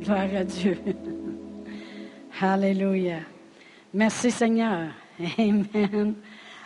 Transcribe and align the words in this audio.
Gloire 0.00 0.34
à 0.36 0.44
Dieu. 0.44 0.78
Alléluia. 2.40 3.18
Merci 3.94 4.30
Seigneur. 4.30 4.88
Amen. 5.38 6.14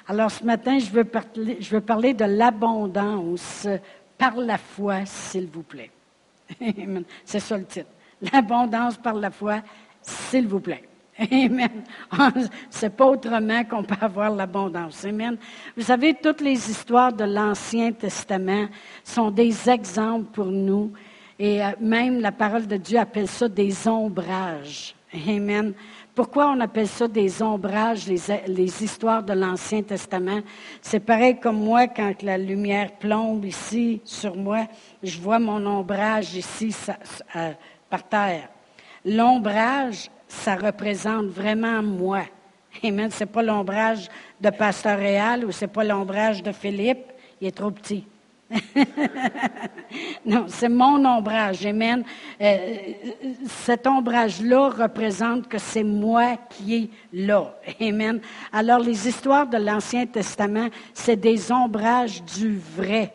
Alors 0.08 0.30
ce 0.30 0.44
matin, 0.44 0.78
je 0.78 0.90
veux 0.90 1.80
parler, 1.80 2.14
de 2.14 2.24
l'abondance 2.24 3.66
par 4.16 4.36
la 4.36 4.56
foi, 4.56 5.04
s'il 5.04 5.46
vous 5.48 5.62
plaît. 5.62 5.90
Amen. 6.60 7.04
C'est 7.24 7.40
ça 7.40 7.58
le 7.58 7.64
titre. 7.64 7.90
L'abondance 8.32 8.96
par 8.96 9.14
la 9.14 9.30
foi, 9.30 9.60
s'il 10.00 10.46
vous 10.46 10.60
plaît. 10.60 10.84
Amen. 11.18 11.82
C'est 12.70 12.94
pas 12.94 13.06
autrement 13.06 13.64
qu'on 13.64 13.82
peut 13.82 13.96
avoir 14.00 14.30
l'abondance. 14.30 15.04
Amen. 15.04 15.36
Vous 15.76 15.82
savez, 15.82 16.14
toutes 16.14 16.40
les 16.40 16.70
histoires 16.70 17.12
de 17.12 17.24
l'Ancien 17.24 17.92
Testament 17.92 18.68
sont 19.02 19.30
des 19.30 19.68
exemples 19.68 20.30
pour 20.32 20.46
nous. 20.46 20.92
Et 21.38 21.62
euh, 21.62 21.70
même 21.80 22.20
la 22.20 22.32
parole 22.32 22.66
de 22.66 22.76
Dieu 22.76 22.98
appelle 22.98 23.28
ça 23.28 23.48
des 23.48 23.86
ombrages. 23.86 24.94
Amen. 25.28 25.74
Pourquoi 26.14 26.48
on 26.50 26.60
appelle 26.60 26.88
ça 26.88 27.06
des 27.08 27.42
ombrages, 27.42 28.06
les, 28.06 28.82
histoires 28.82 29.22
de 29.22 29.34
l'Ancien 29.34 29.82
Testament? 29.82 30.40
C'est 30.80 31.00
pareil 31.00 31.38
comme 31.38 31.62
moi, 31.62 31.88
quand 31.88 32.22
la 32.22 32.38
lumière 32.38 32.92
plombe 32.92 33.44
ici 33.44 34.00
sur 34.04 34.34
moi, 34.34 34.66
je 35.02 35.20
vois 35.20 35.38
mon 35.38 35.64
ombrage 35.66 36.34
ici 36.34 36.74
euh, 37.36 37.52
par 37.90 38.08
terre. 38.08 38.48
L'ombrage, 39.04 40.10
ça 40.26 40.56
représente 40.56 41.26
vraiment 41.26 41.82
moi. 41.82 42.22
Amen. 42.82 43.10
C'est 43.10 43.26
pas 43.26 43.42
l'ombrage 43.42 44.08
de 44.40 44.50
Pasteur 44.50 44.98
Réal 44.98 45.44
ou 45.44 45.52
c'est 45.52 45.68
pas 45.68 45.84
l'ombrage 45.84 46.42
de 46.42 46.52
Philippe. 46.52 47.12
Il 47.40 47.48
est 47.48 47.56
trop 47.56 47.70
petit. 47.70 48.06
non, 50.26 50.46
c'est 50.48 50.68
mon 50.68 51.04
ombrage. 51.04 51.66
Amen. 51.66 52.04
Euh, 52.40 52.92
cet 53.46 53.86
ombrage-là 53.86 54.68
représente 54.68 55.48
que 55.48 55.58
c'est 55.58 55.82
moi 55.82 56.36
qui 56.50 56.74
est 56.74 56.90
là. 57.12 57.54
Amen. 57.80 58.20
Alors, 58.52 58.78
les 58.80 59.08
histoires 59.08 59.48
de 59.48 59.56
l'Ancien 59.56 60.06
Testament, 60.06 60.68
c'est 60.94 61.16
des 61.16 61.50
ombrages 61.50 62.22
du 62.22 62.58
vrai 62.76 63.12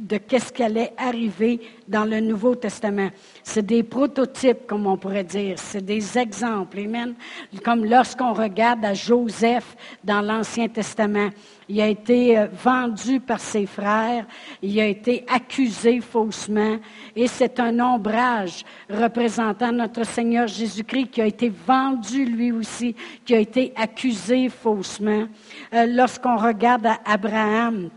de 0.00 0.16
qu'est-ce 0.16 0.52
qui 0.52 0.62
allait 0.62 0.92
arriver 0.96 1.60
dans 1.88 2.04
le 2.04 2.20
Nouveau 2.20 2.54
Testament. 2.54 3.10
C'est 3.42 3.64
des 3.64 3.82
prototypes, 3.82 4.66
comme 4.66 4.86
on 4.86 4.96
pourrait 4.96 5.24
dire. 5.24 5.58
C'est 5.58 5.84
des 5.84 6.18
exemples. 6.18 6.78
Amen. 6.78 7.14
Comme 7.64 7.84
lorsqu'on 7.84 8.32
regarde 8.32 8.84
à 8.84 8.94
Joseph 8.94 9.76
dans 10.02 10.20
l'Ancien 10.20 10.68
Testament. 10.68 11.30
Il 11.68 11.80
a 11.80 11.88
été 11.88 12.38
euh, 12.38 12.46
vendu 12.46 13.18
par 13.18 13.40
ses 13.40 13.66
frères. 13.66 14.24
Il 14.62 14.78
a 14.78 14.86
été 14.86 15.24
accusé 15.26 16.00
faussement. 16.00 16.76
Et 17.14 17.26
c'est 17.26 17.58
un 17.58 17.80
ombrage 17.80 18.64
représentant 18.88 19.72
notre 19.72 20.04
Seigneur 20.04 20.46
Jésus-Christ 20.46 21.08
qui 21.10 21.20
a 21.20 21.26
été 21.26 21.48
vendu 21.48 22.24
lui 22.24 22.52
aussi, 22.52 22.94
qui 23.24 23.34
a 23.34 23.40
été 23.40 23.72
accusé 23.74 24.48
faussement. 24.48 25.26
Euh, 25.74 25.86
lorsqu'on 25.86 26.36
regarde 26.36 26.86
à 26.86 26.98
Abraham, 27.04 27.90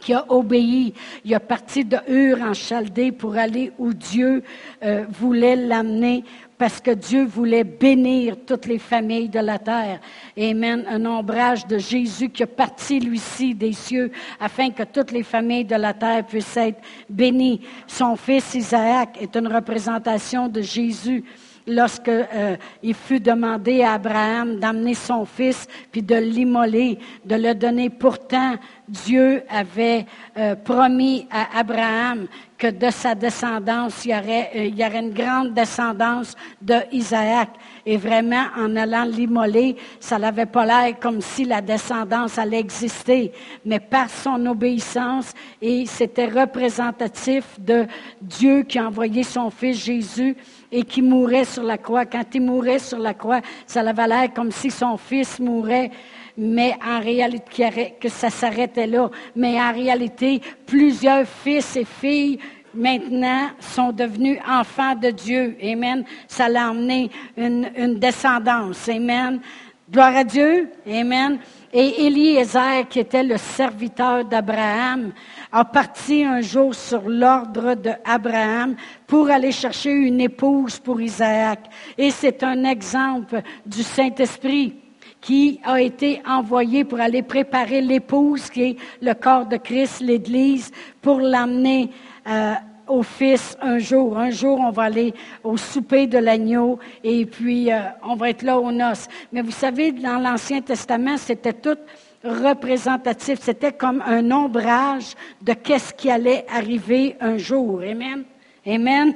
qui 0.00 0.12
a 0.12 0.24
obéi. 0.28 0.94
Il 1.24 1.34
a 1.34 1.40
parti 1.40 1.84
de 1.84 1.98
Ur 2.08 2.40
en 2.42 2.54
Chaldée 2.54 3.12
pour 3.12 3.36
aller 3.36 3.72
où 3.78 3.92
Dieu 3.92 4.42
euh, 4.82 5.04
voulait 5.08 5.56
l'amener 5.56 6.24
parce 6.60 6.78
que 6.78 6.90
Dieu 6.90 7.24
voulait 7.24 7.64
bénir 7.64 8.36
toutes 8.46 8.66
les 8.66 8.78
familles 8.78 9.30
de 9.30 9.38
la 9.38 9.58
terre. 9.58 9.98
Amen. 10.36 10.84
Un 10.86 11.06
ombrage 11.06 11.66
de 11.66 11.78
Jésus 11.78 12.28
qui 12.28 12.42
a 12.42 12.46
parti, 12.46 13.00
lui-ci, 13.00 13.54
des 13.54 13.72
cieux, 13.72 14.10
afin 14.38 14.70
que 14.70 14.82
toutes 14.82 15.10
les 15.10 15.22
familles 15.22 15.64
de 15.64 15.76
la 15.76 15.94
terre 15.94 16.26
puissent 16.26 16.58
être 16.58 16.82
bénies. 17.08 17.62
Son 17.86 18.14
fils 18.14 18.54
Isaac 18.54 19.16
est 19.22 19.34
une 19.36 19.48
représentation 19.48 20.48
de 20.48 20.60
Jésus 20.60 21.24
lorsque 21.70 22.08
euh, 22.08 22.56
fut 22.94 23.20
demandé 23.20 23.82
à 23.82 23.94
Abraham 23.94 24.58
d'amener 24.58 24.94
son 24.94 25.24
fils 25.24 25.66
puis 25.90 26.02
de 26.02 26.16
l'immoler, 26.16 26.98
de 27.24 27.36
le 27.36 27.54
donner. 27.54 27.88
Pourtant, 27.88 28.56
Dieu 28.88 29.42
avait 29.48 30.04
euh, 30.36 30.56
promis 30.56 31.26
à 31.30 31.58
Abraham 31.58 32.26
que 32.58 32.66
de 32.66 32.90
sa 32.90 33.14
descendance, 33.14 34.04
il 34.04 34.10
y 34.10 34.14
aurait, 34.14 34.50
euh, 34.54 34.64
il 34.66 34.78
y 34.78 34.84
aurait 34.84 35.00
une 35.00 35.14
grande 35.14 35.54
descendance 35.54 36.36
de 36.60 36.74
Isaac. 36.92 37.50
Et 37.86 37.96
vraiment, 37.96 38.46
en 38.58 38.76
allant 38.76 39.04
l'immoler, 39.04 39.76
ça 39.98 40.18
n'avait 40.18 40.46
pas 40.46 40.66
l'air 40.66 40.98
comme 40.98 41.20
si 41.20 41.44
la 41.44 41.62
descendance 41.62 42.36
allait 42.36 42.60
exister. 42.60 43.32
Mais 43.64 43.80
par 43.80 44.10
son 44.10 44.44
obéissance, 44.46 45.32
et 45.62 45.86
c'était 45.86 46.26
représentatif 46.26 47.44
de 47.58 47.86
Dieu 48.20 48.64
qui 48.64 48.78
a 48.78 48.86
envoyé 48.86 49.22
son 49.22 49.50
fils 49.50 49.82
Jésus 49.82 50.36
et 50.72 50.82
qui 50.84 51.02
mourait 51.02 51.44
sur 51.44 51.62
la 51.62 51.78
croix. 51.78 52.06
Quand 52.06 52.24
il 52.34 52.42
mourait 52.42 52.78
sur 52.78 52.98
la 52.98 53.14
croix, 53.14 53.40
ça 53.66 53.80
avait 53.80 54.06
l'air 54.06 54.32
comme 54.34 54.50
si 54.50 54.70
son 54.70 54.96
fils 54.96 55.38
mourait, 55.40 55.90
mais 56.36 56.74
en 56.84 57.00
réalité, 57.00 57.94
que 58.00 58.08
ça 58.08 58.30
s'arrêtait 58.30 58.86
là. 58.86 59.10
Mais 59.34 59.60
en 59.60 59.72
réalité, 59.72 60.40
plusieurs 60.66 61.26
fils 61.26 61.76
et 61.76 61.84
filles 61.84 62.38
maintenant 62.72 63.50
sont 63.58 63.92
devenus 63.92 64.38
enfants 64.48 64.94
de 64.94 65.10
Dieu. 65.10 65.56
Amen. 65.62 66.04
Ça 66.28 66.48
l'a 66.48 66.70
emmené 66.70 67.10
une, 67.36 67.68
une 67.76 67.98
descendance. 67.98 68.88
Amen. 68.88 69.40
Gloire 69.90 70.16
à 70.16 70.24
Dieu. 70.24 70.70
Amen. 70.88 71.38
Et 71.72 72.06
Eliezer, 72.06 72.86
qui 72.88 73.00
était 73.00 73.22
le 73.22 73.36
serviteur 73.36 74.24
d'Abraham, 74.24 75.12
a 75.52 75.64
parti 75.64 76.22
un 76.24 76.40
jour 76.40 76.74
sur 76.74 77.08
l'ordre 77.08 77.74
d'Abraham 77.74 78.76
pour 79.06 79.30
aller 79.30 79.52
chercher 79.52 79.90
une 79.90 80.20
épouse 80.20 80.78
pour 80.78 81.00
Isaac. 81.00 81.60
Et 81.98 82.10
c'est 82.10 82.42
un 82.42 82.64
exemple 82.64 83.42
du 83.66 83.82
Saint-Esprit 83.82 84.76
qui 85.20 85.60
a 85.64 85.80
été 85.80 86.22
envoyé 86.26 86.84
pour 86.84 87.00
aller 87.00 87.22
préparer 87.22 87.80
l'épouse 87.80 88.48
qui 88.48 88.62
est 88.62 88.76
le 89.02 89.12
corps 89.14 89.46
de 89.46 89.56
Christ, 89.56 90.00
l'Église, 90.00 90.70
pour 91.02 91.20
l'amener 91.20 91.90
euh, 92.26 92.54
au 92.86 93.02
Fils 93.02 93.56
un 93.60 93.78
jour. 93.78 94.18
Un 94.18 94.30
jour, 94.30 94.58
on 94.60 94.70
va 94.70 94.84
aller 94.84 95.12
au 95.44 95.56
souper 95.56 96.06
de 96.06 96.18
l'agneau 96.18 96.78
et 97.04 97.26
puis 97.26 97.72
euh, 97.72 97.80
on 98.02 98.16
va 98.16 98.30
être 98.30 98.42
là 98.42 98.58
aux 98.58 98.72
noces. 98.72 99.08
Mais 99.32 99.42
vous 99.42 99.50
savez, 99.50 99.92
dans 99.92 100.18
l'Ancien 100.18 100.60
Testament, 100.60 101.16
c'était 101.16 101.52
tout 101.52 101.78
représentatif. 102.24 103.40
C'était 103.42 103.72
comme 103.72 104.02
un 104.02 104.30
ombrage 104.30 105.14
de 105.42 105.52
qu'est-ce 105.52 105.94
qui 105.94 106.10
allait 106.10 106.44
arriver 106.48 107.16
un 107.20 107.38
jour. 107.38 107.80
Amen. 107.82 108.24
Amen. 108.66 109.14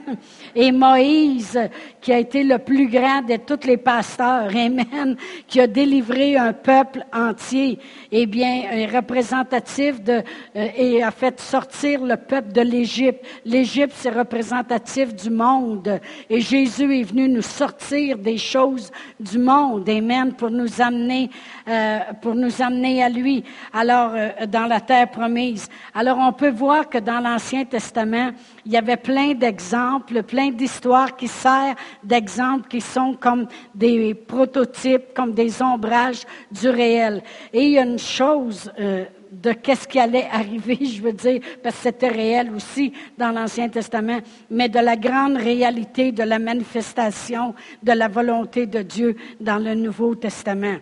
Et 0.54 0.72
Moïse, 0.72 1.58
qui 2.00 2.14
a 2.14 2.18
été 2.18 2.42
le 2.42 2.58
plus 2.58 2.88
grand 2.88 3.20
de 3.20 3.36
tous 3.36 3.66
les 3.66 3.76
pasteurs, 3.76 4.48
Amen, 4.48 5.16
qui 5.46 5.60
a 5.60 5.66
délivré 5.66 6.38
un 6.38 6.54
peuple 6.54 7.04
entier, 7.12 7.78
eh 8.10 8.24
bien, 8.24 8.62
est 8.72 8.86
représentatif 8.86 9.96
euh, 10.08 10.22
et 10.54 11.02
a 11.02 11.10
fait 11.10 11.38
sortir 11.40 12.02
le 12.02 12.16
peuple 12.16 12.52
de 12.52 12.62
l'Égypte. 12.62 13.22
L'Égypte, 13.44 13.92
c'est 13.94 14.10
représentatif 14.10 15.14
du 15.14 15.28
monde. 15.28 16.00
Et 16.30 16.40
Jésus 16.40 17.00
est 17.00 17.04
venu 17.04 17.28
nous 17.28 17.42
sortir 17.42 18.16
des 18.16 18.38
choses 18.38 18.90
du 19.20 19.38
monde, 19.38 19.86
Amen, 19.90 20.32
pour 20.32 20.50
nous 20.50 20.80
amener, 20.80 21.28
euh, 21.68 21.98
pour 22.22 22.34
nous 22.34 22.62
amener 22.62 23.04
à 23.04 23.10
lui. 23.10 23.44
Alors, 23.74 24.12
euh, 24.14 24.46
dans 24.46 24.66
la 24.66 24.80
terre 24.80 25.10
promise. 25.10 25.68
Alors, 25.94 26.16
on 26.18 26.32
peut 26.32 26.50
voir 26.50 26.88
que 26.88 26.96
dans 26.96 27.20
l'Ancien 27.20 27.66
Testament, 27.66 28.30
il 28.64 28.72
y 28.72 28.78
avait 28.78 28.96
plein 28.96 29.33
d'exemples, 29.34 30.22
plein 30.22 30.50
d'histoires 30.50 31.16
qui 31.16 31.28
servent 31.28 31.76
d'exemples 32.02 32.68
qui 32.68 32.80
sont 32.80 33.14
comme 33.14 33.46
des 33.74 34.14
prototypes, 34.14 35.14
comme 35.14 35.32
des 35.32 35.62
ombrages 35.62 36.24
du 36.50 36.68
réel. 36.68 37.22
Et 37.52 37.62
il 37.62 37.70
y 37.72 37.78
a 37.78 37.82
une 37.82 37.98
chose 37.98 38.70
euh, 38.78 39.04
de 39.42 39.52
qu'est-ce 39.52 39.88
qui 39.88 39.98
allait 39.98 40.28
arriver, 40.30 40.78
je 40.80 41.02
veux 41.02 41.12
dire, 41.12 41.40
parce 41.62 41.76
que 41.76 41.82
c'était 41.82 42.08
réel 42.08 42.50
aussi 42.54 42.92
dans 43.18 43.30
l'Ancien 43.30 43.68
Testament, 43.68 44.20
mais 44.50 44.68
de 44.68 44.78
la 44.78 44.96
grande 44.96 45.36
réalité 45.36 46.12
de 46.12 46.22
la 46.22 46.38
manifestation 46.38 47.54
de 47.82 47.92
la 47.92 48.08
volonté 48.08 48.66
de 48.66 48.82
Dieu 48.82 49.16
dans 49.40 49.58
le 49.58 49.74
Nouveau 49.74 50.14
Testament. 50.14 50.76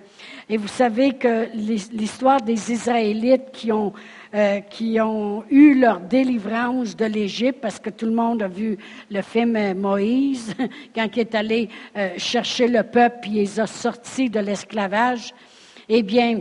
Et 0.48 0.56
vous 0.56 0.68
savez 0.68 1.12
que 1.12 1.48
l'histoire 1.54 2.40
des 2.40 2.72
Israélites 2.72 3.50
qui 3.52 3.72
ont 3.72 3.92
euh, 4.34 4.60
qui 4.60 4.98
ont 4.98 5.44
eu 5.50 5.78
leur 5.78 6.00
délivrance 6.00 6.96
de 6.96 7.04
l'Égypte, 7.04 7.58
parce 7.60 7.78
que 7.78 7.90
tout 7.90 8.06
le 8.06 8.12
monde 8.12 8.42
a 8.42 8.48
vu 8.48 8.78
le 9.10 9.20
film 9.20 9.54
euh, 9.56 9.74
Moïse, 9.74 10.54
quand 10.94 11.06
il 11.14 11.20
est 11.20 11.34
allé 11.34 11.68
euh, 11.98 12.08
chercher 12.16 12.66
le 12.66 12.82
peuple, 12.82 13.18
puis 13.20 13.30
il 13.32 13.36
les 13.40 13.60
a 13.60 13.66
sortis 13.66 14.30
de 14.30 14.40
l'esclavage. 14.40 15.34
Eh 15.86 16.02
bien, 16.02 16.40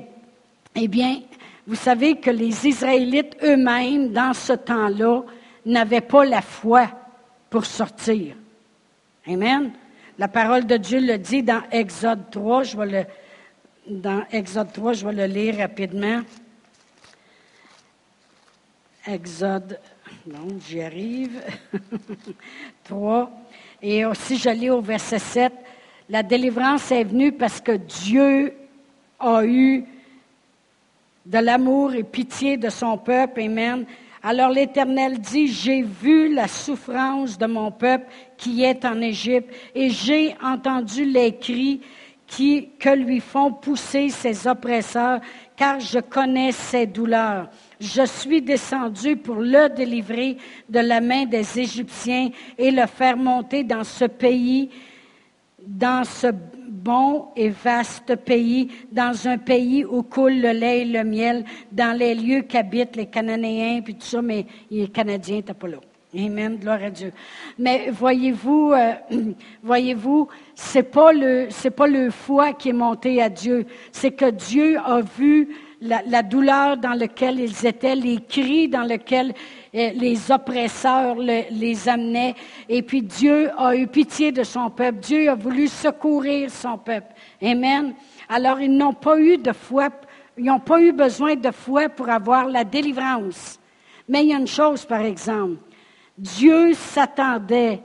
eh 0.74 0.88
bien, 0.88 1.19
vous 1.68 1.75
savez 1.75 2.16
que 2.16 2.31
les 2.31 2.68
Israélites 2.68 3.38
eux-mêmes, 3.44 4.12
dans 4.12 4.34
ce 4.34 4.54
temps-là, 4.54 5.22
n'avaient 5.66 6.02
pas 6.02 6.25
la 6.25 6.42
foi 6.42 6.90
pour 7.50 7.66
sortir. 7.66 8.36
Amen. 9.28 9.72
La 10.18 10.28
parole 10.28 10.66
de 10.66 10.78
Dieu 10.78 11.00
le 11.00 11.18
dit 11.18 11.44
dans 11.44 11.62
Exode 11.72 12.30
3. 12.31 12.63
Je 12.63 12.78
vais 12.78 12.86
le, 12.86 13.06
dans 13.88 14.24
Exode 14.31 14.72
3, 14.74 14.94
je 14.94 15.06
vais 15.06 15.13
le 15.13 15.25
lire 15.25 15.58
rapidement. 15.58 16.22
Exode, 19.06 19.80
non, 20.28 20.48
j'y 20.68 20.81
arrive. 20.81 21.42
3. 22.84 23.31
Et 23.81 24.06
aussi, 24.06 24.38
je 24.38 24.50
lis 24.50 24.69
au 24.69 24.81
verset 24.81 25.19
7, 25.19 25.54
la 26.10 26.24
délivrance 26.24 26.92
est 26.92 27.04
venue 27.04 27.31
parce 27.31 27.62
que 27.62 27.72
Dieu 27.74 28.54
a 29.19 29.44
eu 29.44 29.86
de 31.26 31.38
l'amour 31.38 31.94
et 31.94 32.04
pitié 32.04 32.58
de 32.58 32.70
son 32.70 32.98
peuple. 32.98 33.42
Amen. 33.42 33.86
Alors 34.24 34.50
l'Éternel 34.50 35.20
dit, 35.20 35.48
j'ai 35.48 35.82
vu 35.82 36.34
la 36.34 36.48
souffrance 36.48 37.38
de 37.38 37.48
mon 37.48 37.72
peuple 37.72 38.06
qui 38.38 38.64
est 38.64 38.86
en 38.86 39.02
Égypte 39.02 39.54
et 39.74 39.90
j'ai 39.90 40.36
entendu 40.44 41.06
les 41.06 41.36
cris 41.38 41.82
que 42.80 42.96
lui 42.96 43.20
font 43.20 43.52
pousser 43.52 44.10
ses 44.10 44.48
oppresseurs, 44.48 45.20
car 45.56 45.80
je 45.80 46.00
connais 46.00 46.52
ses 46.52 46.86
douleurs. 46.86 47.50
Je 47.80 48.06
suis 48.06 48.42
descendu 48.42 49.18
pour 49.18 49.36
le 49.36 49.68
délivrer 49.76 50.38
de 50.70 50.80
la 50.80 51.02
main 51.02 51.26
des 51.26 51.60
Égyptiens 51.60 52.30
et 52.58 52.72
le 52.72 52.86
faire 52.86 53.18
monter 53.18 53.64
dans 53.64 53.84
ce 53.84 54.06
pays, 54.06 54.70
dans 55.60 56.04
ce 56.06 56.28
bon 56.83 57.28
et 57.36 57.50
vaste 57.50 58.16
pays, 58.16 58.69
dans 58.92 59.28
un 59.28 59.38
pays 59.38 59.86
où 59.86 60.04
coule 60.04 60.39
le 60.42 60.51
lait 60.51 60.81
et 60.81 60.86
le 60.86 61.04
miel, 61.04 61.45
dans 61.72 61.98
les 61.98 62.16
lieux 62.16 62.42
qu'habitent 62.42 62.95
les 62.95 63.06
Cananéens, 63.06 63.81
puis 63.81 63.95
tout 63.95 64.06
ça, 64.06 64.22
mais 64.22 64.45
les 64.69 64.88
Canadiens 64.88 65.38
n'étaient 65.38 65.54
pas 65.54 65.68
là. 65.68 65.78
Amen, 66.13 66.57
gloire 66.57 66.83
à 66.83 66.89
Dieu. 66.89 67.13
Mais 67.57 67.89
voyez-vous, 67.89 68.74
euh, 68.74 68.94
voyez-vous, 69.63 70.28
c'est 70.56 70.83
pas 70.83 71.13
le, 71.13 71.48
c'est 71.50 71.72
pas 71.72 71.88
le 71.88 72.10
foi 72.10 72.51
qui 72.51 72.69
est 72.69 72.74
monté 72.74 73.22
à 73.22 73.30
Dieu, 73.30 73.66
c'est 73.94 74.12
que 74.12 74.30
Dieu 74.30 74.77
a 74.77 75.00
vu 75.01 75.48
la, 75.81 76.22
douleur 76.22 76.77
dans 76.77 76.94
laquelle 76.94 77.39
ils 77.39 77.66
étaient, 77.66 77.95
les 77.95 78.19
cris 78.22 78.68
dans 78.68 78.84
lesquels 78.84 79.34
les 79.74 80.32
oppresseurs 80.32 81.16
les 81.16 81.90
amenaient, 81.90 82.36
et 82.68 82.82
puis 82.82 83.02
Dieu 83.02 83.50
a 83.58 83.76
eu 83.76 83.88
pitié 83.88 84.32
de 84.32 84.44
son 84.44 84.70
peuple. 84.70 85.00
Dieu 85.00 85.30
a 85.30 85.36
voulu 85.36 85.68
secourir 85.68 86.52
son 86.52 86.78
peuple. 86.78 87.14
Amen. 87.42 87.94
Alors 88.28 88.60
ils 88.60 88.76
n'ont 88.76 88.94
pas 88.94 89.18
eu 89.20 89.38
de 89.38 89.54
foi, 89.54 89.90
ils 90.38 90.46
n'ont 90.46 90.60
pas 90.60 90.82
eu 90.82 90.92
besoin 90.92 91.36
de 91.36 91.52
foi 91.52 91.90
pour 91.90 92.10
avoir 92.10 92.48
la 92.48 92.64
délivrance. 92.64 93.60
Mais 94.10 94.24
il 94.24 94.30
y 94.30 94.34
a 94.34 94.38
une 94.38 94.48
chose, 94.48 94.86
par 94.86 95.02
exemple 95.02 95.58
Dieu 96.22 96.74
s'attendait 96.74 97.82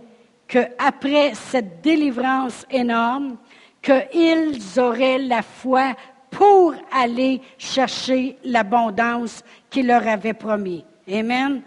qu'après 0.46 1.32
cette 1.34 1.80
délivrance 1.80 2.66
énorme, 2.70 3.38
qu'ils 3.80 4.58
auraient 4.78 5.18
la 5.18 5.42
foi 5.42 5.94
pour 6.30 6.74
aller 6.92 7.40
chercher 7.56 8.36
l'abondance 8.44 9.42
qu'il 9.70 9.86
leur 9.86 10.06
avait 10.06 10.34
promis. 10.34 10.84
Amen. 11.10 11.62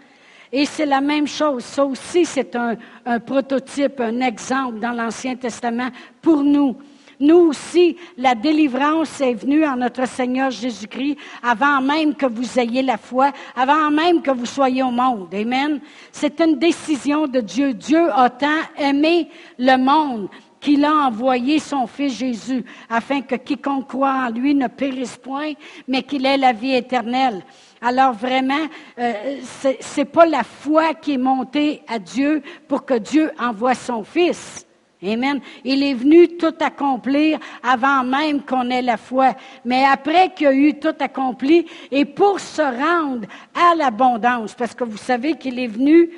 Et 0.52 0.64
c'est 0.64 0.86
la 0.86 1.00
même 1.00 1.26
chose. 1.26 1.64
Ça 1.64 1.84
aussi, 1.84 2.24
c'est 2.24 2.56
un, 2.56 2.76
prototype, 3.20 4.00
un 4.00 4.20
exemple 4.20 4.80
dans 4.80 4.92
l'Ancien 4.92 5.36
Testament 5.36 5.90
pour 6.20 6.42
nous. 6.42 6.76
Nous 7.20 7.36
aussi, 7.36 7.98
la 8.16 8.34
délivrance 8.34 9.20
est 9.20 9.34
venue 9.34 9.64
en 9.66 9.76
notre 9.76 10.08
Seigneur 10.08 10.50
Jésus-Christ 10.50 11.18
avant 11.42 11.82
même 11.82 12.14
que 12.14 12.24
vous 12.24 12.58
ayez 12.58 12.82
la 12.82 12.96
foi, 12.96 13.30
avant 13.54 13.90
même 13.90 14.22
que 14.22 14.30
vous 14.30 14.46
soyez 14.46 14.82
au 14.82 14.90
monde. 14.90 15.28
Amen. 15.34 15.80
C'est 16.10 16.40
une 16.40 16.58
décision 16.58 17.26
de 17.26 17.40
Dieu. 17.40 17.74
Dieu 17.74 18.10
a 18.10 18.30
tant 18.30 18.62
aimé 18.78 19.28
le 19.58 19.76
monde 19.76 20.30
qu'il 20.60 20.84
a 20.84 20.92
envoyé 20.92 21.58
son 21.58 21.86
Fils 21.86 22.18
Jésus, 22.18 22.64
afin 22.88 23.22
que 23.22 23.34
quiconque 23.34 23.88
croit 23.88 24.26
en 24.26 24.30
lui 24.30 24.54
ne 24.54 24.68
périsse 24.68 25.16
point, 25.16 25.52
mais 25.88 26.02
qu'il 26.02 26.26
ait 26.26 26.36
la 26.36 26.52
vie 26.52 26.74
éternelle. 26.74 27.42
Alors 27.82 28.12
vraiment, 28.12 28.66
euh, 28.98 29.40
ce 29.42 30.00
n'est 30.00 30.04
pas 30.04 30.26
la 30.26 30.42
foi 30.42 30.94
qui 30.94 31.14
est 31.14 31.18
montée 31.18 31.82
à 31.88 31.98
Dieu 31.98 32.42
pour 32.68 32.84
que 32.84 32.94
Dieu 32.94 33.30
envoie 33.38 33.74
son 33.74 34.04
Fils. 34.04 34.66
Amen. 35.02 35.40
Il 35.64 35.82
est 35.82 35.94
venu 35.94 36.36
tout 36.36 36.54
accomplir 36.60 37.38
avant 37.62 38.04
même 38.04 38.42
qu'on 38.42 38.68
ait 38.68 38.82
la 38.82 38.98
foi. 38.98 39.34
Mais 39.64 39.84
après 39.84 40.34
qu'il 40.34 40.46
a 40.46 40.52
eu 40.52 40.78
tout 40.78 40.94
accompli, 41.00 41.66
et 41.90 42.04
pour 42.04 42.38
se 42.38 42.60
rendre 42.60 43.26
à 43.54 43.74
l'abondance, 43.74 44.54
parce 44.54 44.74
que 44.74 44.84
vous 44.84 44.98
savez 44.98 45.36
qu'il 45.36 45.58
est 45.58 45.68
venu 45.68 46.10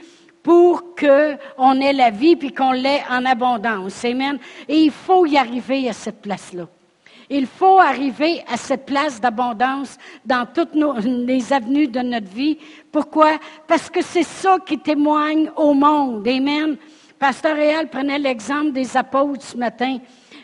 pour 0.43 0.97
qu'on 0.97 1.81
ait 1.81 1.93
la 1.93 2.11
vie 2.11 2.35
puis 2.35 2.53
qu'on 2.53 2.73
l'ait 2.73 3.05
en 3.09 3.25
abondance. 3.25 4.05
Amen. 4.05 4.39
Et 4.69 4.79
il 4.79 4.91
faut 4.91 5.27
y 5.27 5.37
arriver 5.37 5.89
à 5.89 5.93
cette 5.93 6.21
place-là. 6.21 6.67
Il 7.35 7.47
faut 7.47 7.79
arriver 7.79 8.45
à 8.47 8.59
cette 8.59 8.85
place 8.85 9.19
d'abondance 9.19 9.97
dans 10.23 10.45
toutes 10.45 10.75
les 10.75 11.51
avenues 11.51 11.89
de 11.89 12.01
notre 12.01 12.29
vie. 12.29 12.59
Pourquoi? 12.93 13.39
Parce 13.67 13.89
que 13.89 14.03
c'est 14.03 14.23
ça 14.23 14.59
qui 14.59 14.79
témoigne 14.79 15.51
au 15.57 15.73
monde. 15.73 16.29
Amen. 16.29 16.77
Pasteur 17.19 17.57
Réal 17.57 17.89
prenait 17.89 18.19
l'exemple 18.19 18.73
des 18.73 18.95
apôtres 18.99 19.47
ce 19.47 19.57
matin. 19.57 19.97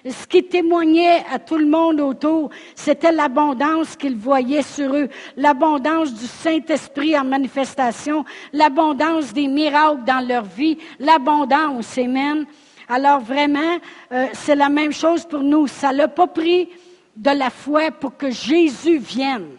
Ce 0.08 0.26
qui 0.26 0.42
témoignait 0.42 1.24
à 1.30 1.38
tout 1.38 1.58
le 1.58 1.66
monde 1.66 2.00
autour, 2.00 2.48
c'était 2.74 3.12
l'abondance 3.12 3.94
qu'ils 3.94 4.16
voyaient 4.16 4.62
sur 4.62 4.94
eux, 4.94 5.08
l'abondance 5.36 6.14
du 6.14 6.24
Saint-Esprit 6.24 7.18
en 7.18 7.24
manifestation, 7.24 8.24
l'abondance 8.54 9.34
des 9.34 9.46
miracles 9.46 10.04
dans 10.04 10.26
leur 10.26 10.44
vie, 10.44 10.78
l'abondance, 10.98 11.98
amen. 11.98 12.46
Alors 12.88 13.20
vraiment, 13.20 13.78
euh, 14.12 14.28
c'est 14.32 14.54
la 14.54 14.68
même 14.68 14.92
chose 14.92 15.24
pour 15.26 15.40
nous. 15.40 15.66
Ça 15.66 15.92
l'a 15.92 16.08
pas 16.08 16.26
pris 16.26 16.68
de 17.16 17.30
la 17.30 17.50
foi 17.50 17.90
pour 17.90 18.16
que 18.16 18.30
Jésus 18.30 18.98
vienne, 18.98 19.56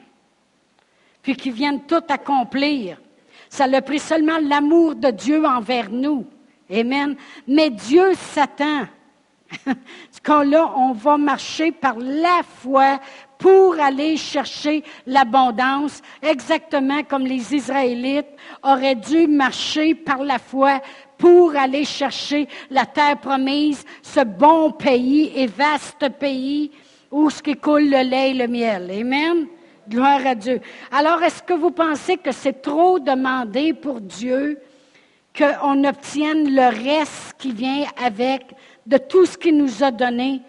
puis 1.21 1.35
qu'il 1.35 1.53
vienne 1.53 1.81
tout 1.85 2.03
accomplir. 2.09 2.99
Ça 3.49 3.67
l'a 3.67 3.81
pris 3.81 3.99
seulement 3.99 4.39
l'amour 4.41 4.95
de 4.95 5.11
Dieu 5.11 5.45
envers 5.45 5.89
nous. 5.91 6.25
Amen. 6.71 7.15
Mais 7.47 7.69
Dieu 7.69 8.13
s'attend 8.15 8.85
quand 10.23 10.43
là, 10.43 10.71
on 10.75 10.93
va 10.93 11.17
marcher 11.17 11.71
par 11.71 11.97
la 11.97 12.41
foi 12.43 12.99
pour 13.37 13.79
aller 13.79 14.17
chercher 14.17 14.83
l'abondance, 15.07 16.01
exactement 16.21 17.03
comme 17.03 17.25
les 17.25 17.55
Israélites 17.55 18.27
auraient 18.61 18.95
dû 18.95 19.27
marcher 19.27 19.95
par 19.95 20.23
la 20.23 20.39
foi 20.39 20.81
pour 21.19 21.53
aller 21.55 21.83
chercher 21.83 22.47
la 22.71 22.85
terre 22.85 23.19
promise, 23.19 23.83
ce 24.01 24.21
bon 24.21 24.71
pays 24.71 25.31
et 25.35 25.47
vaste 25.47 26.09
pays 26.17 26.71
où 27.11 27.29
ce 27.29 27.43
qui 27.43 27.55
coule 27.55 27.89
le 27.89 28.09
lait 28.09 28.31
et 28.31 28.33
le 28.33 28.47
miel. 28.47 28.89
Amen. 28.89 29.45
Gloire 29.87 30.25
à 30.25 30.35
Dieu. 30.35 30.61
Alors, 30.91 31.21
est-ce 31.21 31.43
que 31.43 31.53
vous 31.53 31.71
pensez 31.71 32.17
que 32.17 32.31
c'est 32.31 32.61
trop 32.61 32.99
demandé 32.99 33.73
pour 33.73 33.99
Dieu 33.99 34.59
qu'on 35.37 35.83
obtienne 35.83 36.55
le 36.55 36.69
reste 36.69 37.35
qui 37.37 37.51
vient 37.51 37.85
avec 38.01 38.43
de 38.85 38.97
tout 38.97 39.25
ce 39.25 39.37
qu'il 39.37 39.57
nous 39.57 39.83
a 39.83 39.91
donné, 39.91 40.41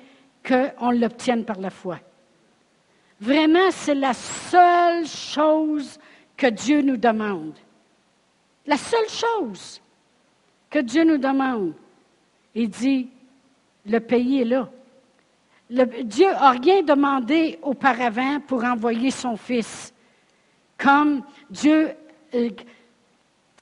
qu'on 0.46 0.90
l'obtienne 0.92 1.44
par 1.44 1.58
la 1.58 1.70
foi? 1.70 1.98
Vraiment, 3.20 3.70
c'est 3.70 3.94
la 3.94 4.14
seule 4.14 5.06
chose 5.06 5.98
que 6.36 6.46
Dieu 6.46 6.82
nous 6.82 6.96
demande. 6.96 7.54
La 8.66 8.76
seule 8.76 9.08
chose 9.08 9.80
que 10.70 10.78
Dieu 10.78 11.04
nous 11.04 11.18
demande. 11.18 11.74
Il 12.54 12.70
dit, 12.70 13.08
le 13.84 13.98
pays 13.98 14.42
est 14.42 14.44
là. 14.44 14.68
Dieu 15.68 16.30
n'a 16.30 16.50
rien 16.50 16.82
demandé 16.82 17.58
auparavant 17.62 18.40
pour 18.40 18.64
envoyer 18.64 19.10
son 19.10 19.36
Fils. 19.36 19.92
Comme 20.78 21.22
Dieu, 21.50 21.90
euh, 22.34 22.50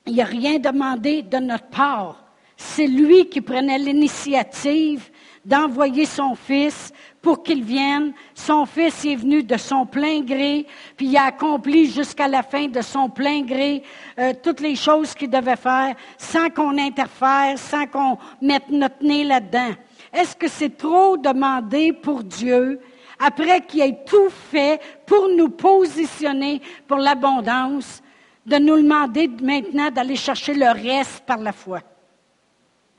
n'a 0.07 0.25
rien 0.25 0.59
demandé 0.59 1.23
de 1.23 1.39
notre 1.39 1.67
part. 1.67 2.25
C'est 2.57 2.87
lui 2.87 3.29
qui 3.29 3.41
prenait 3.41 3.79
l'initiative 3.79 5.11
d'envoyer 5.45 6.05
son 6.05 6.35
fils 6.35 6.93
pour 7.23 7.43
qu'il 7.43 7.63
vienne. 7.63 8.13
Son 8.35 8.67
fils 8.67 9.05
est 9.05 9.17
venu 9.17 9.43
de 9.43 9.57
son 9.57 9.87
plein 9.87 10.21
gré, 10.21 10.67
puis 10.97 11.07
il 11.07 11.17
a 11.17 11.25
accompli 11.25 11.91
jusqu'à 11.91 12.29
la 12.29 12.43
fin 12.43 12.67
de 12.67 12.81
son 12.81 13.09
plein 13.09 13.43
gré 13.43 13.83
euh, 14.19 14.33
toutes 14.43 14.61
les 14.61 14.77
choses 14.77 15.15
qu'il 15.15 15.31
devait 15.31 15.57
faire 15.57 15.95
sans 16.17 16.51
qu'on 16.51 16.79
interfère, 16.79 17.59
sans 17.59 17.87
qu'on 17.87 18.19
mette 18.41 18.71
notre 18.71 19.03
nez 19.03 19.25
là-dedans. 19.25 19.73
Est-ce 20.13 20.37
que 20.37 20.49
c'est 20.49 20.77
trop 20.77 21.17
demandé 21.17 21.93
pour 21.93 22.23
Dieu 22.23 22.81
après 23.19 23.61
qu'il 23.63 23.81
ait 23.81 24.05
tout 24.07 24.31
fait 24.31 24.81
pour 25.07 25.29
nous 25.29 25.49
positionner 25.49 26.63
pour 26.87 26.99
l'abondance? 26.99 28.03
de 28.49 28.57
nous 28.57 28.83
demander 28.83 29.29
maintenant 29.43 29.91
d'aller 29.91 30.17
chercher 30.17 30.55
le 30.55 30.71
reste 30.71 31.25
par 31.27 31.39
la 31.39 31.53
foi? 31.53 31.81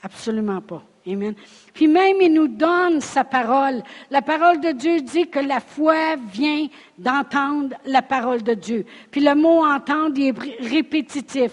Absolument 0.04 0.62
pas. 0.62 0.84
Amen. 1.10 1.34
Puis 1.74 1.88
même, 1.88 2.18
il 2.22 2.34
nous 2.34 2.48
donne 2.48 3.02
sa 3.02 3.24
parole. 3.24 3.82
La 4.12 4.22
parole 4.22 4.60
de 4.60 4.72
Dieu 4.72 5.02
dit 5.02 5.28
que 5.28 5.40
la 5.40 5.60
foi 5.60 6.16
vient 6.32 6.68
d'entendre 6.98 7.76
la 7.86 8.02
parole 8.02 8.44
de 8.44 8.54
Dieu. 8.54 8.86
Puis 9.10 9.22
le 9.22 9.34
mot 9.34 9.66
entendre 9.66 10.18
il 10.18 10.28
est 10.28 10.70
répétitif. 10.70 11.52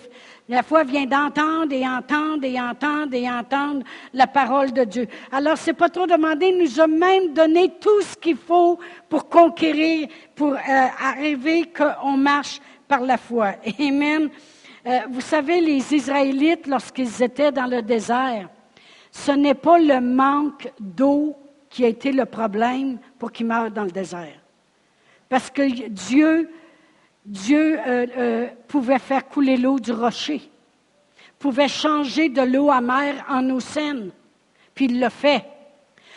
La 0.49 0.63
foi 0.63 0.85
vient 0.85 1.07
d'entendre 1.07 1.73
et 1.73 1.87
entendre 1.87 2.45
et 2.45 2.61
entendre 2.61 3.15
et 3.15 3.29
entendre 3.29 3.83
la 4.13 4.27
parole 4.27 4.73
de 4.73 4.85
Dieu. 4.85 5.09
Alors, 5.33 5.57
c'est 5.57 5.73
pas 5.73 5.89
trop 5.89 6.07
demandé. 6.07 6.47
Il 6.47 6.59
nous 6.59 6.81
a 6.81 6.87
même 6.87 7.33
donné 7.33 7.73
tout 7.81 8.03
ce 8.03 8.17
qu'il 8.17 8.37
faut 8.37 8.79
pour 9.09 9.29
conquérir, 9.29 10.07
pour 10.37 10.53
euh, 10.53 10.59
arriver 11.03 11.65
qu'on 11.77 12.17
marche 12.17 12.61
par 12.87 13.01
la 13.01 13.17
foi. 13.17 13.55
Amen. 13.81 14.29
Euh, 14.87 15.01
vous 15.11 15.21
savez, 15.21 15.61
les 15.61 15.95
Israélites, 15.95 16.69
lorsqu'ils 16.69 17.23
étaient 17.23 17.51
dans 17.51 17.67
le 17.67 17.83
désert, 17.83 18.49
ce 19.17 19.33
n'est 19.33 19.55
pas 19.55 19.79
le 19.79 19.99
manque 20.01 20.71
d'eau 20.79 21.35
qui 21.71 21.85
a 21.87 21.89
été 21.89 22.13
le 22.13 22.27
problème 22.27 22.99
pour 23.19 23.33
qu'il 23.33 23.47
meure 23.47 23.71
dans 23.71 23.85
le 23.85 23.91
désert. 23.91 24.39
Parce 25.29 25.51
que 25.51 25.89
Dieu, 25.89 26.51
euh, 27.51 27.77
euh, 27.87 28.47
pouvait 28.69 28.99
faire 28.99 29.27
couler 29.27 29.57
l'eau 29.57 29.81
du 29.81 29.91
rocher, 29.91 30.43
pouvait 31.39 31.67
changer 31.67 32.29
de 32.29 32.43
l'eau 32.43 32.71
amère 32.71 33.25
en 33.29 33.49
eau 33.49 33.59
saine, 33.59 34.11
puis 34.75 34.85
il 34.85 35.01
l'a 35.01 35.11
fait. 35.11 35.45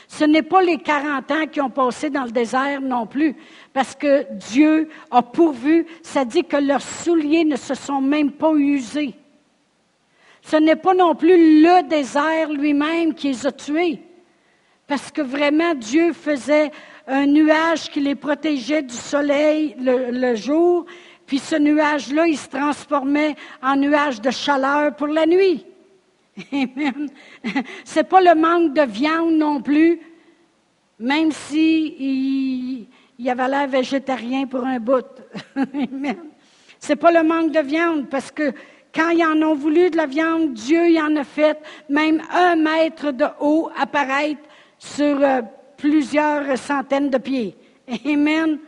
Ce 0.10 0.25
n'est 0.25 0.44
pas 0.44 0.62
les 0.62 0.77
40 0.77 1.32
ans 1.32 1.48
qui 1.50 1.62
ont 1.62 1.70
passé 1.70 2.10
dans 2.10 2.25
le 2.25 2.32
désert 2.32 2.82
non 2.82 3.08
plus, 3.08 3.34
parce 3.72 3.96
que 3.96 4.25
Dieu 4.34 4.89
a 5.10 5.24
pourvu, 5.24 5.86
ça 6.03 6.25
dit 6.25 6.44
que 6.44 6.58
leurs 6.58 6.82
souliers 6.82 7.46
ne 7.46 7.56
se 7.56 7.75
sont 7.75 8.01
même 8.01 8.32
pas 8.32 8.53
usés. 8.53 9.15
Ce 10.50 10.56
n'est 10.56 10.75
pas 10.75 10.96
non 10.96 11.13
plus 11.13 11.62
le 11.62 11.88
désert 11.88 12.51
lui-même 12.51 13.13
qui 13.13 13.27
les 13.27 13.46
a 13.46 13.51
tués, 13.51 14.00
parce 14.88 15.12
que 15.12 15.22
vraiment 15.22 15.75
Dieu 15.75 16.12
faisait 16.12 16.72
un 17.06 17.27
nuage 17.27 17.91
qui 17.91 18.00
les 18.00 18.15
protégeait 18.15 18.82
du 18.82 18.96
soleil 18.96 19.75
le, 19.79 20.36
jour, 20.36 20.88
puis 21.27 21.38
ce 21.38 21.56
nuage-là, 21.56 22.25
il 22.25 22.36
se 22.36 22.50
transformait 22.50 23.36
en 23.62 23.75
nuage 23.75 24.22
de 24.22 24.32
chaleur 24.32 24.96
pour 24.96 25.06
la 25.06 25.27
nuit. 25.27 25.68
Amen. 26.51 27.10
C'est 27.86 28.10
pas 28.10 28.22
le 28.22 28.34
manque 28.34 28.74
de 28.74 28.82
viande 28.82 29.34
non 29.34 29.62
plus, 29.62 30.00
même 30.98 31.32
si 31.32 32.88
il, 33.20 33.29
avait 33.29 33.50
l'air 33.50 33.68
végétarien 33.68 34.48
pour 34.48 34.65
un 34.65 34.79
bout. 34.79 35.06
Amen. 35.56 36.18
C'est 36.79 36.96
pas 36.96 37.12
le 37.12 37.22
manque 37.22 37.51
de 37.51 37.60
viande, 37.60 38.10
parce 38.10 38.32
que 38.32 38.51
quand 38.93 39.10
ils 39.10 39.24
en 39.24 39.41
ont 39.43 39.55
voulu 39.55 39.89
de 39.89 39.98
la 39.98 40.05
viande, 40.05 40.53
Dieu 40.53 40.89
y 40.89 41.01
en 41.01 41.15
a 41.15 41.24
fait 41.24 41.62
même 41.89 42.22
un 42.31 42.55
mètre 42.55 43.12
de 43.12 43.25
haut 43.39 43.69
apparaître 43.77 44.41
sur 44.77 45.22
euh, 45.22 45.41
plusieurs 45.77 46.58
centaines 46.58 47.10
de 47.10 47.17
pieds. 47.17 47.55
Amen. 48.05 48.60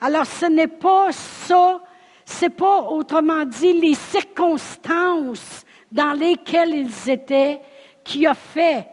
Alors 0.00 0.26
ce 0.26 0.46
n'est 0.46 0.66
pas 0.66 1.12
ça, 1.12 1.80
c'est 2.24 2.50
pas 2.50 2.82
autrement 2.82 3.44
dit 3.44 3.72
les 3.72 3.94
circonstances 3.94 5.64
dans 5.90 6.12
lesquelles 6.12 6.74
ils 6.74 7.10
étaient 7.10 7.60
qui 8.04 8.26
a 8.26 8.34
fait 8.34 8.86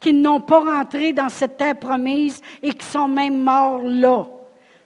qu'ils 0.00 0.20
n'ont 0.20 0.40
pas 0.40 0.60
rentré 0.60 1.12
dans 1.12 1.28
cette 1.28 1.56
terre 1.56 1.78
promise 1.78 2.40
et 2.62 2.74
qui 2.74 2.84
sont 2.84 3.08
même 3.08 3.42
morts 3.42 3.82
là. 3.84 4.26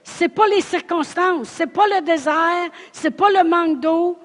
C'est 0.03 0.29
pas 0.29 0.47
les 0.47 0.61
circonstances, 0.61 1.49
c'est 1.49 1.67
pas 1.67 1.85
le 1.87 2.01
désert, 2.01 2.69
c'est 2.93 3.11
pas 3.11 3.29
le 3.29 3.43
manque 3.43 3.81
d'eau, 3.81 4.17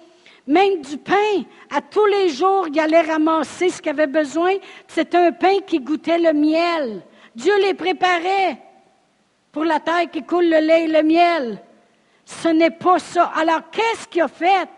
même 0.47 0.81
du 0.83 0.97
pain. 0.99 1.45
À 1.71 1.81
tous 1.81 2.07
les 2.07 2.29
jours, 2.31 2.67
il 2.69 2.79
allait 2.81 3.03
ramasser 3.03 3.71
ce 3.71 3.81
qu'il 3.81 3.91
avait 3.91 4.07
besoin. 4.07 4.55
C'était 4.89 5.19
un 5.19 5.33
pain 5.33 5.61
qui 5.67 5.79
goûtait 5.79 6.19
le 6.19 6.33
miel. 6.33 7.03
Dieu 7.35 7.53
les 7.61 7.75
préparait 7.75 8.59
pour 9.51 9.65
la 9.65 9.81
terre 9.81 10.11
qui 10.11 10.23
coule 10.23 10.49
le 10.49 10.61
lait 10.61 10.85
et 10.85 10.89
le 10.89 11.03
miel. 11.03 11.63
Ce 12.25 12.49
n'est 12.49 12.71
pas 12.71 12.99
ça. 12.99 13.33
Alors, 13.37 13.71
qu'est-ce 13.71 14.09
qu'il 14.09 14.23
a 14.23 14.29
fait 14.29 14.69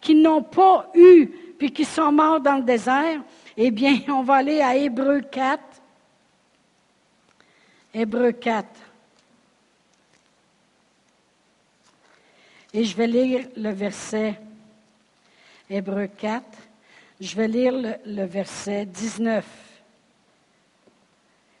qu'ils 0.00 0.20
n'ont 0.20 0.42
pas 0.42 0.90
eu 0.94 1.26
puis 1.58 1.72
qu'ils 1.72 1.86
sont 1.86 2.12
morts 2.12 2.40
dans 2.40 2.56
le 2.56 2.62
désert? 2.62 3.22
Eh 3.56 3.70
bien, 3.70 4.00
on 4.08 4.22
va 4.22 4.34
aller 4.34 4.60
à 4.60 4.76
Hébreu 4.76 5.20
4. 5.20 5.62
Hébreu 7.94 8.32
4. 8.32 8.68
Et 12.72 12.84
je 12.84 12.96
vais 12.96 13.06
lire 13.06 13.46
le 13.56 13.70
verset 13.70 14.40
Hébreu 15.70 16.08
4. 16.18 16.44
Je 17.20 17.36
vais 17.36 17.48
lire 17.48 17.72
le, 18.04 18.24
verset 18.24 18.84
19. 18.84 19.44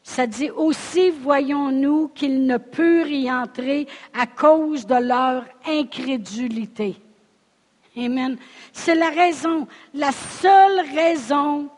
Ça 0.02 0.26
dit 0.26 0.50
aussi, 0.50 1.10
voyons-nous 1.10 2.08
qu'ils 2.08 2.44
ne 2.44 2.58
purent 2.58 3.06
y 3.06 3.30
entrer 3.30 3.86
à 4.12 4.26
cause 4.26 4.86
de 4.86 4.96
leur 4.96 5.44
incrédulité. 5.66 6.96
Amen. 7.96 8.36
C'est 8.72 8.94
la 8.94 9.08
raison, 9.08 9.66
la 9.94 10.12
seule 10.12 10.80
raison 10.94 11.70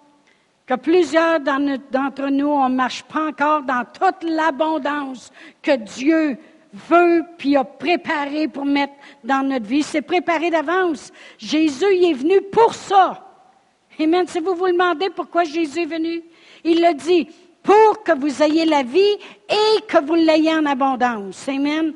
que 0.67 0.75
plusieurs 0.75 1.39
d'entre 1.39 2.29
nous, 2.29 2.49
on 2.49 2.69
ne 2.69 2.75
marche 2.75 3.05
pas 3.05 3.29
encore 3.29 3.63
dans 3.63 3.85
toute 3.85 4.29
l'abondance 4.29 5.31
que 5.63 5.77
Dieu 5.77 6.37
veut 6.89 7.25
puis 7.39 7.57
a 7.57 7.65
préparé 7.65 8.49
pour 8.49 8.65
mettre 8.65 8.95
dans 9.25 9.47
notre 9.47 9.67
vie. 9.67 9.83
C'est 9.83 10.03
préparé 10.03 10.51
d'avance. 10.51 11.13
Jésus 11.39 11.87
il 11.95 12.11
est 12.11 12.15
venu 12.15 12.41
pour 12.43 12.75
ça. 12.75 13.23
Amen. 13.99 14.27
Si 14.27 14.41
vous 14.41 14.55
vous 14.55 14.69
demandez 14.69 15.11
pourquoi 15.11 15.45
Jésus 15.45 15.81
est 15.81 15.87
venu, 15.87 16.23
il 16.65 16.81
le 16.83 16.95
dit 16.95 17.29
pour 17.63 18.03
que 18.05 18.13
vous 18.13 18.43
ayez 18.43 18.65
la 18.65 18.83
vie 18.83 19.17
et 19.49 19.83
que 19.89 20.05
vous 20.05 20.15
l'ayez 20.15 20.55
en 20.55 20.67
abondance. 20.67 21.49
Amen. 21.49 21.95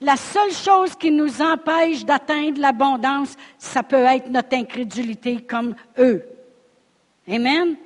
La 0.00 0.16
seule 0.16 0.52
chose 0.52 0.94
qui 0.94 1.10
nous 1.10 1.42
empêche 1.42 2.04
d'atteindre 2.04 2.60
l'abondance, 2.60 3.36
ça 3.58 3.82
peut 3.82 3.96
être 3.96 4.28
notre 4.30 4.56
incrédulité 4.56 5.38
comme 5.42 5.74
eux. 5.98 6.24
Amen. 7.28 7.76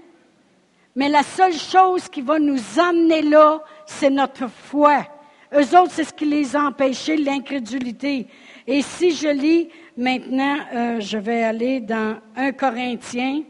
Mais 0.94 1.08
la 1.08 1.22
seule 1.22 1.54
chose 1.54 2.08
qui 2.08 2.20
va 2.20 2.38
nous 2.38 2.60
amener 2.78 3.22
là, 3.22 3.62
c'est 3.86 4.10
notre 4.10 4.48
foi. 4.48 5.06
Eux 5.54 5.78
autres, 5.78 5.92
c'est 5.92 6.04
ce 6.04 6.14
qui 6.14 6.24
les 6.24 6.56
a 6.56 6.64
empêchés, 6.64 7.16
l'incrédulité. 7.16 8.26
Et 8.66 8.80
si 8.80 9.14
je 9.14 9.28
lis 9.28 9.68
maintenant, 9.96 10.56
euh, 10.72 11.00
je 11.00 11.18
vais 11.18 11.42
aller 11.42 11.80
dans 11.80 12.18
1 12.36 12.52
Corinthiens. 12.52 13.42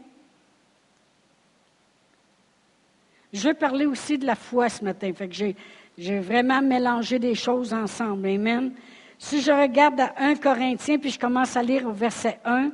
Je 3.31 3.47
vais 3.47 3.53
parler 3.53 3.85
aussi 3.85 4.17
de 4.17 4.25
la 4.25 4.35
foi 4.35 4.67
ce 4.69 4.83
matin. 4.83 5.11
Fait 5.13 5.29
que 5.29 5.35
j'ai, 5.97 6.19
vraiment 6.19 6.61
mélangé 6.61 7.19
des 7.19 7.35
choses 7.35 7.73
ensemble. 7.73 8.27
Amen. 8.27 8.73
Si 9.17 9.41
je 9.41 9.51
regarde 9.51 10.01
à 10.01 10.13
1 10.17 10.35
Corinthiens, 10.35 10.97
puis 10.97 11.11
je 11.11 11.19
commence 11.19 11.55
à 11.55 11.63
lire 11.63 11.87
au 11.87 11.93
verset 11.93 12.39
1, 12.43 12.71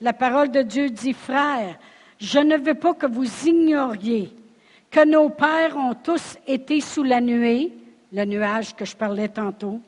la 0.00 0.12
parole 0.12 0.50
de 0.50 0.62
Dieu 0.62 0.90
dit, 0.90 1.12
Frères, 1.12 1.78
je 2.18 2.40
ne 2.40 2.56
veux 2.56 2.74
pas 2.74 2.94
que 2.94 3.06
vous 3.06 3.46
ignoriez 3.46 4.34
que 4.90 5.06
nos 5.06 5.30
pères 5.30 5.76
ont 5.76 5.94
tous 5.94 6.36
été 6.46 6.80
sous 6.80 7.02
la 7.02 7.20
nuée, 7.20 7.72
le 8.12 8.24
nuage 8.26 8.74
que 8.74 8.84
je 8.84 8.94
parlais 8.94 9.28
tantôt, 9.28 9.80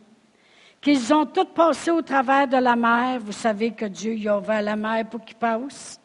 qu'ils 0.80 1.12
ont 1.12 1.26
tous 1.26 1.44
passé 1.44 1.90
au 1.90 2.02
travers 2.02 2.48
de 2.48 2.56
la 2.56 2.74
mer. 2.74 3.20
Vous 3.20 3.32
savez 3.32 3.70
que 3.72 3.84
Dieu 3.84 4.14
y 4.14 4.28
a 4.28 4.38
ouvert 4.38 4.62
la 4.62 4.76
mer 4.76 5.06
pour 5.08 5.24
qu'ils 5.24 5.36
passent. 5.36 6.00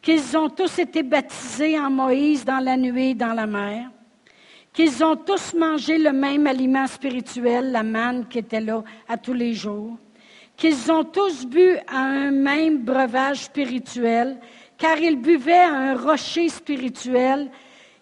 Qu'ils 0.00 0.36
ont 0.36 0.48
tous 0.48 0.78
été 0.78 1.02
baptisés 1.02 1.78
en 1.78 1.90
Moïse 1.90 2.44
dans 2.44 2.58
la 2.58 2.76
nuée 2.76 3.10
et 3.10 3.14
dans 3.14 3.34
la 3.34 3.46
mer. 3.46 3.90
Qu'ils 4.72 5.04
ont 5.04 5.16
tous 5.16 5.54
mangé 5.54 5.98
le 5.98 6.12
même 6.12 6.46
aliment 6.46 6.86
spirituel, 6.86 7.70
la 7.70 7.82
manne 7.82 8.26
qui 8.26 8.38
était 8.38 8.60
là 8.60 8.82
à 9.06 9.16
tous 9.18 9.34
les 9.34 9.52
jours. 9.52 9.98
Qu'ils 10.56 10.90
ont 10.90 11.04
tous 11.04 11.46
bu 11.46 11.76
à 11.86 11.98
un 11.98 12.30
même 12.30 12.78
breuvage 12.78 13.44
spirituel, 13.44 14.38
car 14.78 14.98
ils 14.98 15.16
buvaient 15.16 15.52
à 15.52 15.72
un 15.72 15.96
rocher 15.96 16.48
spirituel 16.48 17.50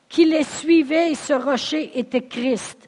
qui 0.08 0.24
les 0.24 0.44
suivait 0.44 1.12
et 1.12 1.14
ce 1.14 1.32
rocher 1.32 1.98
était 1.98 2.22
Christ. 2.22 2.79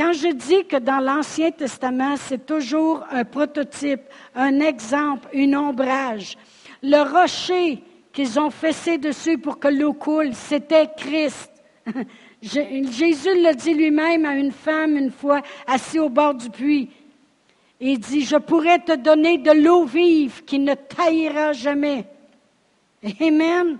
Quand 0.00 0.14
je 0.14 0.28
dis 0.28 0.64
que 0.64 0.78
dans 0.78 0.98
l'Ancien 0.98 1.50
Testament, 1.50 2.16
c'est 2.16 2.46
toujours 2.46 3.04
un 3.10 3.22
prototype, 3.22 4.00
un 4.34 4.60
exemple, 4.60 5.28
une 5.34 5.54
ombrage, 5.54 6.38
le 6.82 7.02
rocher 7.02 7.82
qu'ils 8.10 8.40
ont 8.40 8.48
fessé 8.48 8.96
dessus 8.96 9.36
pour 9.36 9.58
que 9.58 9.68
l'eau 9.68 9.92
coule, 9.92 10.30
c'était 10.32 10.88
Christ. 10.96 11.52
Jésus 12.40 13.42
le 13.42 13.54
dit 13.54 13.74
lui-même 13.74 14.24
à 14.24 14.36
une 14.36 14.52
femme 14.52 14.96
une 14.96 15.10
fois 15.10 15.42
assise 15.66 16.00
au 16.00 16.08
bord 16.08 16.32
du 16.32 16.48
puits. 16.48 16.88
Il 17.78 17.98
dit, 17.98 18.22
je 18.22 18.36
pourrais 18.36 18.78
te 18.78 18.96
donner 18.96 19.36
de 19.36 19.50
l'eau 19.50 19.84
vive 19.84 20.44
qui 20.44 20.60
ne 20.60 20.72
taillera 20.72 21.52
jamais. 21.52 22.06
Amen. 23.20 23.76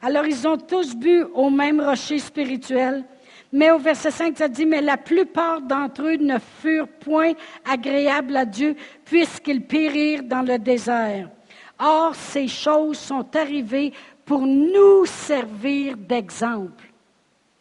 Alors 0.00 0.24
ils 0.24 0.48
ont 0.48 0.56
tous 0.56 0.96
bu 0.96 1.24
au 1.34 1.50
même 1.50 1.82
rocher 1.82 2.18
spirituel. 2.18 3.04
Mais 3.52 3.70
au 3.70 3.78
verset 3.78 4.10
5, 4.10 4.36
ça 4.36 4.48
dit, 4.48 4.66
mais 4.66 4.82
la 4.82 4.96
plupart 4.96 5.60
d'entre 5.60 6.02
eux 6.02 6.16
ne 6.16 6.38
furent 6.38 6.88
point 6.88 7.32
agréables 7.64 8.36
à 8.36 8.44
Dieu 8.44 8.76
puisqu'ils 9.04 9.62
périrent 9.62 10.22
dans 10.22 10.42
le 10.42 10.58
désert. 10.58 11.30
Or, 11.78 12.14
ces 12.14 12.48
choses 12.48 12.98
sont 12.98 13.24
arrivées 13.36 13.92
pour 14.24 14.40
nous 14.40 15.06
servir 15.06 15.96
d'exemple. 15.96 16.84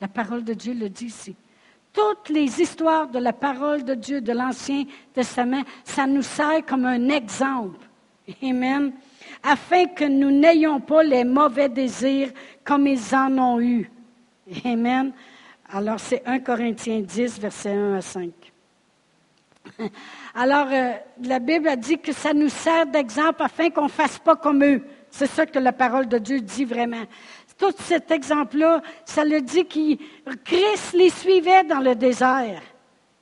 La 0.02 0.08
parole 0.08 0.44
de 0.44 0.54
Dieu 0.54 0.74
le 0.74 0.90
dit 0.90 1.06
ici. 1.06 1.36
Toutes 1.94 2.30
les 2.30 2.62
histoires 2.62 3.08
de 3.08 3.20
la 3.20 3.34
parole 3.34 3.84
de 3.84 3.96
Dieu 3.96 4.22
de 4.22 4.34
l'Ancien 4.34 4.84
Testament, 5.14 5.64
ça 5.84 6.06
nous 6.06 6.22
sert 6.22 6.66
comme 6.66 6.86
un 6.86 7.10
exemple. 7.10 7.88
Amen. 8.44 8.92
Afin 9.42 9.86
que 9.86 10.04
nous 10.04 10.30
n'ayons 10.30 10.80
pas 10.80 11.04
les 11.04 11.24
mauvais 11.24 11.70
désirs 11.70 12.30
comme 12.64 12.86
ils 12.86 13.16
en 13.16 13.38
ont 13.38 13.62
eu. 13.62 13.90
Amen. 14.66 15.14
Alors, 15.72 16.00
c'est 16.00 16.24
1 16.26 16.40
Corinthiens 16.40 17.02
10, 17.02 17.40
verset 17.40 17.72
1 17.72 17.96
à 17.96 18.02
5. 18.02 18.32
Alors, 20.36 20.68
euh, 20.72 20.94
la 21.24 21.40
Bible 21.40 21.68
a 21.68 21.76
dit 21.76 21.98
que 21.98 22.14
ça 22.14 22.34
nous 22.34 22.48
sert 22.48 22.86
d'exemple 22.86 23.44
afin 23.44 23.70
qu'on 23.70 23.84
ne 23.84 23.90
fasse 23.90 24.18
pas 24.18 24.38
comme 24.38 24.64
eux. 24.64 24.82
C'est 25.12 25.28
ça 25.28 25.46
que 25.46 25.60
la 25.60 25.74
parole 25.74 26.08
de 26.08 26.20
Dieu 26.20 26.40
dit 26.40 26.64
vraiment. 26.64 27.04
tout 27.58 27.74
cet 27.80 28.12
exemple-là, 28.12 28.82
ça 29.04 29.26
le 29.26 29.42
dit 29.42 29.66
que 29.66 30.36
Christ 30.46 30.94
les 30.94 31.10
suivait 31.10 31.66
dans 31.66 31.80
le 31.80 31.96
désert. 31.96 32.62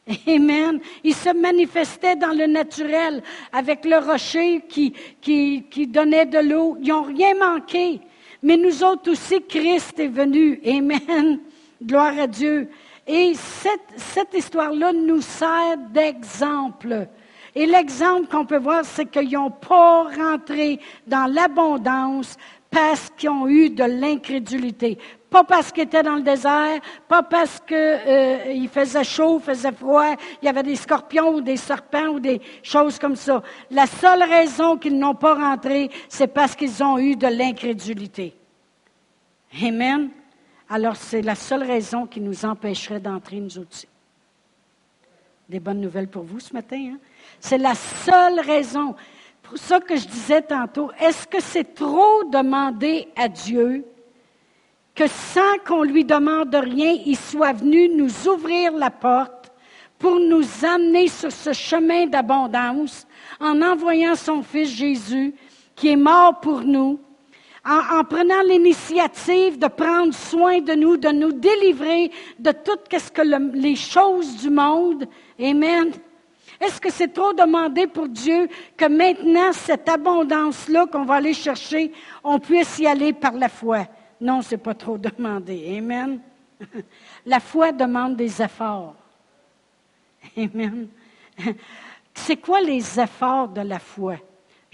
Amen. 0.27 0.79
Il 1.03 1.15
se 1.15 1.35
manifestait 1.35 2.15
dans 2.15 2.37
le 2.37 2.45
naturel 2.45 3.23
avec 3.51 3.85
le 3.85 3.97
rocher 3.97 4.61
qui, 4.69 4.93
qui, 5.19 5.65
qui 5.71 5.87
donnait 5.87 6.27
de 6.27 6.39
l'eau. 6.39 6.77
Ils 6.79 6.89
n'ont 6.89 7.01
rien 7.01 7.33
manqué. 7.33 8.01
Mais 8.43 8.57
nous 8.57 8.83
autres 8.83 9.11
aussi, 9.11 9.41
Christ 9.41 9.99
est 9.99 10.09
venu. 10.09 10.59
Amen. 10.63 11.39
Gloire 11.85 12.17
à 12.19 12.27
Dieu. 12.27 12.69
Et 13.07 13.33
cette, 13.35 13.93
cette 13.97 14.33
histoire-là 14.33 14.91
nous 14.93 15.21
sert 15.21 15.77
d'exemple. 15.91 17.07
Et 17.53 17.65
l'exemple 17.65 18.27
qu'on 18.27 18.45
peut 18.45 18.57
voir, 18.57 18.83
c'est 18.83 19.05
qu'ils 19.05 19.31
n'ont 19.31 19.51
pas 19.51 20.03
rentré 20.03 20.79
dans 21.07 21.31
l'abondance 21.31 22.35
parce 22.69 23.09
qu'ils 23.15 23.29
ont 23.29 23.47
eu 23.47 23.69
de 23.69 23.83
l'incrédulité. 23.83 24.97
Pas 25.29 25.43
parce 25.43 25.71
qu'ils 25.71 25.83
étaient 25.83 26.03
dans 26.03 26.15
le 26.15 26.21
désert, 26.21 26.81
pas 27.07 27.23
parce 27.23 27.61
qu'il 27.65 27.77
euh, 27.77 28.67
faisait 28.67 29.03
chaud, 29.03 29.39
faisait 29.39 29.71
froid, 29.71 30.15
il 30.41 30.45
y 30.45 30.49
avait 30.49 30.63
des 30.63 30.75
scorpions 30.75 31.35
ou 31.35 31.41
des 31.41 31.57
serpents 31.57 32.07
ou 32.07 32.19
des 32.19 32.41
choses 32.63 32.99
comme 32.99 33.15
ça. 33.15 33.41
La 33.71 33.85
seule 33.85 34.23
raison 34.23 34.77
qu'ils 34.77 34.97
n'ont 34.97 35.15
pas 35.15 35.35
rentré, 35.35 35.89
c'est 36.09 36.27
parce 36.27 36.55
qu'ils 36.55 36.83
ont 36.83 36.97
eu 36.97 37.15
de 37.15 37.27
l'incrédulité. 37.27 38.35
Amen. 39.63 40.09
Alors 40.69 40.95
c'est 40.95 41.21
la 41.21 41.35
seule 41.35 41.63
raison 41.63 42.05
qui 42.05 42.19
nous 42.19 42.45
empêcherait 42.45 42.99
d'entrer 42.99 43.39
nous 43.39 43.59
aussi. 43.59 43.87
Des 45.47 45.59
bonnes 45.59 45.81
nouvelles 45.81 46.07
pour 46.07 46.23
vous 46.23 46.39
ce 46.39 46.53
matin. 46.53 46.93
Hein? 46.93 46.97
C'est 47.39 47.59
la 47.59 47.75
seule 47.75 48.39
raison. 48.39 48.95
Pour 49.43 49.57
ça 49.59 49.79
que 49.79 49.95
je 49.95 50.07
disais 50.07 50.41
tantôt, 50.41 50.91
est-ce 50.99 51.27
que 51.27 51.39
c'est 51.39 51.75
trop 51.75 52.23
demander 52.23 53.07
à 53.15 53.27
Dieu 53.27 53.85
que 54.95 55.07
sans 55.07 55.57
qu'on 55.67 55.83
lui 55.83 56.05
demande 56.05 56.55
rien, 56.55 56.95
il 57.05 57.17
soit 57.17 57.53
venu 57.53 57.89
nous 57.89 58.27
ouvrir 58.27 58.71
la 58.71 58.89
porte 58.89 59.51
pour 59.99 60.19
nous 60.19 60.43
amener 60.63 61.09
sur 61.09 61.31
ce 61.31 61.53
chemin 61.53 62.07
d'abondance 62.07 63.05
en 63.39 63.61
envoyant 63.61 64.15
son 64.15 64.41
Fils 64.41 64.69
Jésus 64.69 65.35
qui 65.75 65.89
est 65.89 65.95
mort 65.97 66.39
pour 66.39 66.61
nous, 66.61 66.99
en, 67.65 68.03
prenant 68.03 68.43
l'initiative 68.43 69.57
de 69.57 69.67
prendre 69.67 70.13
soin 70.13 70.59
de 70.59 70.73
nous, 70.73 70.97
de 70.97 71.09
nous 71.09 71.33
délivrer 71.33 72.11
de 72.37 72.51
toutes 72.51 72.95
ce 72.97 73.11
que 73.11 73.21
les 73.57 73.75
choses 73.75 74.37
du 74.37 74.49
monde. 74.49 75.07
Amen. 75.39 75.91
Est-ce 76.61 76.79
que 76.79 76.91
c'est 76.91 77.11
trop 77.11 77.33
demandé 77.33 77.87
pour 77.87 78.07
Dieu 78.07 78.47
que 78.77 78.85
maintenant, 78.85 79.51
cette 79.51 79.89
abondance-là 79.89 80.85
qu'on 80.85 81.03
va 81.03 81.15
aller 81.15 81.33
chercher, 81.33 81.91
on 82.23 82.39
puisse 82.39 82.79
y 82.79 82.87
aller 82.87 83.13
par 83.13 83.33
la 83.33 83.49
foi? 83.49 83.87
Non, 84.21 84.41
c'est 84.41 84.57
pas 84.57 84.73
trop 84.73 84.97
demandé. 84.97 85.75
Amen. 85.77 86.19
La 87.25 87.39
foi 87.41 87.73
demande 87.73 88.15
des 88.15 88.41
efforts. 88.41 88.95
Amen. 90.37 90.87
C'est 92.13 92.37
quoi 92.37 92.61
les 92.61 92.97
efforts 92.97 93.49
de 93.49 93.61
la 93.61 93.79
foi? 93.79 94.15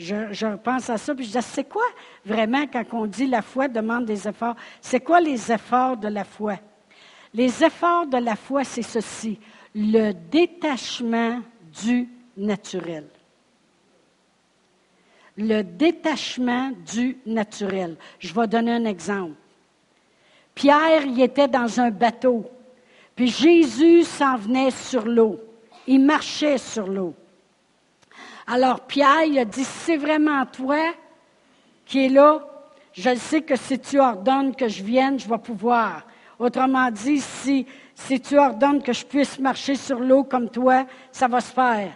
Je, 0.01 0.55
pense 0.55 0.89
à 0.89 0.98
ça, 0.98 1.13
puis 1.13 1.25
je 1.25 1.38
dis, 1.38 1.41
c'est 1.41 1.70
quoi 1.70 1.86
vraiment 2.25 2.65
quand 2.65 2.84
on 2.93 3.05
dit 3.05 3.27
la 3.27 3.43
foi 3.43 3.67
demande 3.67 4.05
des 4.05 4.27
efforts? 4.27 4.55
C'est 4.81 5.00
quoi 5.00 5.22
les 5.22 5.51
efforts 5.51 5.96
de 5.98 6.08
la 6.08 6.24
foi? 6.24 6.58
Les 7.34 7.63
efforts 7.63 8.08
de 8.08 8.17
la 8.17 8.36
foi, 8.36 8.63
c'est 8.63 8.81
ceci, 8.81 9.39
le 9.75 10.12
détachement 10.12 11.41
du 11.84 12.10
naturel. 12.36 13.08
Le 15.38 15.62
détachement 15.62 16.72
du 16.91 17.17
naturel. 17.25 17.96
Je 18.17 18.34
vais 18.34 18.48
donner 18.48 18.72
un 18.72 18.86
exemple. 18.86 19.36
Pierre, 20.55 21.05
il 21.05 21.22
était 21.22 21.48
dans 21.48 21.79
un 21.79 21.91
bateau, 21.91 22.50
puis 23.15 23.27
Jésus 23.27 24.03
s'en 24.03 24.36
venait 24.36 24.71
sur 24.71 25.06
l'eau. 25.06 25.39
Il 25.86 26.04
marchait 26.04 26.58
sur 26.58 26.88
l'eau. 26.88 27.13
Alors 28.47 28.82
Pierre, 28.82 29.23
il 29.25 29.39
a 29.39 29.45
dit, 29.45 29.63
c'est 29.63 29.97
vraiment 29.97 30.45
toi 30.45 30.93
qui 31.86 32.06
es 32.06 32.10
là, 32.10 32.47
je 32.93 33.15
sais 33.15 33.41
que 33.41 33.56
si 33.56 33.80
tu 33.80 33.99
ordonnes 33.99 34.56
que 34.56 34.67
je 34.67 34.84
vienne, 34.84 35.19
je 35.19 35.27
vais 35.27 35.38
pouvoir. 35.38 36.04
Autrement 36.39 36.89
dit, 36.91 37.19
si 37.19 37.65
si 38.08 38.19
tu 38.19 38.38
ordonnes 38.38 38.82
que 38.82 38.93
je 38.93 39.06
puisse 39.06 39.38
marcher 39.39 39.75
sur 39.75 39.99
l'eau 39.99 40.23
comme 40.23 40.49
toi, 40.49 40.86
ça 41.12 41.27
va 41.27 41.39
se 41.39 41.51
faire. 41.51 41.91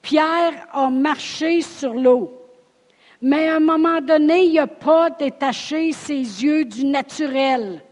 Pierre 0.00 0.66
a 0.72 0.88
marché 0.88 1.60
sur 1.60 1.92
l'eau. 1.92 2.32
Mais 3.20 3.48
à 3.48 3.56
un 3.56 3.60
moment 3.60 4.00
donné, 4.00 4.44
il 4.44 4.54
n'a 4.54 4.66
pas 4.66 5.10
détaché 5.10 5.92
ses 5.92 6.14
yeux 6.14 6.64
du 6.64 6.86
naturel. 6.86 7.82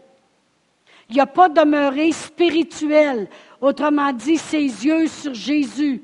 Il 1.09 1.17
n'a 1.17 1.25
pas 1.25 1.47
demeuré 1.47 2.11
spirituel. 2.11 3.29
Autrement 3.61 4.11
dit, 4.13 4.37
ses 4.37 4.63
yeux 4.63 5.07
sur 5.07 5.33
Jésus. 5.33 6.03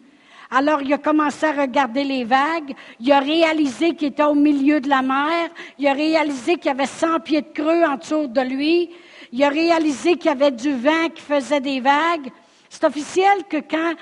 Alors 0.56 0.82
il 0.82 0.94
a 0.94 0.98
commencé 0.98 1.46
à 1.46 1.52
regarder 1.52 2.04
les 2.04 2.24
vagues. 2.24 2.74
Il 3.00 3.12
a 3.12 3.20
réalisé 3.20 3.96
qu'il 3.96 4.10
était 4.10 4.24
au 4.24 4.36
milieu 4.36 4.80
de 4.80 4.90
la 4.90 5.02
mer. 5.02 5.50
Il 5.80 5.88
a 5.88 5.94
réalisé 5.94 6.56
qu'il 6.56 6.66
y 6.66 6.70
avait 6.70 6.86
100 6.86 7.22
pieds 7.22 7.42
de 7.42 7.48
creux 7.48 7.84
dessous 7.98 8.28
de 8.28 8.42
lui 8.42 8.90
il 9.34 9.44
a 9.44 9.50
réalisé 9.50 10.16
qu'il 10.16 10.28
y 10.28 10.30
avait 10.30 10.52
du 10.52 10.72
vent 10.76 11.10
qui 11.14 11.22
faisait 11.24 11.60
des 11.60 11.80
vagues. 11.80 12.30
C'est 12.70 12.84
officiel 12.84 13.44
que 13.50 13.58
quand, 13.58 13.96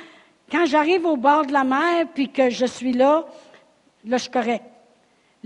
quand 0.51 0.65
j'arrive 0.65 1.05
au 1.05 1.15
bord 1.15 1.45
de 1.45 1.53
la 1.53 1.63
mer, 1.63 2.07
puis 2.13 2.29
que 2.29 2.49
je 2.49 2.65
suis 2.65 2.91
là, 2.91 3.25
là, 4.03 4.17
je 4.17 4.23
suis 4.23 4.31
correct. 4.31 4.65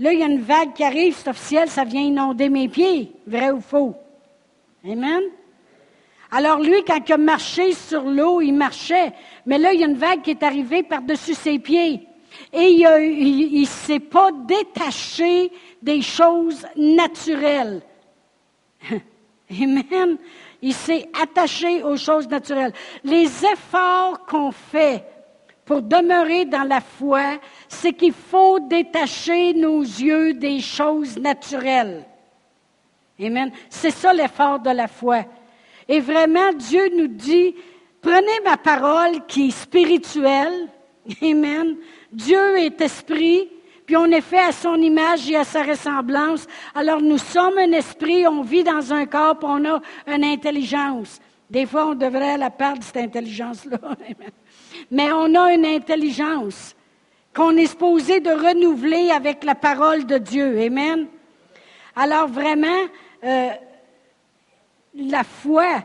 Là, 0.00 0.12
il 0.12 0.18
y 0.18 0.24
a 0.24 0.26
une 0.26 0.42
vague 0.42 0.72
qui 0.72 0.82
arrive, 0.82 1.14
c'est 1.14 1.30
officiel, 1.30 1.70
ça 1.70 1.84
vient 1.84 2.00
inonder 2.00 2.48
mes 2.48 2.68
pieds, 2.68 3.12
vrai 3.28 3.52
ou 3.52 3.60
faux. 3.60 3.94
Amen? 4.84 5.22
Alors 6.32 6.58
lui, 6.58 6.82
quand 6.84 6.98
il 7.06 7.12
a 7.12 7.16
marché 7.16 7.72
sur 7.72 8.02
l'eau, 8.02 8.40
il 8.40 8.54
marchait. 8.54 9.12
Mais 9.46 9.58
là, 9.58 9.72
il 9.72 9.80
y 9.80 9.84
a 9.84 9.86
une 9.86 9.96
vague 9.96 10.22
qui 10.22 10.32
est 10.32 10.42
arrivée 10.42 10.82
par-dessus 10.82 11.34
ses 11.34 11.58
pieds. 11.58 12.06
Et 12.52 12.68
il 12.68 13.60
ne 13.60 13.64
s'est 13.64 14.00
pas 14.00 14.30
détaché 14.32 15.50
des 15.80 16.02
choses 16.02 16.66
naturelles. 16.76 17.80
Amen. 19.50 20.18
Il 20.60 20.74
s'est 20.74 21.08
attaché 21.20 21.82
aux 21.82 21.96
choses 21.96 22.28
naturelles. 22.28 22.72
Les 23.04 23.26
efforts 23.44 24.26
qu'on 24.26 24.50
fait 24.50 25.04
pour 25.64 25.82
demeurer 25.82 26.44
dans 26.44 26.62
la 26.62 26.80
foi, 26.80 27.38
c'est 27.68 27.92
qu'il 27.92 28.12
faut 28.12 28.58
détacher 28.60 29.54
nos 29.54 29.80
yeux 29.80 30.34
des 30.34 30.60
choses 30.60 31.18
naturelles. 31.18 32.04
Amen. 33.20 33.50
C'est 33.70 33.90
ça 33.90 34.12
l'effort 34.12 34.58
de 34.60 34.70
la 34.70 34.88
foi. 34.88 35.24
Et 35.88 36.00
vraiment, 36.00 36.52
Dieu 36.52 36.90
nous 36.96 37.08
dit, 37.08 37.54
prenez 38.06 38.40
ma 38.44 38.56
parole 38.56 39.26
qui 39.26 39.48
est 39.48 39.50
spirituelle. 39.50 40.68
Amen. 41.22 41.76
Dieu 42.12 42.58
est 42.58 42.80
esprit 42.80 43.50
puis 43.84 43.96
on 43.96 44.06
est 44.06 44.20
fait 44.20 44.40
à 44.40 44.50
son 44.50 44.76
image 44.76 45.30
et 45.30 45.36
à 45.36 45.44
sa 45.44 45.62
ressemblance. 45.62 46.46
Alors 46.74 47.00
nous 47.00 47.18
sommes 47.18 47.58
un 47.58 47.70
esprit, 47.72 48.26
on 48.26 48.42
vit 48.42 48.64
dans 48.64 48.92
un 48.92 49.06
corps, 49.06 49.38
puis 49.38 49.48
on 49.48 49.64
a 49.64 49.80
une 50.08 50.24
intelligence. 50.24 51.20
Des 51.48 51.66
fois, 51.66 51.86
on 51.86 51.94
devrait 51.94 52.36
la 52.36 52.50
perdre, 52.50 52.82
cette 52.82 52.96
intelligence-là. 52.96 53.78
Mais 54.90 55.12
on 55.12 55.32
a 55.36 55.52
une 55.52 55.64
intelligence 55.64 56.74
qu'on 57.32 57.56
est 57.56 57.66
supposé 57.66 58.18
de 58.18 58.30
renouveler 58.30 59.10
avec 59.10 59.44
la 59.44 59.54
parole 59.54 60.04
de 60.04 60.18
Dieu. 60.18 60.60
Amen. 60.60 61.06
Alors 61.94 62.26
vraiment, 62.26 62.82
euh, 63.22 63.50
la 64.96 65.22
foi, 65.22 65.84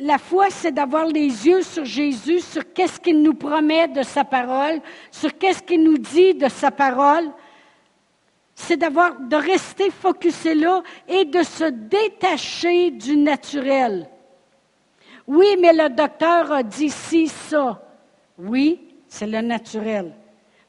la 0.00 0.16
foi, 0.16 0.46
c'est 0.48 0.72
d'avoir 0.72 1.04
les 1.06 1.46
yeux 1.46 1.62
sur 1.62 1.84
Jésus, 1.84 2.40
sur 2.40 2.72
qu'est-ce 2.72 2.98
qu'il 2.98 3.22
nous 3.22 3.34
promet 3.34 3.86
de 3.88 4.02
sa 4.02 4.24
parole, 4.24 4.80
sur 5.10 5.36
qu'est-ce 5.36 5.62
qu'il 5.62 5.82
nous 5.82 5.98
dit 5.98 6.34
de 6.34 6.48
sa 6.48 6.70
parole. 6.70 7.30
C'est 8.54 8.78
d'avoir, 8.78 9.18
de 9.20 9.36
rester 9.36 9.90
focusé 9.90 10.54
là 10.54 10.82
et 11.06 11.26
de 11.26 11.42
se 11.42 11.64
détacher 11.64 12.90
du 12.90 13.16
naturel. 13.16 14.08
Oui, 15.26 15.56
mais 15.60 15.72
le 15.72 15.90
docteur 15.90 16.50
a 16.50 16.62
dit 16.62 16.90
ci, 16.90 17.28
ça. 17.28 17.82
Oui, 18.38 18.80
c'est 19.06 19.26
le 19.26 19.42
naturel. 19.42 20.14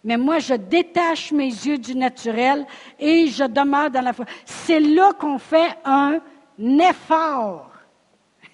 Mais 0.04 0.17
moi, 0.17 0.39
je 0.39 0.56
détache 0.56 1.32
mes 1.32 1.46
yeux 1.48 1.78
du 1.78 1.96
naturel 1.96 2.65
et 3.00 3.28
je 3.28 3.46
demeure 3.46 3.89
dans 3.89 4.02
la 4.02 4.13
foi. 4.13 4.26
C'est 4.46 4.80
là 4.80 5.13
qu'on 5.13 5.38
fait 5.38 5.78
un 5.86 6.20
effort. 6.58 7.70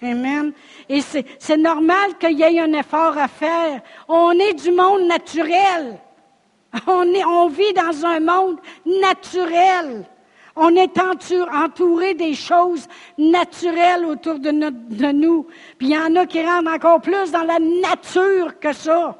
Amen. 0.02 0.52
Et 0.88 1.00
c'est 1.00 1.56
normal 1.56 2.16
qu'il 2.18 2.38
y 2.38 2.42
ait 2.42 2.60
un 2.60 2.72
effort 2.72 3.18
à 3.18 3.26
faire. 3.26 3.80
On 4.08 4.30
est 4.32 4.54
du 4.54 4.70
monde 4.70 5.06
naturel. 5.08 5.98
On, 6.86 7.02
est, 7.14 7.24
on 7.24 7.48
vit 7.48 7.72
dans 7.72 8.06
un 8.06 8.20
monde 8.20 8.58
naturel. 8.86 10.04
On 10.54 10.74
est 10.74 10.98
entouré 10.98 12.14
des 12.14 12.34
choses 12.34 12.86
naturelles 13.16 14.04
autour 14.04 14.38
de, 14.38 14.50
nous. 14.50 15.46
Puis 15.78 15.88
il 15.88 15.94
y 15.94 15.98
en 15.98 16.14
a 16.16 16.26
qui 16.26 16.42
rentrent 16.42 16.72
encore 16.72 17.00
plus 17.00 17.30
dans 17.30 17.44
la 17.44 17.58
nature 17.58 18.58
que 18.58 18.72
ça. 18.72 19.16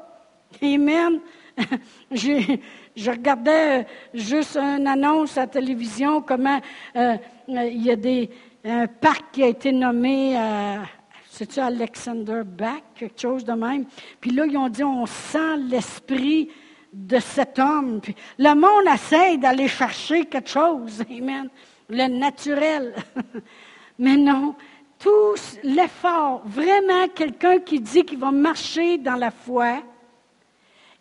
Amen. 0.61 1.19
je 2.11 3.11
regardais 3.11 3.85
juste 4.13 4.57
une 4.57 4.87
annonce 4.87 5.37
à 5.37 5.41
la 5.41 5.47
télévision, 5.47 6.21
comment 6.21 6.59
euh, 6.95 7.15
il 7.47 7.85
y 7.85 7.91
a 7.91 7.95
des, 7.95 8.29
un 8.63 8.87
parc 8.87 9.31
qui 9.31 9.43
a 9.43 9.47
été 9.47 9.71
nommé, 9.71 10.37
euh, 10.37 10.77
Alexander 11.57 12.41
Bach, 12.45 12.81
quelque 12.95 13.19
chose 13.19 13.45
de 13.45 13.53
même? 13.53 13.85
Puis 14.19 14.31
là, 14.31 14.45
ils 14.45 14.57
ont 14.57 14.69
dit, 14.69 14.83
on 14.83 15.05
sent 15.05 15.57
l'esprit 15.69 16.49
de 16.91 17.19
cet 17.19 17.59
homme. 17.59 18.01
Puis 18.01 18.15
le 18.37 18.53
monde 18.55 18.93
essaie 18.93 19.37
d'aller 19.37 19.67
chercher 19.67 20.25
quelque 20.25 20.49
chose, 20.49 21.03
amen, 21.09 21.49
le 21.89 22.07
naturel. 22.07 22.95
Mais 23.99 24.17
non, 24.17 24.55
tout 24.97 25.35
l'effort, 25.63 26.41
vraiment 26.45 27.07
quelqu'un 27.07 27.59
qui 27.59 27.79
dit 27.79 28.03
qu'il 28.03 28.19
va 28.19 28.31
marcher 28.31 28.97
dans 28.97 29.15
la 29.15 29.31
foi, 29.31 29.81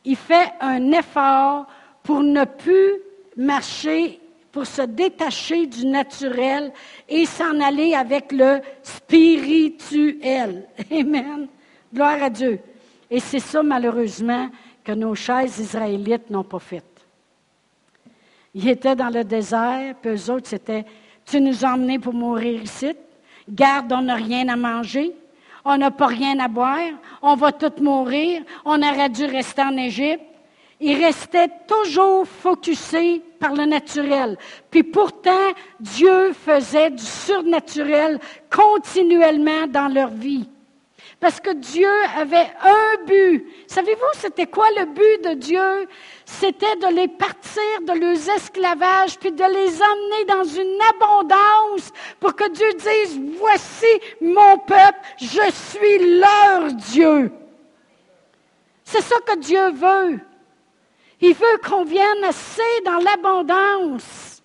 il 0.05 0.17
fait 0.17 0.53
un 0.61 0.93
effort 0.93 1.67
pour 2.03 2.23
ne 2.23 2.45
plus 2.45 2.95
marcher, 3.37 4.21
pour 4.53 4.67
se 4.67 4.83
détacher 4.83 5.67
du 5.67 5.87
naturel 5.87 6.73
et 7.09 7.27
s'en 7.27 7.61
aller 7.61 7.95
avec 7.95 8.33
le 8.33 8.61
spirituel. 8.83 10.67
Amen. 10.91 11.49
Gloire 11.93 12.23
à 12.23 12.31
Dieu. 12.31 12.59
Et 13.11 13.21
c'est 13.21 13.41
ça, 13.41 13.63
malheureusement, 13.63 14.49
que 14.85 14.93
nos 14.93 15.15
chers 15.15 15.45
Israélites 15.45 16.31
n'ont 16.31 16.45
pas 16.45 16.59
fait. 16.59 16.85
Ils 18.55 18.69
étaient 18.69 18.97
dans 18.97 19.11
le 19.11 19.25
désert, 19.25 19.95
puis 20.01 20.11
eux 20.11 20.31
autres, 20.31 20.49
c'était 20.49 20.85
Tu 21.25 21.41
nous 21.41 21.65
as 21.65 21.75
emmenés 21.75 21.99
pour 21.99 22.15
mourir 22.15 22.63
ici. 22.63 22.95
Garde, 23.49 23.93
on 23.93 24.03
n'a 24.03 24.15
rien 24.15 24.49
à 24.49 24.57
manger. 24.57 25.13
On 25.65 25.77
n'a 25.77 25.91
pas 25.91 26.07
rien 26.07 26.39
à 26.39 26.49
boire. 26.49 26.79
On 27.21 27.35
va 27.35 27.53
tous 27.53 27.83
mourir. 27.83 28.43
On 28.65 28.83
aurait 28.83 29.11
dû 29.11 29.25
rester 29.25 29.63
en 29.63 29.77
Égypte. 29.77 30.25
Ils 30.81 31.05
restaient 31.05 31.51
toujours 31.67 32.27
focusés 32.27 33.21
par 33.41 33.55
le 33.55 33.65
naturel. 33.65 34.37
Puis 34.71 34.85
pourtant, 34.85 35.53
Dieu 35.81 36.33
faisait 36.33 36.91
du 36.91 37.05
surnaturel 37.05 38.21
continuellement 38.51 39.67
dans 39.67 39.89
leur 39.89 40.11
vie. 40.11 40.49
Parce 41.21 41.41
que 41.41 41.53
Dieu 41.53 41.91
avait 42.17 42.49
un 42.63 43.05
but. 43.05 43.45
Savez-vous, 43.67 44.21
c'était 44.21 44.47
quoi 44.47 44.67
le 44.77 44.85
but 44.87 45.29
de 45.29 45.35
Dieu? 45.35 45.89
C'était 46.25 46.77
de 46.77 46.95
les 46.95 47.09
partir 47.09 47.63
de 47.83 47.99
leurs 47.99 48.37
esclavages, 48.37 49.19
puis 49.19 49.33
de 49.33 49.43
les 49.43 49.83
emmener 49.83 50.25
dans 50.29 50.45
une 50.45 50.79
abondance 50.95 51.91
pour 52.21 52.37
que 52.37 52.49
Dieu 52.51 52.73
dise, 52.75 53.21
voici 53.37 53.87
mon 54.21 54.59
peuple, 54.59 55.01
je 55.17 55.51
suis 55.51 56.21
leur 56.21 56.73
Dieu. 56.73 57.33
C'est 58.85 59.03
ça 59.03 59.17
que 59.27 59.39
Dieu 59.39 59.73
veut. 59.73 60.21
Il 61.21 61.35
veut 61.35 61.59
qu'on 61.67 61.85
vienne 61.85 62.25
assez 62.25 62.63
dans 62.85 62.99
l'abondance. 62.99 64.43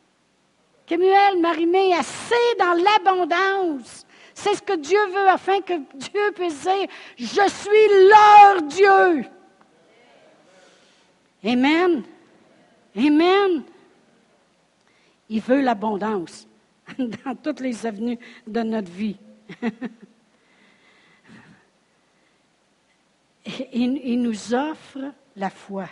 Kemuel, 0.86 1.39
Marimé, 1.39 1.93
assez 1.93 2.36
dans 2.57 2.73
l'abondance. 2.73 4.05
C'est 4.33 4.55
ce 4.55 4.62
que 4.62 4.75
Dieu 4.75 4.99
veut 5.07 5.29
afin 5.29 5.62
que 5.62 5.73
Dieu 5.95 6.31
puisse 6.36 6.62
dire, 6.62 6.88
je 7.17 7.49
suis 7.49 7.88
leur 8.09 8.62
Dieu. 8.63 9.29
Amen. 11.45 12.03
Amen. 12.95 13.63
Il 15.29 15.41
veut 15.41 15.62
l'abondance 15.62 16.47
dans 16.97 17.36
toutes 17.36 17.59
les 17.59 17.86
avenues 17.86 18.19
de 18.47 18.62
notre 18.62 18.91
vie. 18.91 19.17
il, 23.73 24.21
nous 24.21 24.53
offre 24.53 24.99
la 25.36 25.49
foi. 25.49 25.88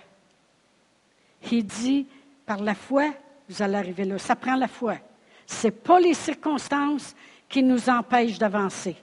Il 1.50 1.66
dit, 1.66 2.08
par 2.46 2.58
la 2.58 2.76
foi, 2.76 3.14
vous 3.48 3.62
allez 3.62 3.76
arriver 3.76 4.06
là. 4.06 4.18
Ça 4.18 4.36
prend 4.36 4.56
la 4.56 4.68
foi. 4.68 4.98
Ce 5.46 5.68
n'est 5.68 5.72
pas 5.72 6.00
les 6.00 6.14
circonstances 6.14 7.16
qui 7.50 7.64
nous 7.64 7.90
empêchent 7.90 8.38
d'avancer. 8.38 8.96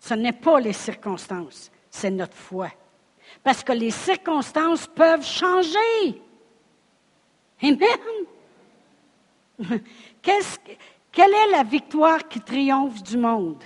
Ce 0.00 0.14
n'est 0.14 0.32
pas 0.32 0.60
les 0.60 0.72
circonstances, 0.72 1.70
c'est 1.90 2.10
notre 2.10 2.36
foi. 2.36 2.70
Parce 3.42 3.62
que 3.62 3.72
les 3.72 3.90
circonstances 3.90 4.86
peuvent 4.86 5.24
changer. 5.24 6.22
Amen. 7.62 7.78
quelle 10.22 11.34
est 11.34 11.50
la 11.50 11.64
victoire 11.64 12.26
qui 12.28 12.40
triomphe 12.40 13.02
du 13.02 13.18
monde? 13.18 13.62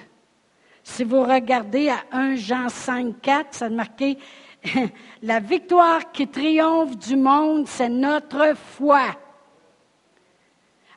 Si 0.82 1.04
vous 1.04 1.22
regardez 1.22 1.90
à 1.90 2.04
1 2.10 2.36
Jean 2.36 2.68
5, 2.68 3.20
4, 3.20 3.54
ça 3.54 3.66
a 3.66 3.68
marqué 3.68 4.18
la 5.22 5.40
victoire 5.40 6.12
qui 6.12 6.26
triomphe 6.28 6.96
du 6.96 7.16
monde, 7.16 7.66
c'est 7.66 7.88
notre 7.88 8.54
foi. 8.54 9.02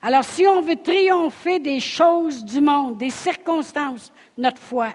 Alors, 0.02 0.24
si 0.24 0.46
on 0.48 0.62
veut 0.62 0.82
triompher 0.82 1.60
des 1.60 1.80
choses 1.80 2.44
du 2.46 2.62
monde, 2.62 2.98
des 2.98 3.10
circonstances, 3.10 4.12
notre 4.38 4.62
foi, 4.62 4.90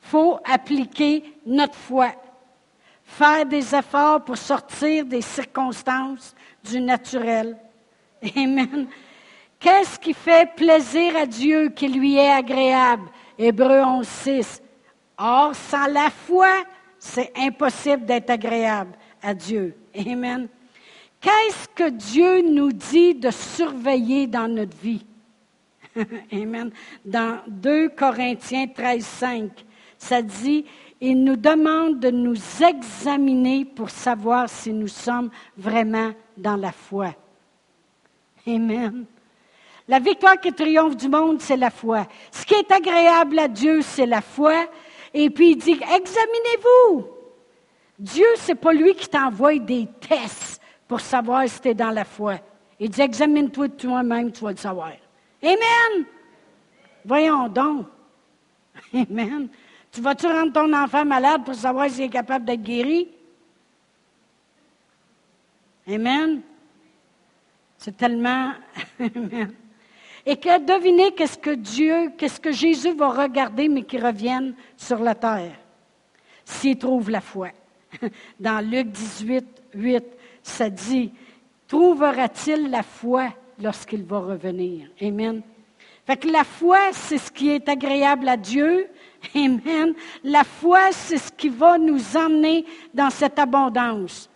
faut 0.00 0.38
appliquer 0.44 1.24
notre 1.46 1.74
foi 1.74 2.12
faire 3.08 3.46
des 3.46 3.74
efforts 3.74 4.22
pour 4.22 4.36
sortir 4.36 5.04
des 5.04 5.22
circonstances 5.22 6.34
du 6.62 6.80
naturel. 6.80 7.56
Amen. 8.36 8.86
Qu'est-ce 9.58 9.98
qui 9.98 10.14
fait 10.14 10.54
plaisir 10.54 11.16
à 11.16 11.26
Dieu 11.26 11.70
qui 11.70 11.88
lui 11.88 12.16
est 12.16 12.30
agréable? 12.30 13.08
Hébreu 13.36 13.82
11, 13.82 14.06
6. 14.06 14.62
Or, 15.18 15.54
sans 15.54 15.86
la 15.86 16.10
foi, 16.10 16.48
c'est 16.98 17.32
impossible 17.36 18.04
d'être 18.04 18.30
agréable 18.30 18.92
à 19.22 19.34
Dieu. 19.34 19.74
Amen. 19.96 20.48
Qu'est-ce 21.20 21.68
que 21.74 21.90
Dieu 21.90 22.42
nous 22.42 22.72
dit 22.72 23.14
de 23.14 23.30
surveiller 23.30 24.26
dans 24.26 24.48
notre 24.48 24.76
vie? 24.76 25.04
Amen. 26.32 26.70
Dans 27.04 27.40
2 27.48 27.90
Corinthiens 27.90 28.68
13, 28.68 29.04
5, 29.04 29.50
ça 29.98 30.22
dit, 30.22 30.64
il 31.00 31.22
nous 31.22 31.36
demande 31.36 32.00
de 32.00 32.10
nous 32.10 32.36
examiner 32.62 33.64
pour 33.64 33.90
savoir 33.90 34.48
si 34.48 34.72
nous 34.72 34.88
sommes 34.88 35.30
vraiment 35.56 36.12
dans 36.36 36.56
la 36.56 36.72
foi. 36.72 37.14
Amen. 38.46 39.04
La 39.86 39.98
victoire 40.00 40.38
qui 40.38 40.52
triomphe 40.52 40.96
du 40.96 41.08
monde, 41.08 41.40
c'est 41.40 41.56
la 41.56 41.70
foi. 41.70 42.06
Ce 42.30 42.44
qui 42.44 42.54
est 42.54 42.70
agréable 42.70 43.38
à 43.38 43.48
Dieu, 43.48 43.80
c'est 43.82 44.06
la 44.06 44.20
foi. 44.20 44.66
Et 45.14 45.30
puis 45.30 45.52
il 45.52 45.56
dit, 45.56 45.72
examinez-vous. 45.72 47.06
Dieu, 47.98 48.26
c'est 48.36 48.54
pas 48.54 48.72
lui 48.72 48.94
qui 48.94 49.08
t'envoie 49.08 49.58
des 49.58 49.88
tests 50.00 50.60
pour 50.86 51.00
savoir 51.00 51.48
si 51.48 51.60
tu 51.60 51.68
es 51.68 51.74
dans 51.74 51.90
la 51.90 52.04
foi. 52.04 52.38
Il 52.78 52.90
dit, 52.90 53.00
examine-toi 53.00 53.68
toi-même, 53.70 54.30
tu 54.30 54.44
vas 54.44 54.52
le 54.52 54.56
savoir. 54.56 54.92
Amen. 55.42 56.06
Voyons 57.04 57.48
donc. 57.48 57.86
Amen. 58.94 59.48
Tu 59.90 60.00
vas-tu 60.00 60.26
rendre 60.26 60.52
ton 60.52 60.72
enfant 60.72 61.04
malade 61.04 61.44
pour 61.44 61.54
savoir 61.54 61.90
s'il 61.90 62.04
est 62.04 62.08
capable 62.08 62.44
d'être 62.44 62.62
guéri? 62.62 63.08
Amen. 65.88 66.42
C'est 67.78 67.96
tellement. 67.96 68.52
Et 70.30 70.36
que 70.36 70.58
devinez 70.58 71.12
qu'est-ce 71.12 71.38
que 71.38 71.54
Dieu, 71.54 72.12
qu'est-ce 72.18 72.38
que 72.38 72.52
Jésus 72.52 72.92
va 72.92 73.08
regarder, 73.08 73.66
mais 73.66 73.82
qui 73.82 73.96
revienne 73.96 74.54
sur 74.76 74.98
la 74.98 75.14
terre, 75.14 75.54
s'il 76.44 76.76
trouve 76.76 77.08
la 77.08 77.22
foi. 77.22 77.48
Dans 78.38 78.62
Luc 78.62 78.88
18, 78.88 79.46
8, 79.72 80.04
ça 80.42 80.68
dit 80.68 81.10
Trouvera-t-il 81.66 82.68
la 82.68 82.82
foi 82.82 83.28
lorsqu'il 83.58 84.04
va 84.04 84.18
revenir? 84.18 84.90
Amen. 85.00 85.40
Fait 86.06 86.18
que 86.18 86.28
la 86.28 86.44
foi, 86.44 86.92
c'est 86.92 87.16
ce 87.16 87.32
qui 87.32 87.48
est 87.48 87.66
agréable 87.66 88.28
à 88.28 88.36
Dieu, 88.36 88.86
Amen. 89.34 89.94
La 90.22 90.44
foi, 90.44 90.92
c'est 90.92 91.16
ce 91.16 91.32
qui 91.32 91.48
va 91.48 91.78
nous 91.78 92.18
emmener 92.18 92.66
dans 92.92 93.08
cette 93.08 93.38
abondance. 93.38 94.28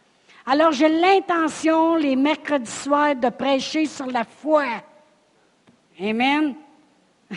Alors, 0.47 0.73
j'ai 0.73 0.89
l'intention, 0.89 1.97
les 1.97 2.17
mercredis 2.17 2.71
soirs, 2.71 3.15
de 3.15 3.29
prêcher 3.29 3.85
sur 3.85 4.07
la 4.07 4.25
foi. 4.25 4.65
Amen. 6.01 6.55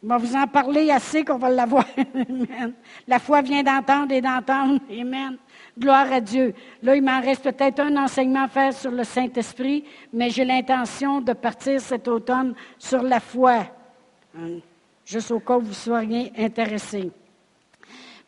On 0.00 0.06
va 0.06 0.18
vous 0.18 0.36
en 0.36 0.46
parler 0.46 0.90
assez 0.90 1.24
qu'on 1.24 1.38
va 1.38 1.50
l'avoir. 1.50 1.84
La 3.08 3.18
foi 3.18 3.42
vient 3.42 3.64
d'entendre 3.64 4.12
et 4.12 4.20
d'entendre. 4.20 4.80
Amen. 4.90 5.36
Gloire 5.76 6.12
à 6.12 6.20
Dieu. 6.20 6.54
Là, 6.82 6.94
il 6.94 7.02
m'en 7.02 7.20
reste 7.20 7.42
peut-être 7.42 7.80
un 7.80 7.96
enseignement 7.96 8.44
à 8.44 8.48
faire 8.48 8.72
sur 8.72 8.92
le 8.92 9.02
Saint-Esprit, 9.02 9.84
mais 10.12 10.30
j'ai 10.30 10.44
l'intention 10.44 11.20
de 11.20 11.32
partir 11.32 11.80
cet 11.80 12.06
automne 12.06 12.54
sur 12.78 13.02
la 13.02 13.18
foi 13.18 13.66
juste 15.08 15.30
au 15.30 15.40
cas 15.40 15.56
où 15.56 15.62
vous 15.62 15.72
soyez 15.72 16.32
intéressés. 16.36 17.10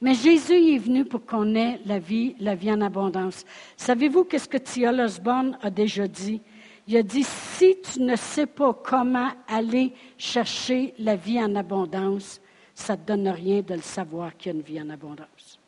Mais 0.01 0.15
Jésus 0.15 0.75
est 0.75 0.79
venu 0.79 1.05
pour 1.05 1.27
qu'on 1.27 1.55
ait 1.55 1.79
la 1.85 1.99
vie, 1.99 2.35
la 2.41 2.55
vie 2.55 2.73
en 2.73 2.81
abondance. 2.81 3.45
Savez-vous 3.77 4.25
qu'est-ce 4.25 4.49
que 4.49 4.57
Thiel 4.57 4.99
Osborne 4.99 5.59
a 5.61 5.69
déjà 5.69 6.09
dit? 6.09 6.41
Il 6.87 6.97
a 6.97 7.03
dit, 7.03 7.25
si 7.25 7.77
tu 7.81 8.01
ne 8.01 8.17
sais 8.17 8.47
pas 8.47 8.73
comment 8.73 9.31
aller 9.49 9.93
chercher 10.19 10.95
la 10.99 11.17
vie 11.17 11.41
en 11.41 11.55
abondance, 11.55 12.41
ça 12.75 12.95
ne 12.95 12.99
te 12.99 13.07
donne 13.07 13.29
rien 13.29 13.61
de 13.63 13.75
le 13.75 13.83
savoir 13.83 14.37
qu'il 14.37 14.53
y 14.53 14.55
a 14.55 14.59
une 14.59 14.65
vie 14.65 14.81
en 14.81 14.91
abondance. 14.91 15.59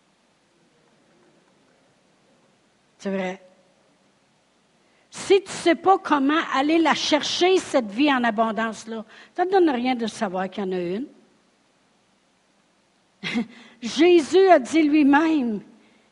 C'est 2.98 3.10
vrai. 3.10 3.42
Si 5.10 5.42
tu 5.42 5.48
ne 5.48 5.48
sais 5.48 5.74
pas 5.74 5.98
comment 5.98 6.40
aller 6.54 6.78
la 6.78 6.94
chercher, 6.94 7.58
cette 7.58 7.90
vie 7.90 8.12
en 8.12 8.24
abondance-là, 8.24 9.04
ça 9.36 9.44
ne 9.44 9.50
donne 9.50 9.68
rien 9.70 9.94
de 9.94 10.06
savoir 10.06 10.48
qu'il 10.48 10.64
y 10.64 10.66
en 10.66 10.72
a 10.72 10.80
une. 10.80 11.06
Jésus 13.82 14.48
a 14.48 14.58
dit 14.58 14.82
lui-même 14.82 15.60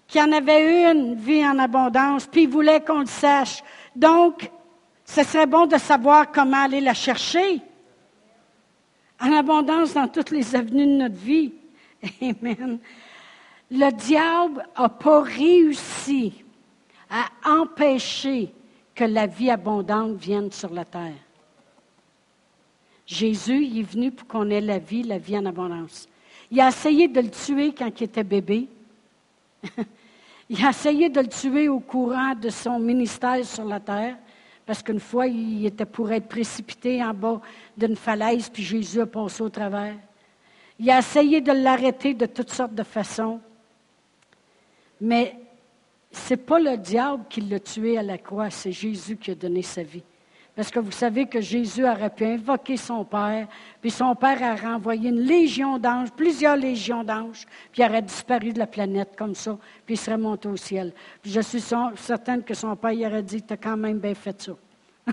qu'il 0.07 0.21
y 0.21 0.25
en 0.25 0.33
avait 0.33 0.91
une 0.91 1.15
vie 1.15 1.47
en 1.47 1.59
abondance, 1.59 2.27
puis 2.27 2.43
il 2.43 2.49
voulait 2.49 2.81
qu'on 2.81 3.01
le 3.01 3.07
sache. 3.07 3.63
Donc, 3.95 4.51
ce 5.11 5.25
serait 5.25 5.47
bon 5.47 5.67
de 5.67 5.77
savoir 5.77 6.31
comment 6.31 6.63
aller 6.63 6.81
la 6.81 6.95
chercher 6.95 7.61
en 9.21 9.33
abondance 9.33 9.95
dans 9.95 10.07
toutes 10.07 10.31
les 10.31 10.55
avenues 10.55 10.87
de 10.87 10.99
notre 10.99 11.17
vie. 11.17 11.53
Amen. 12.23 12.79
Le 13.73 13.91
diable 13.91 14.65
n'a 14.79 14.89
pas 14.89 15.23
réussi 15.23 16.45
à 17.11 17.27
empêcher 17.45 18.55
que 18.95 19.03
la 19.03 19.27
vie 19.27 19.51
abondante 19.51 20.15
vienne 20.15 20.53
sur 20.53 20.73
la 20.73 20.85
terre. 20.85 21.19
Jésus 23.05 23.65
il 23.65 23.81
est 23.81 23.83
venu 23.83 24.13
pour 24.13 24.29
qu'on 24.29 24.49
ait 24.49 24.61
la 24.61 24.79
vie, 24.79 25.03
la 25.03 25.19
vie 25.19 25.37
en 25.37 25.47
abondance. 25.47 26.09
Il 26.53 26.61
a 26.61 26.69
essayé 26.69 27.09
de 27.09 27.21
le 27.21 27.31
tuer 27.31 27.75
quand 27.77 27.91
il 28.01 28.05
était 28.05 28.23
bébé. 28.23 28.69
il 30.49 30.65
a 30.65 30.71
essayé 30.71 31.09
de 31.09 31.21
le 31.21 31.29
tuer 31.29 31.69
au 31.69 31.81
courant 31.81 32.37
de 32.37 32.49
son 32.49 32.79
ministère 32.79 33.45
sur 33.45 33.65
la 33.65 33.81
terre, 33.81 34.17
parce 34.71 34.85
qu'une 34.85 35.01
fois, 35.01 35.27
il 35.27 35.67
était 35.67 35.85
pour 35.85 36.13
être 36.13 36.29
précipité 36.29 37.03
en 37.03 37.13
bas 37.13 37.41
d'une 37.77 37.97
falaise, 37.97 38.49
puis 38.49 38.63
Jésus 38.63 39.01
a 39.01 39.07
passé 39.07 39.43
au 39.43 39.49
travers. 39.49 39.97
Il 40.79 40.89
a 40.89 41.01
essayé 41.01 41.41
de 41.41 41.51
l'arrêter 41.51 42.15
de 42.15 42.25
toutes 42.27 42.53
sortes 42.53 42.77
de 42.77 42.85
façons. 42.85 43.41
Mais 45.01 45.35
ce 46.13 46.35
n'est 46.35 46.37
pas 46.37 46.61
le 46.61 46.77
diable 46.77 47.25
qui 47.29 47.41
l'a 47.41 47.59
tué 47.59 47.99
à 47.99 48.05
la 48.05 48.17
croix, 48.17 48.49
c'est 48.49 48.71
Jésus 48.71 49.17
qui 49.17 49.33
a 49.33 49.35
donné 49.35 49.63
sa 49.63 49.83
vie. 49.83 50.05
Parce 50.61 50.71
que 50.71 50.79
vous 50.79 50.91
savez 50.91 51.25
que 51.25 51.41
Jésus 51.41 51.89
aurait 51.89 52.11
pu 52.11 52.27
invoquer 52.27 52.77
son 52.77 53.03
Père, 53.03 53.49
puis 53.81 53.91
son 53.91 54.15
Père 54.15 54.43
a 54.43 54.57
renvoyé 54.57 55.09
une 55.09 55.23
légion 55.23 55.79
d'anges, 55.79 56.11
plusieurs 56.15 56.57
légions 56.57 57.03
d'anges, 57.03 57.47
puis 57.73 57.81
il 57.81 57.87
aurait 57.87 58.03
disparu 58.03 58.53
de 58.53 58.59
la 58.59 58.67
planète 58.67 59.15
comme 59.17 59.35
ça, 59.35 59.57
puis 59.87 59.95
il 59.95 59.99
serait 59.99 60.19
monté 60.19 60.49
au 60.49 60.59
ciel. 60.59 60.93
je 61.25 61.41
suis 61.41 61.65
certaine 61.97 62.43
que 62.43 62.53
son 62.53 62.77
Père 62.77 62.93
il 62.93 63.07
aurait 63.07 63.23
dit, 63.23 63.41
tu 63.41 63.55
as 63.55 63.57
quand 63.57 63.79
même 63.79 64.01
bien 64.01 64.15
fait 64.15 64.39
ça. 64.39 64.53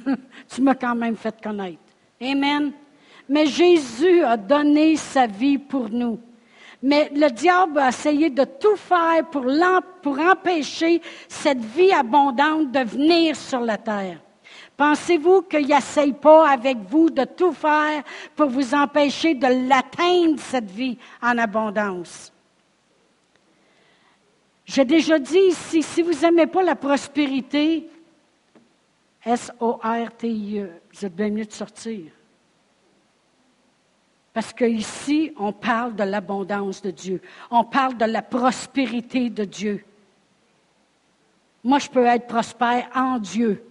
tu 0.53 0.61
m'as 0.61 0.75
quand 0.75 0.95
même 0.95 1.15
fait 1.15 1.41
connaître. 1.41 1.79
Amen. 2.21 2.73
Mais 3.29 3.45
Jésus 3.45 4.25
a 4.25 4.35
donné 4.35 4.97
sa 4.97 5.27
vie 5.27 5.57
pour 5.57 5.89
nous. 5.89 6.19
Mais 6.83 7.09
le 7.15 7.29
diable 7.29 7.79
a 7.79 7.87
essayé 7.87 8.29
de 8.29 8.43
tout 8.43 8.75
faire 8.75 9.25
pour, 9.31 9.45
pour 10.01 10.19
empêcher 10.19 11.01
cette 11.29 11.63
vie 11.63 11.93
abondante 11.93 12.69
de 12.69 12.79
venir 12.81 13.37
sur 13.37 13.61
la 13.61 13.77
terre. 13.77 14.19
Pensez-vous 14.77 15.41
qu'il 15.41 15.67
n'essaye 15.67 16.13
pas 16.13 16.47
avec 16.47 16.77
vous 16.77 17.09
de 17.09 17.23
tout 17.23 17.51
faire 17.51 18.03
pour 18.35 18.47
vous 18.47 18.75
empêcher 18.75 19.33
de 19.33 19.67
l'atteindre, 19.67 20.39
cette 20.39 20.69
vie 20.69 20.99
en 21.19 21.35
abondance? 21.39 22.31
J'ai 24.65 24.85
déjà 24.85 25.17
dit 25.17 25.39
ici, 25.49 25.81
si 25.81 26.03
vous 26.03 26.13
n'aimez 26.21 26.45
pas 26.45 26.61
la 26.61 26.75
prospérité, 26.75 27.89
S-O-R-T-I-E, 29.25 30.69
vous 30.93 31.05
êtes 31.05 31.15
bien 31.15 31.29
mieux 31.29 31.45
de 31.45 31.51
sortir. 31.51 32.11
Parce 34.33 34.53
qu'ici, 34.53 35.33
on 35.37 35.51
parle 35.51 35.95
de 35.95 36.03
l'abondance 36.03 36.81
de 36.83 36.91
Dieu. 36.91 37.19
On 37.49 37.63
parle 37.63 37.97
de 37.97 38.05
la 38.05 38.21
prospérité 38.21 39.31
de 39.31 39.43
Dieu. 39.45 39.83
Moi, 41.63 41.79
je 41.79 41.89
peux 41.89 42.05
être 42.05 42.27
prospère 42.27 42.87
en 42.93 43.17
Dieu, 43.17 43.65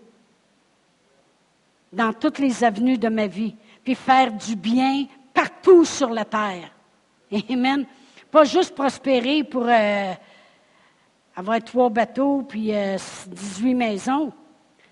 dans 1.96 2.12
toutes 2.12 2.38
les 2.38 2.62
avenues 2.62 2.98
de 2.98 3.08
ma 3.08 3.26
vie, 3.26 3.56
puis 3.82 3.94
faire 3.94 4.30
du 4.30 4.54
bien 4.54 5.06
partout 5.32 5.84
sur 5.84 6.10
la 6.10 6.26
terre. 6.26 6.70
Amen. 7.50 7.86
Pas 8.30 8.44
juste 8.44 8.74
prospérer 8.74 9.42
pour 9.44 9.64
euh, 9.66 10.12
avoir 11.34 11.64
trois 11.64 11.88
bateaux 11.88 12.42
puis 12.42 12.72
18 12.72 12.74
euh, 12.74 13.76
maisons. 13.76 14.32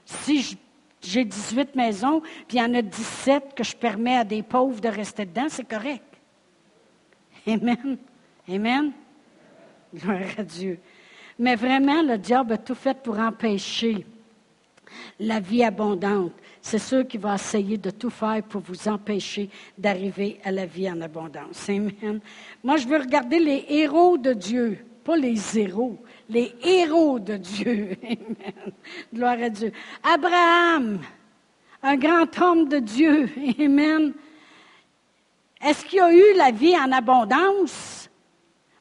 Si 0.06 0.56
j'ai 1.02 1.24
18 1.24 1.74
maisons, 1.76 2.20
puis 2.48 2.56
il 2.56 2.58
y 2.58 2.62
en 2.62 2.72
a 2.74 2.80
17 2.80 3.54
que 3.54 3.62
je 3.64 3.76
permets 3.76 4.16
à 4.16 4.24
des 4.24 4.42
pauvres 4.42 4.80
de 4.80 4.88
rester 4.88 5.26
dedans, 5.26 5.46
c'est 5.48 5.68
correct. 5.68 6.04
Amen. 7.46 7.98
Amen. 8.48 8.92
Gloire 9.94 10.20
à 10.38 10.42
Dieu. 10.42 10.78
Mais 11.38 11.54
vraiment, 11.54 12.02
le 12.02 12.16
diable 12.16 12.54
a 12.54 12.58
tout 12.58 12.74
fait 12.74 12.96
pour 13.02 13.18
empêcher 13.18 14.06
la 15.18 15.40
vie 15.40 15.64
abondante. 15.64 16.32
C'est 16.66 16.78
sûr 16.78 17.06
qu'il 17.06 17.20
va 17.20 17.34
essayer 17.34 17.76
de 17.76 17.90
tout 17.90 18.08
faire 18.08 18.42
pour 18.42 18.62
vous 18.62 18.88
empêcher 18.88 19.50
d'arriver 19.76 20.40
à 20.42 20.50
la 20.50 20.64
vie 20.64 20.90
en 20.90 20.98
abondance. 21.02 21.68
Amen. 21.68 22.20
Moi, 22.62 22.78
je 22.78 22.88
veux 22.88 22.96
regarder 22.96 23.38
les 23.38 23.66
héros 23.68 24.16
de 24.16 24.32
Dieu, 24.32 24.78
pas 25.04 25.14
les 25.14 25.36
zéros 25.36 25.98
les 26.30 26.54
héros 26.64 27.18
de 27.18 27.36
Dieu. 27.36 27.96
Amen. 28.02 28.72
Gloire 29.12 29.36
à 29.42 29.50
Dieu. 29.50 29.72
Abraham, 30.02 31.00
un 31.82 31.96
grand 31.96 32.38
homme 32.40 32.66
de 32.66 32.78
Dieu. 32.78 33.28
Amen. 33.60 34.14
Est-ce 35.62 35.84
qu'il 35.84 36.00
a 36.00 36.10
eu 36.10 36.34
la 36.34 36.50
vie 36.50 36.76
en 36.78 36.90
abondance? 36.92 38.08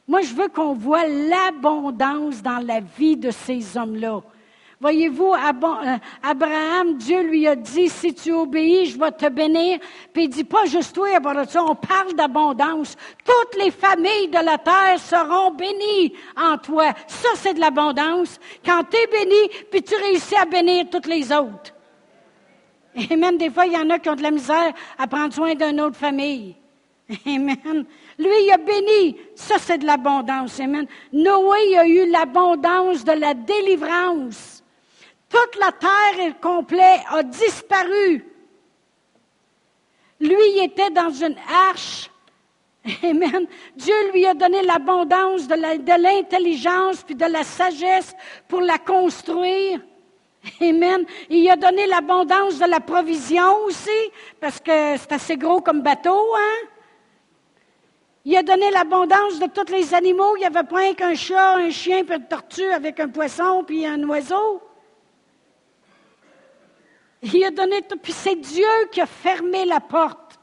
Moi, 0.08 0.22
je 0.22 0.34
veux 0.34 0.48
qu'on 0.48 0.72
voit 0.72 1.06
l'abondance 1.06 2.42
dans 2.42 2.64
la 2.64 2.80
vie 2.80 3.18
de 3.18 3.30
ces 3.30 3.76
hommes-là. 3.76 4.22
Voyez-vous, 4.84 5.32
euh, 5.32 5.96
Abraham, 6.22 6.98
Dieu 6.98 7.22
lui 7.22 7.48
a 7.48 7.56
dit, 7.56 7.88
si 7.88 8.12
tu 8.12 8.32
obéis, 8.32 8.84
je 8.84 8.98
vais 8.98 9.12
te 9.12 9.30
bénir. 9.30 9.78
Puis 10.12 10.24
il 10.24 10.28
dit 10.28 10.44
pas 10.44 10.66
juste 10.66 10.94
toi, 10.94 11.08
on 11.16 11.74
parle 11.74 12.12
d'abondance. 12.12 12.94
Toutes 13.24 13.62
les 13.64 13.70
familles 13.70 14.28
de 14.28 14.44
la 14.44 14.58
terre 14.58 14.98
seront 14.98 15.52
bénies 15.52 16.12
en 16.36 16.58
toi. 16.58 16.92
Ça, 17.06 17.30
c'est 17.36 17.54
de 17.54 17.60
l'abondance. 17.60 18.38
Quand 18.62 18.82
tu 18.90 18.98
es 18.98 19.06
béni, 19.06 19.64
puis 19.70 19.82
tu 19.82 19.94
réussis 19.94 20.36
à 20.36 20.44
bénir 20.44 20.84
toutes 20.90 21.06
les 21.06 21.32
autres. 21.32 21.72
Et 22.94 23.16
même 23.16 23.38
des 23.38 23.48
fois, 23.48 23.64
il 23.64 23.72
y 23.72 23.78
en 23.78 23.88
a 23.88 23.98
qui 23.98 24.10
ont 24.10 24.16
de 24.16 24.22
la 24.22 24.32
misère 24.32 24.74
à 24.98 25.06
prendre 25.06 25.32
soin 25.32 25.54
d'une 25.54 25.80
autre 25.80 25.96
famille. 25.96 26.56
Amen. 27.26 27.86
Lui, 28.18 28.44
il 28.44 28.52
a 28.52 28.58
béni. 28.58 29.16
Ça, 29.34 29.54
c'est 29.58 29.78
de 29.78 29.86
l'abondance. 29.86 30.60
Amen. 30.60 30.86
Noé 31.10 31.78
a 31.78 31.86
eu 31.86 32.10
l'abondance 32.10 33.02
de 33.02 33.12
la 33.12 33.32
délivrance. 33.32 34.60
Toute 35.34 35.56
la 35.58 35.72
terre 35.72 36.26
est 36.28 36.40
complète 36.40 37.00
a 37.10 37.24
disparu. 37.24 38.24
Lui 40.20 40.36
il 40.54 40.64
était 40.64 40.90
dans 40.90 41.10
une 41.10 41.36
arche. 41.68 42.08
Amen. 43.02 43.48
Dieu 43.74 44.12
lui 44.12 44.24
a 44.26 44.34
donné 44.34 44.62
l'abondance 44.62 45.48
de 45.48 45.56
l'intelligence 46.00 47.02
puis 47.02 47.16
de 47.16 47.24
la 47.24 47.42
sagesse 47.42 48.14
pour 48.46 48.60
la 48.60 48.78
construire. 48.78 49.80
Amen. 50.60 51.04
Il 51.28 51.50
a 51.50 51.56
donné 51.56 51.86
l'abondance 51.86 52.60
de 52.60 52.66
la 52.66 52.78
provision 52.78 53.64
aussi, 53.64 53.90
parce 54.40 54.60
que 54.60 54.96
c'est 54.98 55.12
assez 55.12 55.36
gros 55.36 55.60
comme 55.60 55.80
bateau, 55.80 56.22
hein? 56.36 56.68
Il 58.24 58.36
a 58.36 58.42
donné 58.44 58.70
l'abondance 58.70 59.40
de 59.40 59.46
tous 59.46 59.72
les 59.72 59.94
animaux. 59.94 60.36
Il 60.36 60.40
n'y 60.40 60.46
avait 60.46 60.62
pas 60.62 60.94
qu'un 60.94 61.14
chat, 61.16 61.56
un 61.56 61.70
chien, 61.70 62.04
puis 62.04 62.14
une 62.14 62.28
tortue 62.28 62.70
avec 62.70 63.00
un 63.00 63.08
poisson, 63.08 63.64
puis 63.66 63.84
un 63.84 64.00
oiseau. 64.08 64.62
Il 67.32 67.44
a 67.44 67.50
donné 67.50 67.82
tout. 67.82 67.96
Puis 67.96 68.12
c'est 68.12 68.36
Dieu 68.36 68.68
qui 68.92 69.00
a 69.00 69.06
fermé 69.06 69.64
la 69.64 69.80
porte. 69.80 70.38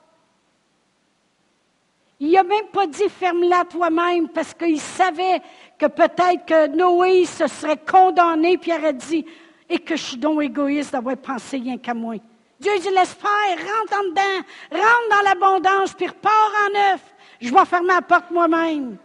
Il 2.19 2.31
n'a 2.31 2.43
même 2.43 2.67
pas 2.67 2.85
dit 2.85 3.09
ferme-la 3.09 3.65
toi-même 3.65 4.29
parce 4.29 4.53
qu'il 4.53 4.79
savait 4.79 5.41
que 5.77 5.87
peut-être 5.87 6.45
que 6.45 6.67
Noé 6.67 7.25
se 7.25 7.47
serait 7.47 7.77
condamné 7.77 8.57
puis 8.59 8.71
aurait 8.71 8.93
dit 8.93 9.25
et 9.67 9.79
que 9.79 9.95
je 9.95 10.03
suis 10.03 10.17
donc 10.17 10.43
égoïste 10.43 10.91
d'avoir 10.91 11.17
pensé 11.17 11.57
rien 11.57 11.77
qu'à 11.79 11.95
moi. 11.95 12.15
Dieu 12.59 12.71
dit 12.79 12.89
laisse 12.91 13.15
faire, 13.15 13.57
rentre 13.57 13.99
en 13.99 14.09
dedans, 14.09 14.45
rentre 14.71 15.09
dans 15.09 15.23
l'abondance 15.23 15.93
puis 15.93 16.07
repars 16.07 16.51
en 16.67 16.73
neuf. 16.73 17.01
Je 17.39 17.51
vais 17.51 17.65
fermer 17.65 17.95
la 17.95 18.03
porte 18.03 18.29
moi-même. 18.29 18.97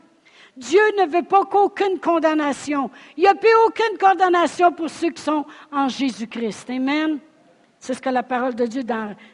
Dieu 0.54 0.82
ne 0.98 1.06
veut 1.06 1.22
pas 1.22 1.44
qu'aucune 1.44 1.98
condamnation. 1.98 2.90
Il 3.16 3.22
n'y 3.22 3.28
a 3.28 3.34
plus 3.34 3.54
aucune 3.66 3.96
condamnation 3.98 4.72
pour 4.72 4.90
ceux 4.90 5.10
qui 5.10 5.22
sont 5.22 5.46
en 5.72 5.88
Jésus-Christ. 5.88 6.68
Amen. 6.68 7.18
C'est 7.86 7.94
ce 7.94 8.02
que 8.02 8.10
la 8.10 8.24
parole 8.24 8.56
de 8.56 8.66
Dieu 8.66 8.82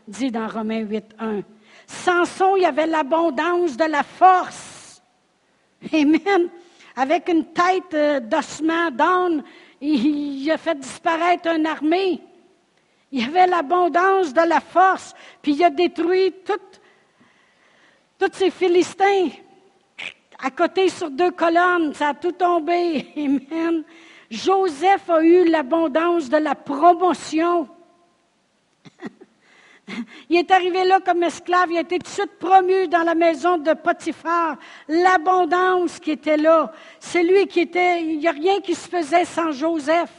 dit 0.07 0.31
dans 0.31 0.47
Romains 0.47 0.81
8, 0.81 1.15
1. 1.19 1.41
Samson, 1.87 2.55
il 2.57 2.67
avait 2.67 2.87
l'abondance 2.87 3.79
de 3.79 3.85
la 3.87 4.03
force. 4.03 5.01
Amen. 5.91 6.51
Avec 6.95 7.31
une 7.31 7.47
tête 7.47 7.95
euh, 7.95 8.21
d'ossement 8.21 8.91
d'âne, 8.91 9.43
il, 9.81 10.51
a 10.51 10.59
fait 10.59 10.79
disparaître 10.79 11.49
une 11.49 11.65
armée. 11.65 12.21
Il 13.11 13.25
avait 13.25 13.47
l'abondance 13.47 14.35
de 14.35 14.47
la 14.47 14.61
force, 14.61 15.15
puis 15.41 15.55
il 15.55 15.65
a 15.65 15.71
détruit 15.71 16.35
tous 16.45 18.31
ces 18.35 18.51
Philistins 18.51 19.31
à 20.39 20.51
côté 20.51 20.91
sur 20.91 21.11
deux 21.11 21.31
colonnes. 21.31 21.95
Ça 21.95 22.09
a 22.09 22.15
tout 22.15 22.33
tombé. 22.33 23.07
Amen. 23.17 23.83
Joseph 24.31 25.09
a 25.09 25.23
eu 25.23 25.49
l'abondance 25.49 26.29
de 26.29 26.37
la 26.37 26.55
promotion. 26.55 27.67
Il 30.31 30.37
est 30.37 30.51
arrivé 30.51 30.85
là 30.85 31.01
comme 31.01 31.23
esclave, 31.23 31.71
il 31.71 31.77
a 31.77 31.81
été 31.81 31.99
tout 31.99 32.29
promu 32.39 32.89
dans 32.89 33.03
la 33.03 33.15
maison 33.15 33.59
de 33.59 33.75
Potiphar. 33.75 34.57
L'abondance 34.89 35.99
qui 35.99 36.13
était 36.13 36.37
là, 36.37 36.73
c'est 37.01 37.23
lui 37.23 37.47
qui 37.47 37.61
était, 37.61 38.03
il 38.03 38.19
n'y 38.19 38.29
a 38.29 38.33
rien 38.33 38.61
qui 38.61 38.75
se 38.75 38.89
faisait 38.89 39.25
sans 39.25 39.53
Joseph. 39.53 40.11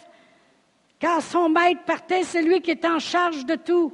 Quand 1.02 1.22
son 1.22 1.50
maître 1.50 1.82
partait, 1.86 2.24
c'est 2.24 2.42
lui 2.42 2.62
qui 2.62 2.72
était 2.72 2.88
en 2.88 3.00
charge 3.00 3.46
de 3.46 3.56
tout. 3.56 3.94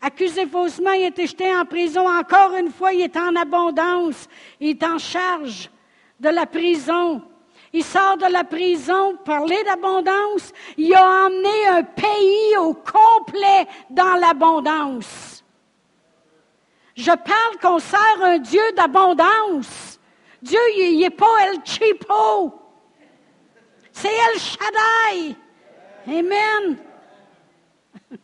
Accusé 0.00 0.46
faussement, 0.46 0.92
il 0.92 1.04
été 1.04 1.26
jeté 1.26 1.54
en 1.54 1.64
prison. 1.64 2.08
Encore 2.08 2.54
une 2.56 2.70
fois, 2.70 2.92
il 2.92 3.00
est 3.00 3.16
en 3.16 3.34
abondance. 3.36 4.28
Il 4.60 4.70
est 4.70 4.82
en 4.84 4.98
charge 4.98 5.70
de 6.20 6.28
la 6.28 6.46
prison. 6.46 7.22
Il 7.76 7.84
sort 7.84 8.16
de 8.16 8.32
la 8.32 8.42
prison, 8.42 9.18
parler 9.22 9.62
d'abondance. 9.64 10.50
Il 10.78 10.94
a 10.94 11.26
emmené 11.26 11.66
un 11.66 11.82
pays 11.82 12.56
au 12.56 12.72
complet 12.72 13.68
dans 13.90 14.14
l'abondance. 14.14 15.44
Je 16.96 17.10
parle 17.10 17.58
qu'on 17.60 17.78
sert 17.78 18.22
un 18.22 18.38
Dieu 18.38 18.62
d'abondance. 18.74 20.00
Dieu, 20.40 20.58
il 20.74 21.00
n'est 21.00 21.10
pas 21.10 21.26
El 21.42 21.58
Chipo. 21.66 22.54
C'est 23.92 24.08
El 24.08 24.40
Shaddai. 24.40 25.36
Amen. 26.08 26.78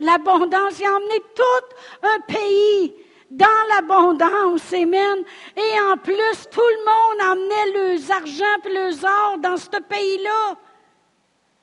L'abondance, 0.00 0.78
il 0.80 0.86
a 0.86 0.96
emmené 0.96 1.20
tout 1.34 1.66
un 2.02 2.20
pays 2.20 2.94
dans 3.30 3.46
l'abondance. 3.70 4.72
Amen. 4.72 5.24
Et 5.56 5.80
en 5.80 5.96
plus, 5.96 6.48
tout 6.50 6.60
le 6.60 6.84
monde 6.84 7.38
emmenait 7.38 7.72
leurs 7.72 8.10
argent 8.10 8.44
et 8.64 8.72
leurs 8.72 9.04
or 9.04 9.38
dans 9.38 9.56
ce 9.56 9.80
pays-là. 9.80 10.56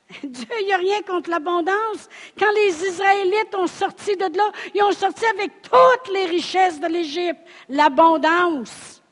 Dieu, 0.22 0.46
il 0.60 0.66
n'y 0.66 0.72
a 0.72 0.76
rien 0.76 1.02
contre 1.02 1.30
l'abondance. 1.30 2.08
Quand 2.38 2.52
les 2.54 2.86
Israélites 2.86 3.54
ont 3.54 3.66
sorti 3.66 4.16
de 4.16 4.36
là, 4.36 4.50
ils 4.74 4.82
ont 4.82 4.92
sorti 4.92 5.26
avec 5.26 5.62
toutes 5.62 6.12
les 6.12 6.26
richesses 6.26 6.78
de 6.78 6.86
l'Égypte. 6.86 7.40
L'abondance. 7.68 9.02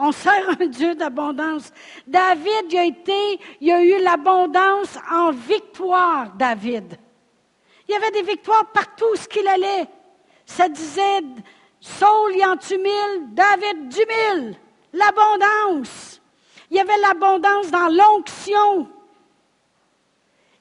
On 0.00 0.12
sert 0.12 0.56
un 0.60 0.66
Dieu 0.66 0.94
d'abondance. 0.94 1.72
David, 2.06 2.70
il 2.70 2.78
a 2.78 2.84
été, 2.84 3.40
il 3.60 3.72
a 3.72 3.82
eu 3.82 4.00
l'abondance 4.00 4.96
en 5.10 5.32
victoire, 5.32 6.30
David. 6.36 6.96
Il 7.88 7.92
y 7.92 7.94
avait 7.96 8.12
des 8.12 8.22
victoires 8.22 8.70
partout 8.72 9.16
ce 9.16 9.26
qu'il 9.26 9.48
allait. 9.48 9.88
Ça 10.48 10.66
disait, 10.68 11.20
Saul 11.78 12.34
y 12.36 12.44
en 12.44 12.56
tue 12.56 12.78
mille, 12.78 13.28
David 13.32 13.88
du 13.90 13.98
mille. 13.98 14.56
L'abondance. 14.94 16.20
Il 16.70 16.78
y 16.78 16.80
avait 16.80 16.98
l'abondance 16.98 17.70
dans 17.70 17.88
l'onction. 17.88 18.88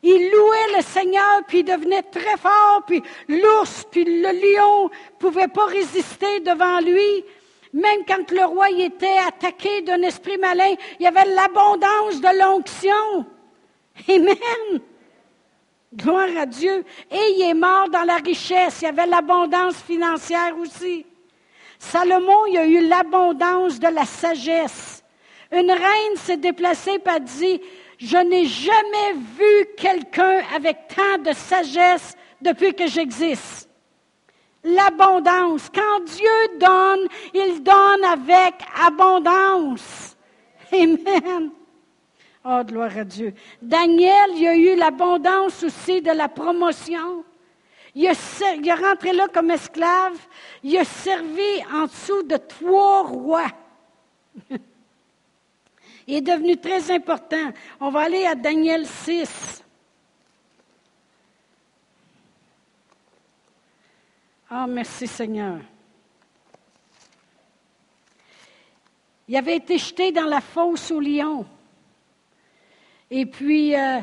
Il 0.04 0.30
louait 0.30 0.78
le 0.78 0.84
Seigneur, 0.84 1.42
puis 1.48 1.60
il 1.60 1.64
devenait 1.64 2.04
très 2.04 2.38
fort, 2.38 2.84
puis 2.86 3.02
l'ours, 3.30 3.86
puis 3.90 4.04
le 4.04 4.30
lion 4.30 4.84
ne 4.84 5.18
pouvaient 5.20 5.48
pas 5.48 5.66
résister 5.66 6.42
devant 6.42 6.80
lui. 6.82 7.26
Même 7.74 8.04
quand 8.06 8.30
le 8.30 8.46
roi 8.46 8.70
y 8.70 8.84
était 8.84 9.18
attaqué 9.26 9.82
d'un 9.82 10.02
esprit 10.02 10.38
malin, 10.38 10.76
il 11.00 11.04
y 11.04 11.08
avait 11.08 11.26
l'abondance 11.26 12.22
de 12.22 12.40
l'onction. 12.40 13.26
Amen. 14.10 14.82
Gloire 15.98 16.30
à 16.38 16.46
Dieu. 16.46 16.86
Et 17.12 17.34
il 17.36 17.42
est 17.50 17.54
mort 17.54 17.90
dans 17.90 18.04
la 18.04 18.18
richesse. 18.18 18.82
Il 18.82 18.86
y 18.86 18.88
avait 18.88 19.08
l'abondance 19.08 19.76
financière 19.78 20.58
aussi. 20.58 21.06
Salomon, 21.80 22.46
il 22.48 22.58
a 22.58 22.66
eu 22.66 22.88
l'abondance 22.88 23.80
de 23.80 23.88
la 23.88 24.06
sagesse. 24.06 25.04
Une 25.52 25.72
reine 25.72 26.16
s'est 26.18 26.38
déplacée 26.38 27.00
et 27.04 27.10
a 27.10 27.20
dit, 27.20 27.62
je 27.98 28.18
n'ai 28.18 28.46
jamais 28.46 29.14
vu 29.14 29.68
quelqu'un 29.78 30.42
avec 30.56 30.78
tant 30.96 31.18
de 31.24 31.34
sagesse 31.34 32.16
depuis 32.42 32.74
que 32.74 32.88
j'existe. 32.88 33.70
L'abondance. 34.64 35.70
Quand 35.74 36.04
Dieu 36.04 36.60
donne, 36.60 37.08
il 37.34 37.64
donne 37.64 38.04
avec 38.04 38.56
abondance. 38.86 40.18
Amen. 40.72 41.52
Oh, 42.50 42.64
gloire 42.64 42.98
à 42.98 43.04
Dieu. 43.04 43.34
Daniel, 43.62 44.30
il 44.36 44.48
a 44.48 44.56
eu 44.56 44.76
l'abondance 44.78 45.64
aussi 45.64 46.02
de 46.02 46.12
la 46.12 46.30
promotion. 46.30 47.26
Il, 47.94 48.06
est 48.06 48.74
rentré 48.74 49.12
là 49.12 49.28
comme 49.28 49.52
esclave. 49.52 50.18
Il 50.64 50.78
a 50.78 50.86
servi 50.86 51.62
en 51.74 51.88
dessous 51.88 52.24
de 52.24 52.38
trois 52.38 53.04
rois. 53.04 53.52
il 56.08 56.16
est 56.16 56.22
devenu 56.22 56.56
très 56.56 56.90
important. 56.90 57.52
On 57.82 57.90
va 57.90 58.04
aller 58.04 58.26
à 58.26 58.34
Daniel 58.34 58.88
6. 58.88 59.62
Ah, 64.50 64.64
oh, 64.66 64.72
merci 64.72 65.06
Seigneur. 65.06 65.58
Il 69.28 69.36
avait 69.36 69.58
été 69.58 69.78
jeté 69.78 70.14
dans 70.14 70.28
la 70.28 70.40
fosse 70.40 70.92
au 70.92 71.02
lion. 71.02 71.46
Et 73.10 73.26
puis, 73.26 73.76
euh, 73.76 74.00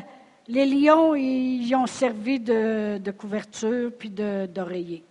les 0.47 0.65
lions, 0.65 1.15
ils 1.15 1.73
ont 1.75 1.87
servi 1.87 2.39
de, 2.39 3.11
couverture 3.11 3.91
puis 3.97 4.09
d'oreiller. 4.09 5.03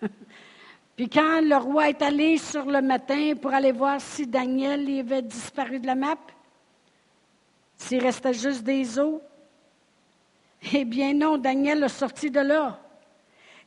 puis 0.96 1.08
quand 1.08 1.40
le 1.40 1.56
roi 1.56 1.88
est 1.88 2.02
allé 2.02 2.38
sur 2.38 2.66
le 2.66 2.80
matin 2.82 3.34
pour 3.40 3.52
aller 3.52 3.72
voir 3.72 4.00
si 4.00 4.26
Daniel 4.26 4.88
avait 4.98 5.22
disparu 5.22 5.80
de 5.80 5.86
la 5.86 5.94
map, 5.94 6.18
s'il 7.76 8.02
restait 8.02 8.32
juste 8.32 8.62
des 8.62 8.98
os, 8.98 9.20
eh 10.72 10.84
bien 10.84 11.14
non, 11.14 11.36
Daniel 11.36 11.84
a 11.84 11.88
sorti 11.88 12.30
de 12.30 12.40
là. 12.40 12.80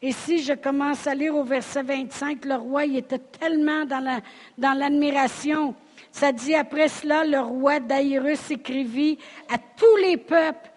Et 0.01 0.11
si 0.11 0.43
je 0.43 0.53
commence 0.53 1.05
à 1.07 1.15
lire 1.15 1.35
au 1.35 1.43
verset 1.43 1.83
25, 1.83 2.45
le 2.45 2.55
roi 2.55 2.85
il 2.85 2.97
était 2.97 3.19
tellement 3.19 3.85
dans 3.85 4.77
l'admiration. 4.77 5.75
Ça 6.17 6.31
dit 6.31 6.55
après 6.55 6.87
cela, 6.87 7.23
le 7.23 7.39
roi 7.39 7.79
d'Aïrus 7.79 8.49
écrivit 8.49 9.19
à 9.53 9.59
tous 9.59 9.97
les 9.97 10.17
peuples, 10.17 10.71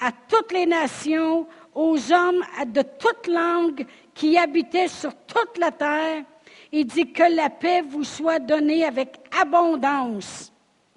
à 0.00 0.12
toutes 0.28 0.52
les 0.52 0.66
nations, 0.66 1.48
aux 1.74 2.12
hommes 2.12 2.44
de 2.64 2.82
toute 2.82 3.26
langue 3.26 3.86
qui 4.14 4.38
habitaient 4.38 4.86
sur 4.86 5.12
toute 5.26 5.58
la 5.58 5.72
terre. 5.72 6.22
Il 6.70 6.86
dit 6.86 7.12
que 7.12 7.24
la 7.24 7.50
paix 7.50 7.82
vous 7.82 8.04
soit 8.04 8.38
donnée 8.38 8.84
avec 8.84 9.16
abondance. 9.36 10.52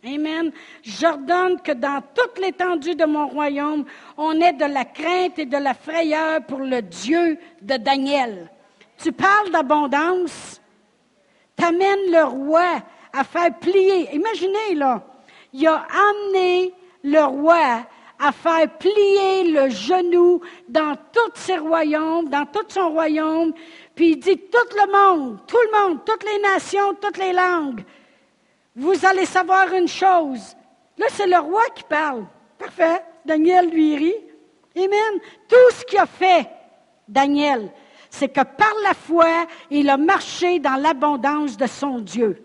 Amen. 0.06 0.52
J'ordonne 0.84 1.60
que 1.60 1.72
dans 1.72 2.04
toute 2.14 2.38
l'étendue 2.38 2.94
de 2.94 3.06
mon 3.06 3.28
royaume, 3.28 3.84
on 4.16 4.40
ait 4.40 4.54
de 4.54 4.66
la 4.66 4.86
crainte 4.86 5.40
et 5.40 5.48
de 5.48 5.58
la 5.58 5.74
frayeur 5.74 6.46
pour 6.46 6.60
le 6.60 6.84
Dieu 6.84 7.40
de 7.64 7.78
Daniel. 7.78 8.52
Tu 9.00 9.12
parles 9.12 9.50
d'abondance? 9.50 10.62
T'amènes 11.56 12.12
le 12.12 12.24
roi 12.26 12.84
à 13.14 13.24
faire 13.24 13.58
plier. 13.60 14.14
Imaginez, 14.14 14.76
là, 14.76 15.04
il 15.54 15.68
a 15.68 15.86
amené 16.10 16.74
le 17.04 17.24
roi 17.24 17.86
à 18.20 18.32
faire 18.32 18.68
plier 18.78 19.52
le 19.52 19.70
genou 19.70 20.42
dans 20.68 20.96
tous 21.12 21.40
ses 21.40 21.58
royaumes, 21.58 22.30
dans 22.30 22.46
tout 22.46 22.66
son 22.68 22.90
royaume, 22.90 23.54
puis 23.96 24.12
il 24.12 24.20
dit, 24.20 24.38
tout 24.38 24.76
le 24.76 24.92
monde, 24.92 25.40
tout 25.48 25.58
le 25.72 25.80
monde, 25.80 26.00
toutes 26.06 26.24
les 26.24 26.40
nations, 26.40 26.96
toutes 26.96 27.18
les 27.18 27.34
langues, 27.34 27.84
vous 28.76 29.06
allez 29.06 29.26
savoir 29.26 29.74
une 29.74 29.88
chose. 29.88 30.56
Là, 30.98 31.08
c'est 31.10 31.28
le 31.28 31.38
roi 31.38 31.64
qui 31.76 31.84
parle. 31.84 32.26
Parfait. 32.58 33.04
Daniel 33.26 33.70
lui 33.70 33.96
rit. 33.96 34.16
Amen. 34.76 35.22
Tout 35.48 35.76
ce 35.76 35.84
qu'il 35.86 36.00
a 36.00 36.06
fait, 36.06 36.48
Daniel, 37.08 37.72
c'est 38.10 38.30
que 38.30 38.42
par 38.42 38.74
la 38.84 38.94
foi, 38.94 39.48
il 39.70 39.90
a 39.90 39.98
marché 39.98 40.60
dans 40.60 40.76
l'abondance 40.76 41.58
de 41.58 41.68
son 41.68 42.00
Dieu. 42.00 42.44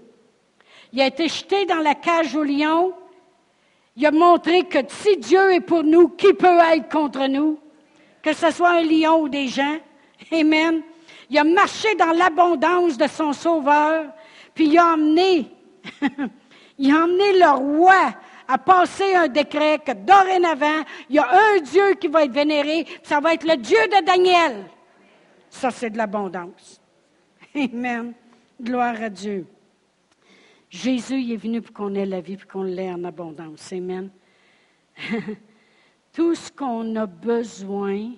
Il 0.92 1.00
a 1.00 1.07
été 1.07 1.28
jeté 1.28 1.64
dans 1.66 1.78
la 1.78 1.94
cage 1.94 2.35
au 2.37 2.42
lion. 2.42 2.92
Il 3.96 4.07
a 4.07 4.11
montré 4.11 4.64
que 4.64 4.78
si 4.88 5.16
Dieu 5.16 5.53
est 5.53 5.61
pour 5.61 5.84
nous, 5.84 6.09
qui 6.09 6.32
peut 6.34 6.59
être 6.59 6.88
contre 6.88 7.26
nous? 7.26 7.59
Que 8.22 8.34
ce 8.34 8.51
soit 8.51 8.72
un 8.72 8.82
lion 8.82 9.22
ou 9.22 9.28
des 9.28 9.49
gens. 9.49 9.78
Amen. 10.30 10.82
Il 11.30 11.38
a 11.38 11.45
marché 11.45 11.95
dans 11.95 12.12
l'abondance 12.12 12.99
de 12.99 13.07
son 13.07 13.32
sauveur, 13.32 14.05
puis 14.55 14.66
il 14.66 14.78
a 14.78 14.93
emmené, 14.93 15.51
il 16.78 16.95
a 16.95 17.05
emmené 17.05 17.38
le 17.38 17.51
roi 17.51 18.14
à 18.47 18.59
passer 18.59 19.14
un 19.14 19.28
décret 19.28 19.78
que 19.78 19.93
dorénavant, 19.93 20.82
il 21.09 21.16
y 21.16 21.18
a 21.18 21.28
un 21.30 21.61
Dieu 21.61 21.95
qui 21.95 22.09
va 22.09 22.24
être 22.24 22.32
vénéré, 22.32 22.86
ça 23.03 23.18
va 23.20 23.32
être 23.32 23.47
le 23.47 23.57
Dieu 23.57 23.78
de 23.78 24.05
Daniel. 24.05 24.64
Ça, 25.49 25.70
c'est 25.70 25.90
de 25.90 25.97
l'abondance. 25.97 26.80
Amen. 27.55 28.12
Gloire 28.61 29.03
à 29.03 29.09
Dieu. 29.09 29.47
Jésus 30.73 31.31
est 31.31 31.37
venu 31.37 31.61
pour 31.61 31.75
qu'on 31.75 31.95
ait 31.95 32.07
la 32.07 32.23
vie, 32.23 32.39
pour 32.39 32.51
qu'on 32.51 32.62
l'ait 32.62 32.91
en 32.91 33.05
abondance. 33.05 33.70
Amen. 33.75 34.09
Tout 36.14 36.35
ce 36.35 36.51
qu'on 36.51 36.97
a 36.97 37.05
besoin 37.05 38.12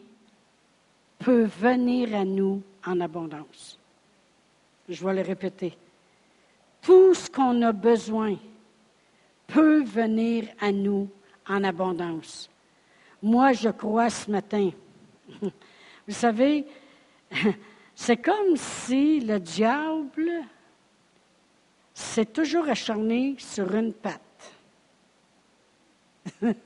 peut 1.18 1.46
venir 1.46 2.14
à 2.14 2.24
nous 2.24 2.62
en 2.86 3.00
abondance. 3.00 3.76
Je 4.88 5.04
vais 5.04 5.14
le 5.14 5.22
répéter. 5.22 5.76
Tout 6.80 7.12
ce 7.14 7.28
qu'on 7.28 7.60
a 7.62 7.72
besoin 7.72 8.36
peut 9.48 9.82
venir 9.82 10.46
à 10.60 10.70
nous 10.70 11.08
en 11.48 11.64
abondance. 11.64 12.48
Moi, 13.20 13.52
je 13.52 13.70
crois 13.70 14.10
ce 14.10 14.30
matin. 14.30 14.70
Vous 15.40 16.14
savez, 16.14 16.66
c'est 17.96 18.18
comme 18.18 18.56
si 18.56 19.18
le 19.18 19.40
diable 19.40 20.30
s'est 21.94 22.26
toujours 22.26 22.68
acharné 22.68 23.36
sur 23.38 23.72
une 23.74 23.92
patte 23.92 24.20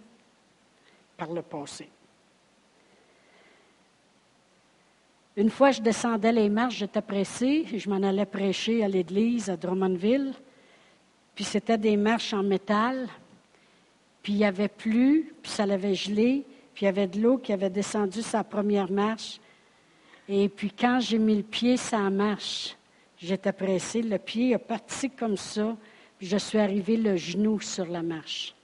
par 1.16 1.32
le 1.32 1.42
passé. 1.42 1.88
Une 5.36 5.50
fois, 5.50 5.70
je 5.70 5.80
descendais 5.80 6.32
les 6.32 6.48
marches, 6.48 6.78
j'étais 6.78 7.02
pressée, 7.02 7.66
je 7.72 7.88
m'en 7.88 8.02
allais 8.02 8.26
prêcher 8.26 8.82
à 8.82 8.88
l'église 8.88 9.48
à 9.50 9.56
Drummondville. 9.56 10.32
Puis 11.34 11.44
c'était 11.44 11.78
des 11.78 11.96
marches 11.96 12.32
en 12.32 12.42
métal. 12.42 13.06
Puis 14.22 14.32
il 14.32 14.38
y 14.38 14.44
avait 14.44 14.68
plu, 14.68 15.32
puis 15.40 15.52
ça 15.52 15.64
l'avait 15.64 15.94
gelé, 15.94 16.44
puis 16.74 16.82
il 16.82 16.86
y 16.86 16.88
avait 16.88 17.06
de 17.06 17.20
l'eau 17.20 17.38
qui 17.38 17.52
avait 17.52 17.70
descendu 17.70 18.22
sa 18.22 18.42
première 18.42 18.90
marche. 18.90 19.38
Et 20.28 20.48
puis 20.48 20.72
quand 20.72 20.98
j'ai 21.00 21.18
mis 21.18 21.36
le 21.36 21.42
pied 21.42 21.76
la 21.92 22.10
marche, 22.10 22.77
j'étais 23.20 23.52
pressée, 23.52 24.02
le 24.02 24.18
pied 24.18 24.52
est 24.52 24.58
parti 24.58 25.10
comme 25.10 25.36
ça, 25.36 25.76
puis 26.18 26.26
je 26.26 26.36
suis 26.36 26.58
arrivée 26.58 26.96
le 26.96 27.16
genou 27.16 27.60
sur 27.60 27.86
la 27.86 28.02
marche. 28.02 28.54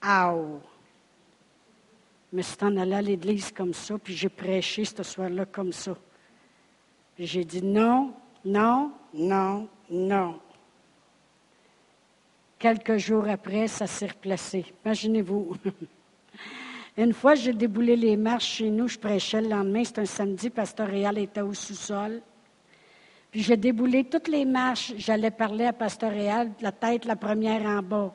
Aouh! 0.00 0.60
me 2.32 2.42
suis 2.42 2.56
en 2.62 2.76
allé 2.76 2.94
à 2.94 3.02
l'église 3.02 3.50
comme 3.50 3.72
ça, 3.72 3.96
puis 3.98 4.14
j'ai 4.14 4.28
prêché 4.28 4.84
ce 4.84 5.02
soir-là 5.02 5.46
comme 5.46 5.72
ça. 5.72 5.96
J'ai 7.18 7.44
dit 7.44 7.62
non, 7.62 8.12
non, 8.44 8.92
non, 9.14 9.68
non. 9.90 10.38
Quelques 12.58 12.98
jours 12.98 13.28
après, 13.28 13.68
ça 13.68 13.86
s'est 13.86 14.08
replacé. 14.08 14.66
Imaginez-vous. 14.84 15.56
Une 16.96 17.12
fois, 17.12 17.34
j'ai 17.36 17.52
déboulé 17.52 17.96
les 17.96 18.16
marches 18.16 18.56
chez 18.56 18.70
nous, 18.70 18.88
je 18.88 18.98
prêchais 18.98 19.40
le 19.40 19.48
lendemain, 19.48 19.84
c'était 19.84 20.00
un 20.00 20.06
samedi, 20.06 20.50
Pasteur 20.50 20.88
Réal 20.88 21.16
était 21.18 21.40
au 21.40 21.54
sous-sol. 21.54 22.20
Puis 23.30 23.42
j'ai 23.42 23.56
déboulé 23.56 24.04
toutes 24.04 24.28
les 24.28 24.44
marches, 24.44 24.94
j'allais 24.96 25.30
parler 25.30 25.66
à 25.66 25.72
Pasteur 25.72 26.10
Réal, 26.10 26.50
la 26.60 26.72
tête 26.72 27.04
la 27.04 27.16
première 27.16 27.62
en 27.62 27.82
bas. 27.82 28.14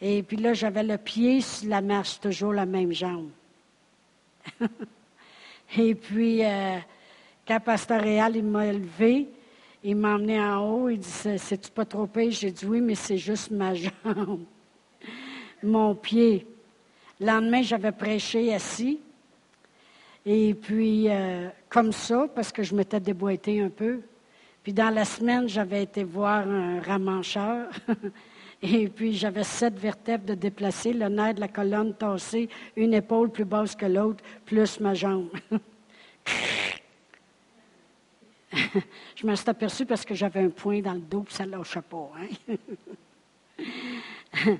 Et 0.00 0.22
puis 0.22 0.36
là, 0.36 0.54
j'avais 0.54 0.84
le 0.84 0.96
pied 0.96 1.40
sur 1.40 1.68
la 1.68 1.80
marche, 1.80 2.20
toujours 2.20 2.52
la 2.52 2.66
même 2.66 2.92
jambe. 2.92 3.30
Et 5.76 5.94
puis, 5.94 6.44
euh, 6.44 6.78
quand 7.46 7.60
Pasteur 7.60 8.00
Réal, 8.00 8.36
il 8.36 8.44
m'a 8.44 8.66
élevé, 8.66 9.28
il 9.84 9.96
m'a 9.96 10.14
emmené 10.14 10.40
en 10.40 10.60
haut, 10.60 10.88
il 10.88 10.98
dit, 10.98 11.08
c'est-tu 11.08 11.70
pas 11.70 11.84
trop 11.84 12.06
pire? 12.06 12.30
J'ai 12.30 12.50
dit 12.50 12.64
oui, 12.64 12.80
mais 12.80 12.94
c'est 12.94 13.18
juste 13.18 13.50
ma 13.50 13.74
jambe, 13.74 14.44
mon 15.62 15.94
pied. 15.94 16.46
Le 17.20 17.26
lendemain, 17.26 17.62
j'avais 17.62 17.92
prêché 17.92 18.54
assis. 18.54 19.00
Et 20.30 20.52
puis, 20.52 21.08
euh, 21.08 21.48
comme 21.70 21.90
ça, 21.90 22.28
parce 22.34 22.52
que 22.52 22.62
je 22.62 22.74
m'étais 22.74 23.00
déboîté 23.00 23.62
un 23.62 23.70
peu. 23.70 24.00
Puis 24.62 24.74
dans 24.74 24.90
la 24.90 25.06
semaine, 25.06 25.48
j'avais 25.48 25.84
été 25.84 26.04
voir 26.04 26.46
un 26.46 26.82
ramancheur. 26.82 27.70
Et 28.62 28.88
puis, 28.88 29.14
j'avais 29.14 29.42
sept 29.42 29.78
vertèbres 29.78 30.26
de 30.26 30.34
déplacer, 30.34 30.92
le 30.92 31.08
nerf 31.08 31.32
de 31.32 31.40
la 31.40 31.48
colonne 31.48 31.94
tassé, 31.94 32.50
une 32.76 32.92
épaule 32.92 33.30
plus 33.30 33.46
basse 33.46 33.74
que 33.74 33.86
l'autre, 33.86 34.22
plus 34.44 34.78
ma 34.80 34.92
jambe. 34.92 35.30
je 38.52 39.26
me 39.26 39.34
suis 39.34 39.48
aperçu 39.48 39.86
parce 39.86 40.04
que 40.04 40.14
j'avais 40.14 40.40
un 40.40 40.50
point 40.50 40.82
dans 40.82 40.92
le 40.92 41.00
dos, 41.00 41.22
puis 41.22 41.34
ça 41.34 41.46
ne 41.46 41.52
lâchait 41.52 41.80
pas. 41.80 42.10
Hein. 42.18 42.56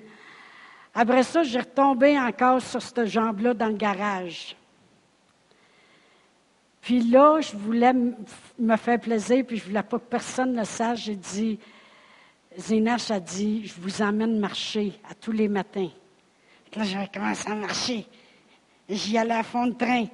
Après 0.94 1.24
ça, 1.24 1.42
j'ai 1.42 1.60
retombé 1.60 2.18
encore 2.18 2.62
sur 2.62 2.80
cette 2.80 3.04
jambe-là 3.04 3.52
dans 3.52 3.68
le 3.68 3.76
garage. 3.76 4.56
Puis 6.88 7.00
là, 7.00 7.38
je 7.42 7.54
voulais 7.54 7.92
me 7.92 8.76
faire 8.78 8.98
plaisir, 8.98 9.44
puis 9.46 9.58
je 9.58 9.64
voulais 9.66 9.82
pas 9.82 9.98
que 9.98 10.06
personne 10.08 10.54
ne 10.54 10.64
sache. 10.64 11.04
J'ai 11.04 11.16
dit, 11.16 11.58
Zénache 12.56 13.10
a 13.10 13.20
dit, 13.20 13.66
je 13.66 13.74
vous 13.78 14.00
emmène 14.00 14.38
marcher 14.38 14.94
à 15.06 15.12
tous 15.12 15.32
les 15.32 15.48
matins. 15.48 15.90
Là, 16.74 16.84
j'avais 16.84 17.08
commencé 17.08 17.46
à 17.46 17.54
marcher. 17.56 18.06
J'y 18.88 19.18
allais 19.18 19.34
à 19.34 19.42
fond 19.42 19.66
de 19.66 19.74
train. 19.74 20.06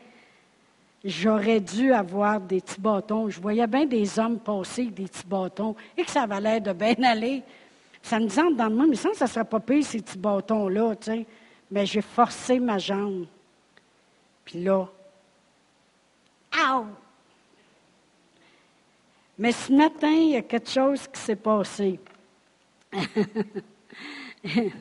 J'aurais 1.04 1.60
dû 1.60 1.92
avoir 1.92 2.40
des 2.40 2.60
petits 2.60 2.80
bâtons. 2.80 3.30
Je 3.30 3.40
voyais 3.40 3.68
bien 3.68 3.86
des 3.86 4.18
hommes 4.18 4.40
passer 4.40 4.82
avec 4.82 4.94
des 4.94 5.04
petits 5.04 5.28
bâtons 5.28 5.76
et 5.96 6.02
que 6.02 6.10
ça 6.10 6.22
avait 6.22 6.40
l'air 6.40 6.60
de 6.60 6.72
bien 6.72 6.96
aller. 7.04 7.44
Ça 8.02 8.18
me 8.18 8.26
disait 8.26 8.42
dans 8.52 8.68
le 8.68 8.74
monde, 8.74 8.88
mais 8.90 8.96
ça, 8.96 9.10
ça 9.14 9.26
ne 9.26 9.30
serait 9.30 9.44
pas 9.44 9.60
pire, 9.60 9.84
ces 9.84 10.00
petits 10.00 10.18
bâtons-là. 10.18 10.94
Mais 11.70 11.86
j'ai 11.86 12.02
forcé 12.02 12.58
ma 12.58 12.78
jambe. 12.78 13.26
Puis 14.44 14.64
là, 14.64 14.88
Mais 19.38 19.52
ce 19.52 19.72
matin, 19.72 20.12
il 20.12 20.30
y 20.30 20.36
a 20.36 20.42
quelque 20.42 20.70
chose 20.70 21.08
qui 21.08 21.20
s'est 21.20 21.36
passé. 21.36 21.98
il 24.44 24.72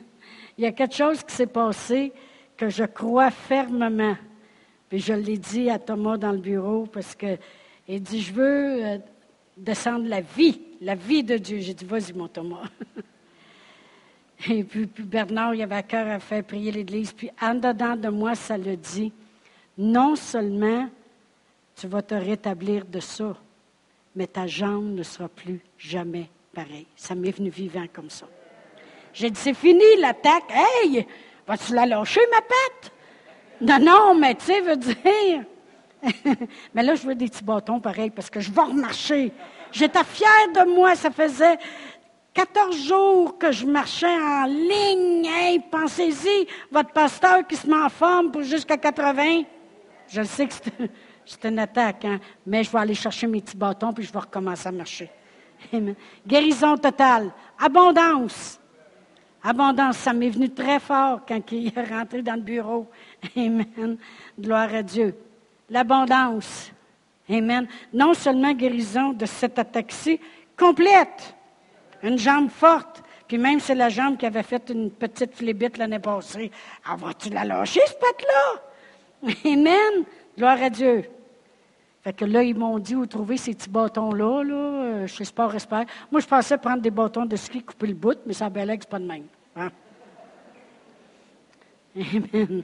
y 0.58 0.66
a 0.66 0.72
quelque 0.72 0.94
chose 0.94 1.24
qui 1.24 1.34
s'est 1.34 1.48
passé 1.48 2.12
que 2.56 2.68
je 2.68 2.84
crois 2.84 3.30
fermement. 3.30 4.16
Puis 4.88 5.00
je 5.00 5.12
l'ai 5.12 5.38
dit 5.38 5.68
à 5.70 5.78
Thomas 5.78 6.16
dans 6.16 6.30
le 6.30 6.38
bureau 6.38 6.86
parce 6.86 7.16
que 7.16 7.36
il 7.88 8.00
dit 8.00 8.20
Je 8.20 8.32
veux 8.32 8.84
euh, 8.84 8.98
descendre 9.56 10.08
la 10.08 10.20
vie, 10.20 10.60
la 10.80 10.94
vie 10.94 11.24
de 11.24 11.36
Dieu. 11.36 11.58
J'ai 11.58 11.74
dit 11.74 11.84
Vas-y, 11.84 12.12
mon 12.12 12.28
Thomas. 12.28 12.68
Et 14.48 14.62
puis, 14.62 14.86
Bernard, 14.98 15.54
il 15.54 15.62
avait 15.62 15.76
à 15.76 15.82
cœur 15.82 16.06
à 16.06 16.18
faire 16.20 16.44
prier 16.44 16.70
l'Église. 16.70 17.12
Puis 17.12 17.30
en 17.40 17.54
dedans 17.54 17.96
de 17.96 18.08
moi, 18.08 18.34
ça 18.34 18.56
le 18.56 18.76
dit 18.76 19.12
Non 19.76 20.14
seulement 20.14 20.88
tu 21.76 21.86
vas 21.86 22.02
te 22.02 22.14
rétablir 22.14 22.84
de 22.84 23.00
ça, 23.00 23.36
mais 24.14 24.26
ta 24.26 24.46
jambe 24.46 24.94
ne 24.94 25.02
sera 25.02 25.28
plus 25.28 25.60
jamais 25.76 26.28
pareil. 26.54 26.86
Ça 26.96 27.14
m'est 27.14 27.30
venu 27.30 27.50
vivant 27.50 27.86
comme 27.92 28.10
ça. 28.10 28.26
J'ai 29.12 29.30
dit, 29.30 29.40
c'est 29.40 29.54
fini 29.54 29.84
l'attaque. 29.98 30.50
Hey, 30.50 31.06
vas-tu 31.46 31.74
la 31.74 31.86
lâcher, 31.86 32.20
ma 32.30 32.40
patte? 32.40 32.92
Non, 33.60 33.78
non, 33.78 34.14
mais 34.14 34.34
tu 34.34 34.46
sais, 34.46 34.60
veut 34.60 34.76
dire. 34.76 35.44
mais 36.74 36.82
là, 36.82 36.94
je 36.94 37.06
veux 37.06 37.14
des 37.14 37.28
petits 37.28 37.44
bâtons 37.44 37.80
pareil 37.80 38.10
parce 38.10 38.28
que 38.28 38.40
je 38.40 38.50
vais 38.50 38.62
remarcher. 38.62 39.32
J'étais 39.72 40.04
fière 40.04 40.52
de 40.54 40.70
moi. 40.70 40.94
Ça 40.96 41.10
faisait 41.10 41.58
14 42.34 42.76
jours 42.76 43.38
que 43.38 43.52
je 43.52 43.64
marchais 43.64 44.06
en 44.06 44.46
ligne. 44.46 45.26
Hey, 45.26 45.60
pensez-y, 45.70 46.46
votre 46.70 46.90
pasteur 46.90 47.46
qui 47.46 47.56
se 47.56 47.68
met 47.68 47.76
en 47.76 47.88
forme 47.88 48.30
pour 48.30 48.42
jusqu'à 48.42 48.76
80. 48.76 49.44
Je 50.08 50.22
sais 50.22 50.46
que 50.46 50.54
c'est 50.54 50.90
une 51.44 51.58
attaque, 51.58 52.04
hein, 52.04 52.18
mais 52.46 52.64
je 52.64 52.70
vais 52.70 52.78
aller 52.78 52.94
chercher 52.94 53.26
mes 53.26 53.40
petits 53.40 53.56
bâtons 53.56 53.92
puis 53.92 54.04
je 54.04 54.12
vais 54.12 54.18
recommencer 54.18 54.68
à 54.68 54.72
marcher. 54.72 55.10
Guérison 56.26 56.76
totale. 56.76 57.30
Abondance. 57.58 58.60
Abondance, 59.42 59.98
ça 59.98 60.12
m'est 60.12 60.30
venu 60.30 60.48
très 60.48 60.80
fort 60.80 61.20
quand 61.26 61.40
il 61.52 61.68
est 61.68 61.90
rentré 61.90 62.22
dans 62.22 62.34
le 62.34 62.40
bureau. 62.40 62.90
Amen. 63.36 63.98
Gloire 64.38 64.74
à 64.74 64.82
Dieu. 64.82 65.14
L'abondance. 65.68 66.72
Amen. 67.28 67.66
Non 67.92 68.14
seulement 68.14 68.52
guérison 68.52 69.12
de 69.12 69.26
cette 69.26 69.58
attaque-ci, 69.58 70.18
complète. 70.58 71.34
Une 72.02 72.18
jambe 72.18 72.50
forte. 72.50 73.02
Puis 73.28 73.38
même 73.38 73.60
c'est 73.60 73.74
la 73.74 73.88
jambe 73.88 74.16
qui 74.16 74.26
avait 74.26 74.42
fait 74.42 74.70
une 74.70 74.90
petite 74.90 75.34
flébite 75.34 75.78
l'année 75.78 75.98
passée. 75.98 76.50
Ah, 76.84 76.96
vas-tu 76.96 77.30
la 77.30 77.44
lâcher, 77.44 77.80
ce 77.86 77.94
patte-là? 77.94 79.32
Amen. 79.44 80.04
Gloire 80.36 80.62
à 80.62 80.70
Dieu. 80.70 81.04
Fait 82.04 82.12
que 82.12 82.26
là, 82.26 82.42
ils 82.42 82.54
m'ont 82.54 82.78
dit 82.78 82.94
où 82.94 83.06
trouver 83.06 83.38
ces 83.38 83.54
petits 83.54 83.70
bâtons-là, 83.70 84.42
là, 84.44 84.54
euh, 84.54 85.06
chez 85.06 85.24
Sport 85.24 85.54
Espère. 85.54 85.86
Moi, 86.12 86.20
je 86.20 86.26
pensais 86.26 86.58
prendre 86.58 86.82
des 86.82 86.90
bâtons 86.90 87.24
de 87.24 87.34
ski, 87.34 87.62
couper 87.62 87.86
le 87.86 87.94
bout, 87.94 88.18
mais 88.26 88.34
ça 88.34 88.50
belle 88.50 88.76
c'est 88.78 88.88
pas 88.90 88.98
de 88.98 89.06
même. 89.06 89.24
Hein. 89.56 89.70
Amen. 92.34 92.62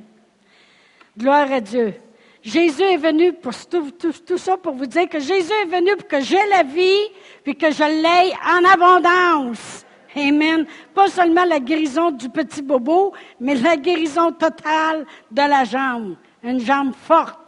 Gloire 1.17 1.51
à 1.51 1.61
Dieu. 1.61 1.95
Jésus 2.43 2.83
est 2.83 2.99
venu 2.99 3.33
pour 3.33 3.53
tout, 3.67 4.39
ça 4.39 4.59
pour 4.59 4.75
vous 4.75 4.87
dire 4.87 5.09
que 5.09 5.19
Jésus 5.19 5.53
est 5.63 5.69
venu 5.69 5.97
pour 5.97 6.07
que 6.07 6.21
j'ai 6.21 6.47
la 6.51 6.63
vie, 6.63 7.09
puis 7.43 7.57
que 7.57 7.71
je 7.71 7.83
l'aie 7.83 8.35
en 8.45 8.65
abondance. 8.71 9.87
Amen. 10.15 10.67
Pas 10.93 11.09
seulement 11.09 11.45
la 11.45 11.61
guérison 11.61 12.11
du 12.11 12.29
petit 12.29 12.61
bobo, 12.61 13.15
mais 13.41 13.55
la 13.55 13.79
guérison 13.79 14.33
totale 14.33 15.07
de 15.31 15.43
la 15.43 15.65
jambe. 15.65 16.17
Une 16.43 16.61
jambe 16.61 16.93
forte. 16.95 17.40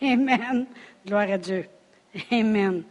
Amen. 0.00 0.66
Gloire 1.06 1.30
à 1.30 1.38
Dieu. 1.38 1.66
Amen. 2.30 2.84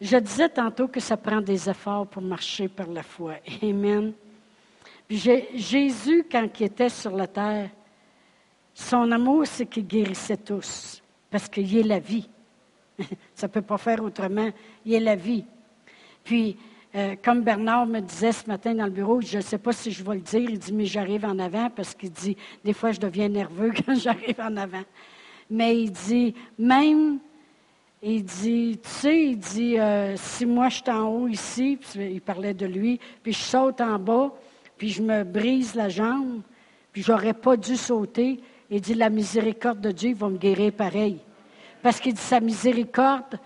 Je 0.00 0.16
disais 0.18 0.48
tantôt 0.48 0.88
que 0.88 1.00
ça 1.00 1.16
prend 1.16 1.40
des 1.40 1.68
efforts 1.68 2.06
pour 2.06 2.22
marcher 2.22 2.68
par 2.68 2.88
la 2.88 3.02
foi. 3.02 3.34
Amen. 3.62 4.12
Jésus, 5.08 6.26
quand 6.30 6.48
il 6.60 6.66
était 6.66 6.88
sur 6.88 7.12
la 7.12 7.26
terre, 7.26 7.70
son 8.74 9.10
amour, 9.10 9.46
c'est 9.46 9.66
qu'il 9.66 9.86
guérissait 9.86 10.36
tous, 10.36 11.02
parce 11.30 11.48
qu'il 11.48 11.76
est 11.76 11.82
la 11.82 11.98
vie. 11.98 12.28
ça 13.34 13.46
ne 13.46 13.52
peut 13.52 13.62
pas 13.62 13.78
faire 13.78 14.02
autrement. 14.02 14.50
Il 14.84 14.94
est 14.94 15.00
la 15.00 15.16
vie. 15.16 15.44
Puis, 16.22 16.56
euh, 16.96 17.14
comme 17.22 17.42
Bernard 17.42 17.86
me 17.86 18.00
disait 18.00 18.32
ce 18.32 18.46
matin 18.46 18.74
dans 18.74 18.86
le 18.86 18.90
bureau, 18.90 19.20
je 19.20 19.36
ne 19.36 19.42
sais 19.42 19.58
pas 19.58 19.72
si 19.72 19.90
je 19.90 20.02
vais 20.02 20.14
le 20.14 20.22
dire, 20.22 20.48
il 20.48 20.58
dit, 20.58 20.72
mais 20.72 20.86
j'arrive 20.86 21.26
en 21.26 21.38
avant 21.38 21.68
parce 21.68 21.94
qu'il 21.94 22.10
dit, 22.10 22.38
des 22.64 22.72
fois 22.72 22.92
je 22.92 22.98
deviens 23.00 23.28
nerveux 23.28 23.70
quand 23.86 23.94
j'arrive 23.96 24.40
en 24.40 24.56
avant. 24.56 24.84
Mais 25.50 25.78
il 25.78 25.92
dit, 25.92 26.34
même, 26.58 27.18
il 28.02 28.24
dit, 28.24 28.80
tu 28.82 28.88
sais, 28.88 29.24
il 29.24 29.38
dit, 29.38 29.78
euh, 29.78 30.16
si 30.16 30.46
moi 30.46 30.70
je 30.70 30.76
suis 30.76 30.90
en 30.90 31.08
haut 31.08 31.28
ici, 31.28 31.78
il 31.96 32.22
parlait 32.22 32.54
de 32.54 32.64
lui, 32.64 32.98
puis 33.22 33.34
je 33.34 33.42
saute 33.42 33.82
en 33.82 33.98
bas, 33.98 34.32
puis 34.78 34.88
je 34.88 35.02
me 35.02 35.22
brise 35.22 35.74
la 35.74 35.90
jambe, 35.90 36.40
puis 36.92 37.02
j'aurais 37.02 37.34
pas 37.34 37.58
dû 37.58 37.76
sauter, 37.76 38.40
il 38.70 38.80
dit, 38.80 38.94
la 38.94 39.10
miséricorde 39.10 39.82
de 39.82 39.90
Dieu 39.90 40.14
va 40.14 40.30
me 40.30 40.38
guérir 40.38 40.72
pareil. 40.72 41.18
Parce 41.82 42.00
qu'il 42.00 42.14
dit, 42.14 42.22
sa 42.22 42.40
miséricorde 42.40 43.38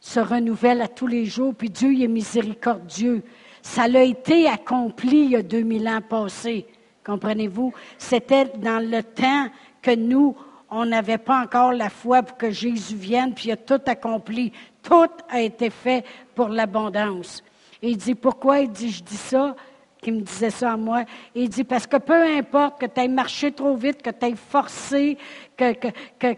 se 0.00 0.20
renouvelle 0.20 0.80
à 0.80 0.88
tous 0.88 1.06
les 1.06 1.26
jours, 1.26 1.54
puis 1.54 1.70
Dieu 1.70 2.00
est 2.00 2.08
miséricordieux. 2.08 3.22
Ça 3.62 3.88
l'a 3.88 4.02
été 4.02 4.48
accompli 4.48 5.24
il 5.24 5.30
y 5.30 5.36
a 5.36 5.42
2000 5.42 5.88
ans 5.88 6.00
passés. 6.00 6.66
Comprenez-vous? 7.04 7.72
C'était 7.96 8.44
dans 8.44 8.84
le 8.84 9.02
temps 9.02 9.46
que 9.82 9.94
nous, 9.94 10.36
on 10.70 10.84
n'avait 10.84 11.18
pas 11.18 11.42
encore 11.42 11.72
la 11.72 11.88
foi 11.88 12.22
pour 12.22 12.36
que 12.36 12.50
Jésus 12.50 12.96
vienne, 12.96 13.34
puis 13.34 13.48
il 13.48 13.52
a 13.52 13.56
tout 13.56 13.80
accompli. 13.86 14.52
Tout 14.82 15.08
a 15.28 15.40
été 15.40 15.70
fait 15.70 16.04
pour 16.34 16.48
l'abondance. 16.48 17.42
Et 17.82 17.90
il 17.90 17.96
dit, 17.96 18.14
pourquoi 18.14 18.60
il 18.60 18.70
dit, 18.70 18.90
je 18.90 19.02
dis 19.02 19.16
ça? 19.16 19.54
Qui 20.00 20.12
me 20.12 20.20
disait 20.20 20.50
ça 20.50 20.72
à 20.72 20.76
moi? 20.76 21.04
Il 21.34 21.48
dit, 21.48 21.64
parce 21.64 21.86
que 21.86 21.96
peu 21.96 22.22
importe 22.36 22.80
que 22.80 22.86
tu 22.86 23.00
aies 23.00 23.08
marché 23.08 23.50
trop 23.50 23.74
vite, 23.74 24.00
que 24.02 24.10
tu 24.10 24.26
aies 24.26 24.36
forcé, 24.36 25.18
que, 25.56 25.72
que, 25.72 25.88
que, 26.18 26.34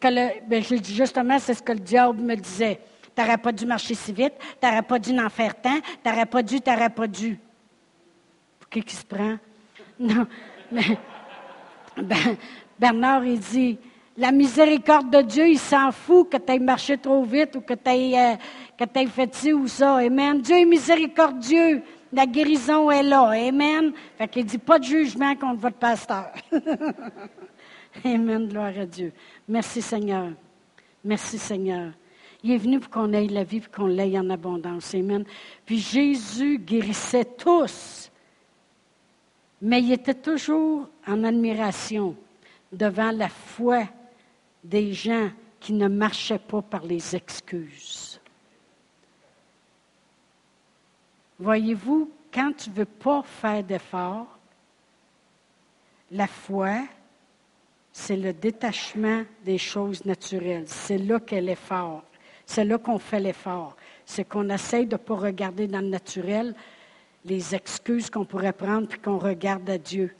que, 0.00 0.08
le, 0.08 0.48
ben, 0.48 0.62
je 0.62 0.74
dis 0.76 0.94
justement, 0.94 1.38
c'est 1.38 1.54
ce 1.54 1.62
que 1.62 1.72
le 1.72 1.78
diable 1.78 2.20
me 2.20 2.34
disait. 2.34 2.80
Tu 3.16 3.22
n'aurais 3.22 3.38
pas 3.38 3.52
dû 3.52 3.64
marcher 3.64 3.94
si 3.94 4.12
vite, 4.12 4.34
tu 4.60 4.66
n'aurais 4.66 4.82
pas 4.82 4.98
dû 4.98 5.18
en 5.18 5.28
faire 5.30 5.58
tant, 5.60 5.80
tu 5.80 6.08
n'aurais 6.08 6.26
pas 6.26 6.42
dû, 6.42 6.60
tu 6.60 6.70
n'aurais 6.70 6.90
pas 6.90 7.06
dû. 7.06 7.38
Pour 8.60 8.68
qui 8.68 8.82
qui 8.82 8.94
se 8.94 9.04
prend? 9.04 9.36
Non, 9.98 10.26
mais 10.70 10.98
ben, 11.96 12.36
Bernard, 12.78 13.24
il 13.24 13.40
dit, 13.40 13.78
la 14.18 14.30
miséricorde 14.30 15.10
de 15.10 15.22
Dieu, 15.22 15.48
il 15.48 15.58
s'en 15.58 15.90
fout 15.92 16.30
que 16.30 16.36
tu 16.36 16.52
aies 16.52 16.58
marché 16.58 16.98
trop 16.98 17.22
vite 17.22 17.56
ou 17.56 17.60
que 17.62 17.72
tu 17.72 17.90
aies, 17.90 18.36
euh, 18.78 19.06
fait 19.06 19.34
ci 19.34 19.52
ou 19.52 19.66
ça. 19.68 19.96
Amen. 19.96 20.40
Dieu 20.40 20.56
est 20.56 20.64
miséricordieux. 20.66 21.82
La 22.12 22.26
guérison 22.26 22.90
est 22.90 23.02
là. 23.02 23.30
Amen. 23.30 23.92
Fait 24.16 24.28
qu'il 24.28 24.44
dit 24.44 24.58
pas 24.58 24.78
de 24.78 24.84
jugement 24.84 25.34
contre 25.36 25.60
votre 25.60 25.76
pasteur. 25.76 26.32
Amen. 28.04 28.48
Gloire 28.48 28.72
à 28.78 28.86
Dieu. 28.86 29.12
Merci 29.48 29.82
Seigneur. 29.82 30.28
Merci 31.04 31.38
Seigneur. 31.38 31.92
Il 32.46 32.52
est 32.52 32.58
venu 32.58 32.78
pour 32.78 32.90
qu'on 32.90 33.12
ait 33.12 33.26
la 33.26 33.42
vie, 33.42 33.58
pour 33.58 33.72
qu'on 33.72 33.86
l'ait 33.88 34.16
en 34.16 34.30
abondance. 34.30 34.94
Amen. 34.94 35.24
Puis 35.64 35.80
Jésus 35.80 36.58
guérissait 36.58 37.24
tous. 37.24 38.08
Mais 39.60 39.82
il 39.82 39.90
était 39.90 40.14
toujours 40.14 40.88
en 41.08 41.24
admiration 41.24 42.14
devant 42.70 43.10
la 43.10 43.28
foi 43.28 43.88
des 44.62 44.92
gens 44.92 45.28
qui 45.58 45.72
ne 45.72 45.88
marchaient 45.88 46.38
pas 46.38 46.62
par 46.62 46.84
les 46.84 47.16
excuses. 47.16 48.20
Voyez-vous, 51.40 52.08
quand 52.32 52.52
tu 52.56 52.70
ne 52.70 52.76
veux 52.76 52.84
pas 52.84 53.24
faire 53.24 53.64
d'effort, 53.64 54.38
la 56.12 56.28
foi, 56.28 56.82
c'est 57.92 58.16
le 58.16 58.32
détachement 58.32 59.24
des 59.44 59.58
choses 59.58 60.04
naturelles. 60.04 60.68
C'est 60.68 60.98
là 60.98 61.18
qu'elle 61.18 61.48
est 61.48 61.56
forte. 61.56 62.06
C'est 62.46 62.64
là 62.64 62.78
qu'on 62.78 62.98
fait 62.98 63.20
l'effort. 63.20 63.76
C'est 64.04 64.24
qu'on 64.24 64.48
essaye 64.48 64.86
de 64.86 64.94
ne 64.94 64.98
pas 64.98 65.16
regarder 65.16 65.66
dans 65.66 65.80
le 65.80 65.88
naturel 65.88 66.54
les 67.24 67.54
excuses 67.54 68.08
qu'on 68.08 68.24
pourrait 68.24 68.52
prendre, 68.52 68.86
puis 68.86 69.00
qu'on 69.00 69.18
regarde 69.18 69.68
à 69.68 69.78
Dieu. 69.78 70.14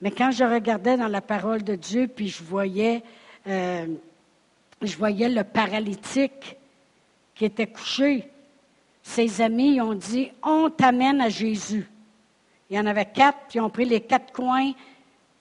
Mais 0.00 0.10
quand 0.10 0.32
je 0.32 0.44
regardais 0.44 0.96
dans 0.96 1.08
la 1.08 1.20
parole 1.20 1.62
de 1.62 1.76
Dieu, 1.76 2.08
puis 2.08 2.28
je 2.28 2.42
voyais, 2.42 3.02
euh, 3.46 3.86
je 4.82 4.96
voyais 4.96 5.28
le 5.28 5.44
paralytique 5.44 6.56
qui 7.34 7.44
était 7.44 7.68
couché, 7.68 8.28
ses 9.02 9.40
amis 9.40 9.80
ont 9.80 9.94
dit, 9.94 10.30
on 10.42 10.70
t'amène 10.70 11.20
à 11.20 11.28
Jésus. 11.28 11.88
Il 12.68 12.76
y 12.76 12.80
en 12.80 12.86
avait 12.86 13.06
quatre, 13.06 13.38
puis 13.48 13.58
ils 13.58 13.62
ont 13.62 13.70
pris 13.70 13.86
les 13.86 14.00
quatre 14.00 14.32
coins 14.32 14.72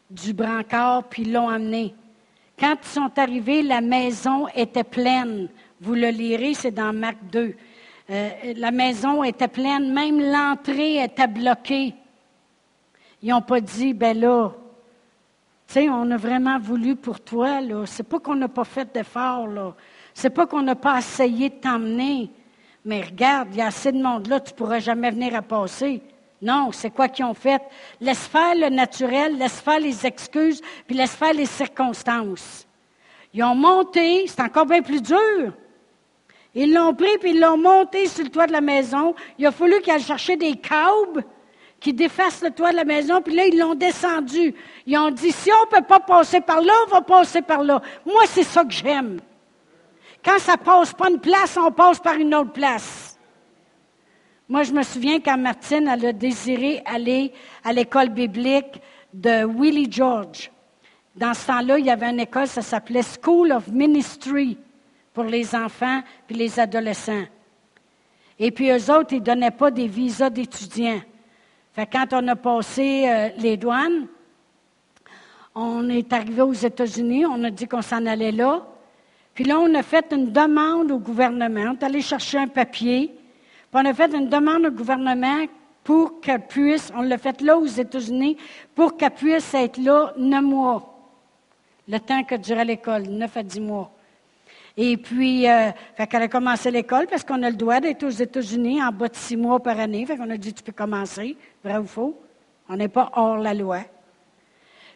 du 0.10 0.34
brancard, 0.34 1.04
puis 1.06 1.26
l'ont 1.26 1.50
amené. 1.50 1.94
Quand 2.58 2.76
ils 2.82 2.88
sont 2.88 3.12
arrivés, 3.18 3.62
la 3.62 3.82
maison 3.82 4.48
était 4.56 4.84
pleine. 4.84 5.50
Vous 5.80 5.94
le 5.94 6.10
lirez, 6.10 6.54
c'est 6.54 6.72
dans 6.72 6.94
Marc 6.94 7.18
2. 7.32 7.56
Euh, 8.10 8.30
la 8.56 8.72
maison 8.72 9.24
était 9.24 9.48
pleine, 9.48 9.94
même 9.94 10.20
l'entrée 10.20 11.04
était 11.04 11.28
bloquée. 11.28 11.94
Ils 13.22 13.30
n'ont 13.30 13.42
pas 13.42 13.60
dit, 13.60 13.94
ben 13.94 14.18
là, 14.20 14.52
tu 15.68 15.74
sais, 15.74 15.90
on 15.90 16.10
a 16.12 16.18
vraiment 16.18 16.58
voulu 16.60 16.96
pour 16.96 17.20
toi, 17.20 17.62
là. 17.62 17.86
C'est 17.86 18.08
pas 18.08 18.20
qu'on 18.20 18.36
n'a 18.36 18.48
pas 18.48 18.64
fait 18.64 18.92
d'effort, 18.94 19.48
là. 19.48 19.76
C'est 20.14 20.30
pas 20.30 20.48
qu'on 20.48 20.62
n'a 20.62 20.76
pas 20.76 20.98
essayé 20.98 21.50
de 21.50 21.56
t'emmener. 21.56 22.32
Mais 22.86 23.02
regarde, 23.02 23.50
il 23.52 23.58
y 23.58 23.62
a 23.62 23.68
assez 23.68 23.92
de 23.92 24.02
monde 24.02 24.28
là, 24.28 24.40
tu 24.40 24.54
ne 24.54 24.58
pourras 24.58 24.80
jamais 24.80 25.12
venir 25.12 25.36
à 25.36 25.42
passer. 25.42 26.02
Non, 26.42 26.72
c'est 26.72 26.92
quoi 26.92 27.10
qu'ils 27.10 27.26
ont 27.26 27.34
fait? 27.34 27.62
Laisse 28.00 28.28
faire 28.28 28.56
le 28.56 28.70
naturel, 28.70 29.38
laisse 29.38 29.60
faire 29.60 29.80
les 29.80 30.06
excuses, 30.06 30.62
puis 30.86 30.96
laisse 30.96 31.16
faire 31.16 31.34
les 31.34 31.46
circonstances. 31.46 32.66
Ils 33.34 33.44
ont 33.44 33.56
monté, 33.56 34.26
c'est 34.28 34.42
encore 34.42 34.66
bien 34.66 34.82
plus 34.82 35.02
dur. 35.02 35.54
Ils 36.60 36.74
l'ont 36.74 36.96
pris, 36.96 37.20
puis 37.20 37.36
ils 37.36 37.40
l'ont 37.40 37.56
monté 37.56 38.08
sur 38.08 38.24
le 38.24 38.32
toit 38.32 38.48
de 38.48 38.52
la 38.52 38.62
maison. 38.62 39.14
Il 39.38 39.46
a 39.46 39.52
fallu 39.52 39.80
qu'ils 39.80 39.94
aillent 39.94 40.02
chercher 40.02 40.36
des 40.36 40.56
câbles 40.56 41.24
qui 41.80 41.94
défassent 41.94 42.42
le 42.42 42.50
toit 42.50 42.72
de 42.72 42.78
la 42.78 42.84
maison, 42.84 43.22
puis 43.22 43.36
là, 43.36 43.46
ils 43.46 43.56
l'ont 43.56 43.76
descendu. 43.76 44.56
Ils 44.88 44.98
ont 44.98 45.12
dit, 45.12 45.32
si 45.32 45.52
on 45.52 45.66
ne 45.66 45.80
peut 45.80 45.86
pas 45.88 46.00
passer 46.00 46.42
par 46.42 46.62
là, 46.62 46.74
on 46.88 46.90
va 46.90 47.02
passer 47.02 47.44
par 47.44 47.64
là. 47.64 47.80
Moi, 48.04 48.24
c'est 48.26 48.42
ça 48.42 48.66
que 48.66 48.74
j'aime. 48.74 49.20
Quand 50.26 50.40
ça 50.40 50.58
passe 50.58 50.94
pas 50.94 51.12
une 51.12 51.20
place, 51.20 51.56
on 51.58 51.72
passe 51.72 52.00
par 52.00 52.16
une 52.16 52.34
autre 52.34 52.54
place. 52.54 53.20
Moi, 54.50 54.64
je 54.64 54.74
me 54.74 54.82
souviens 54.82 55.20
quand 55.20 55.38
Martine 55.38 55.88
elle 55.88 56.08
a 56.08 56.12
désiré 56.12 56.82
aller 56.86 57.34
à 57.64 57.72
l'école 57.72 58.10
biblique 58.10 58.82
de 59.14 59.46
Willie 59.46 59.92
George. 59.92 60.50
Dans 61.16 61.36
ce 61.36 61.46
temps-là, 61.46 61.78
il 61.78 61.86
y 61.86 61.92
avait 61.92 62.10
une 62.10 62.22
école, 62.22 62.48
ça 62.48 62.64
s'appelait 62.64 63.04
School 63.04 63.52
of 63.52 63.68
Ministry 63.68 64.58
pour 65.18 65.26
les 65.26 65.56
enfants 65.56 66.02
puis 66.28 66.36
les 66.36 66.60
adolescents. 66.60 67.26
Et 68.38 68.52
puis 68.52 68.70
eux 68.70 68.92
autres, 68.94 69.14
ils 69.14 69.20
ne 69.20 69.26
donnaient 69.26 69.50
pas 69.50 69.72
des 69.72 69.88
visas 69.88 70.30
d'étudiants. 70.30 71.02
Quand 71.76 72.06
on 72.12 72.28
a 72.28 72.36
passé 72.36 73.06
euh, 73.08 73.30
les 73.40 73.58
douanes, 73.58 74.06
on 75.56 75.90
est 75.90 76.14
arrivé 76.14 76.44
aux 76.44 76.54
États-Unis, 76.54 77.26
on 77.26 77.44
a 77.44 77.50
dit 77.50 77.68
qu'on 77.68 77.82
s'en 77.82 78.06
allait 78.06 78.32
là. 78.32 78.64
Puis 79.34 79.44
là, 79.44 79.58
on 79.58 79.74
a 79.74 79.82
fait 79.82 80.06
une 80.12 80.32
demande 80.32 80.92
au 80.92 81.00
gouvernement. 81.00 81.72
On 81.72 81.74
est 81.74 81.84
allé 81.84 82.02
chercher 82.02 82.38
un 82.38 82.48
papier. 82.48 83.08
Puis 83.08 83.74
on 83.74 83.86
a 83.86 83.94
fait 83.96 84.14
une 84.14 84.30
demande 84.30 84.68
au 84.68 84.72
gouvernement 84.72 85.48
pour 85.84 86.22
qu'elle 86.22 86.46
puisse, 86.46 86.92
on 86.96 87.02
l'a 87.02 87.18
fait 87.18 87.42
là 87.42 87.58
aux 87.58 87.66
États-Unis, 87.66 88.38
pour 88.76 88.98
qu'elle 88.98 89.16
puisse 89.16 89.52
être 89.56 89.78
là 89.78 90.14
neuf 90.16 90.44
mois. 90.44 90.94
Le 91.88 91.98
temps 91.98 92.24
que 92.24 92.36
durait 92.36 92.66
l'école, 92.66 93.08
neuf 93.08 93.36
à 93.36 93.42
dix 93.42 93.62
mois. 93.62 93.97
Et 94.80 94.96
puis, 94.96 95.50
euh, 95.50 95.72
fait 95.96 96.06
qu'elle 96.06 96.22
a 96.22 96.28
commencé 96.28 96.70
l'école 96.70 97.08
parce 97.08 97.24
qu'on 97.24 97.42
a 97.42 97.50
le 97.50 97.56
droit 97.56 97.80
d'être 97.80 98.04
aux 98.04 98.10
États-Unis 98.10 98.82
en 98.84 98.92
bas 98.92 99.08
de 99.08 99.16
six 99.16 99.36
mois 99.36 99.60
par 99.60 99.80
année. 99.80 100.06
Fait 100.06 100.16
qu'on 100.18 100.30
a 100.30 100.38
dit, 100.38 100.54
tu 100.54 100.62
peux 100.62 100.72
commencer, 100.72 101.36
vrai 101.64 101.78
ou 101.78 101.86
faux? 101.86 102.16
On 102.70 102.76
n'est 102.76 102.88
pas 102.88 103.10
hors 103.16 103.38
la 103.38 103.56
loi. 103.56 103.80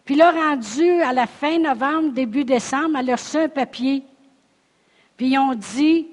Puis 0.06 0.16
là, 0.16 0.32
rendu 0.32 1.02
à 1.02 1.14
la 1.14 1.26
fin 1.26 1.58
novembre, 1.58 2.12
début 2.12 2.46
décembre, 2.46 3.00
elle 3.00 3.10
a 3.10 3.16
reçu 3.16 3.38
un 3.38 3.50
papier. 3.50 4.04
Puis 5.18 5.30
ils 5.30 5.40
ont 5.40 5.56
dit, 5.56 6.10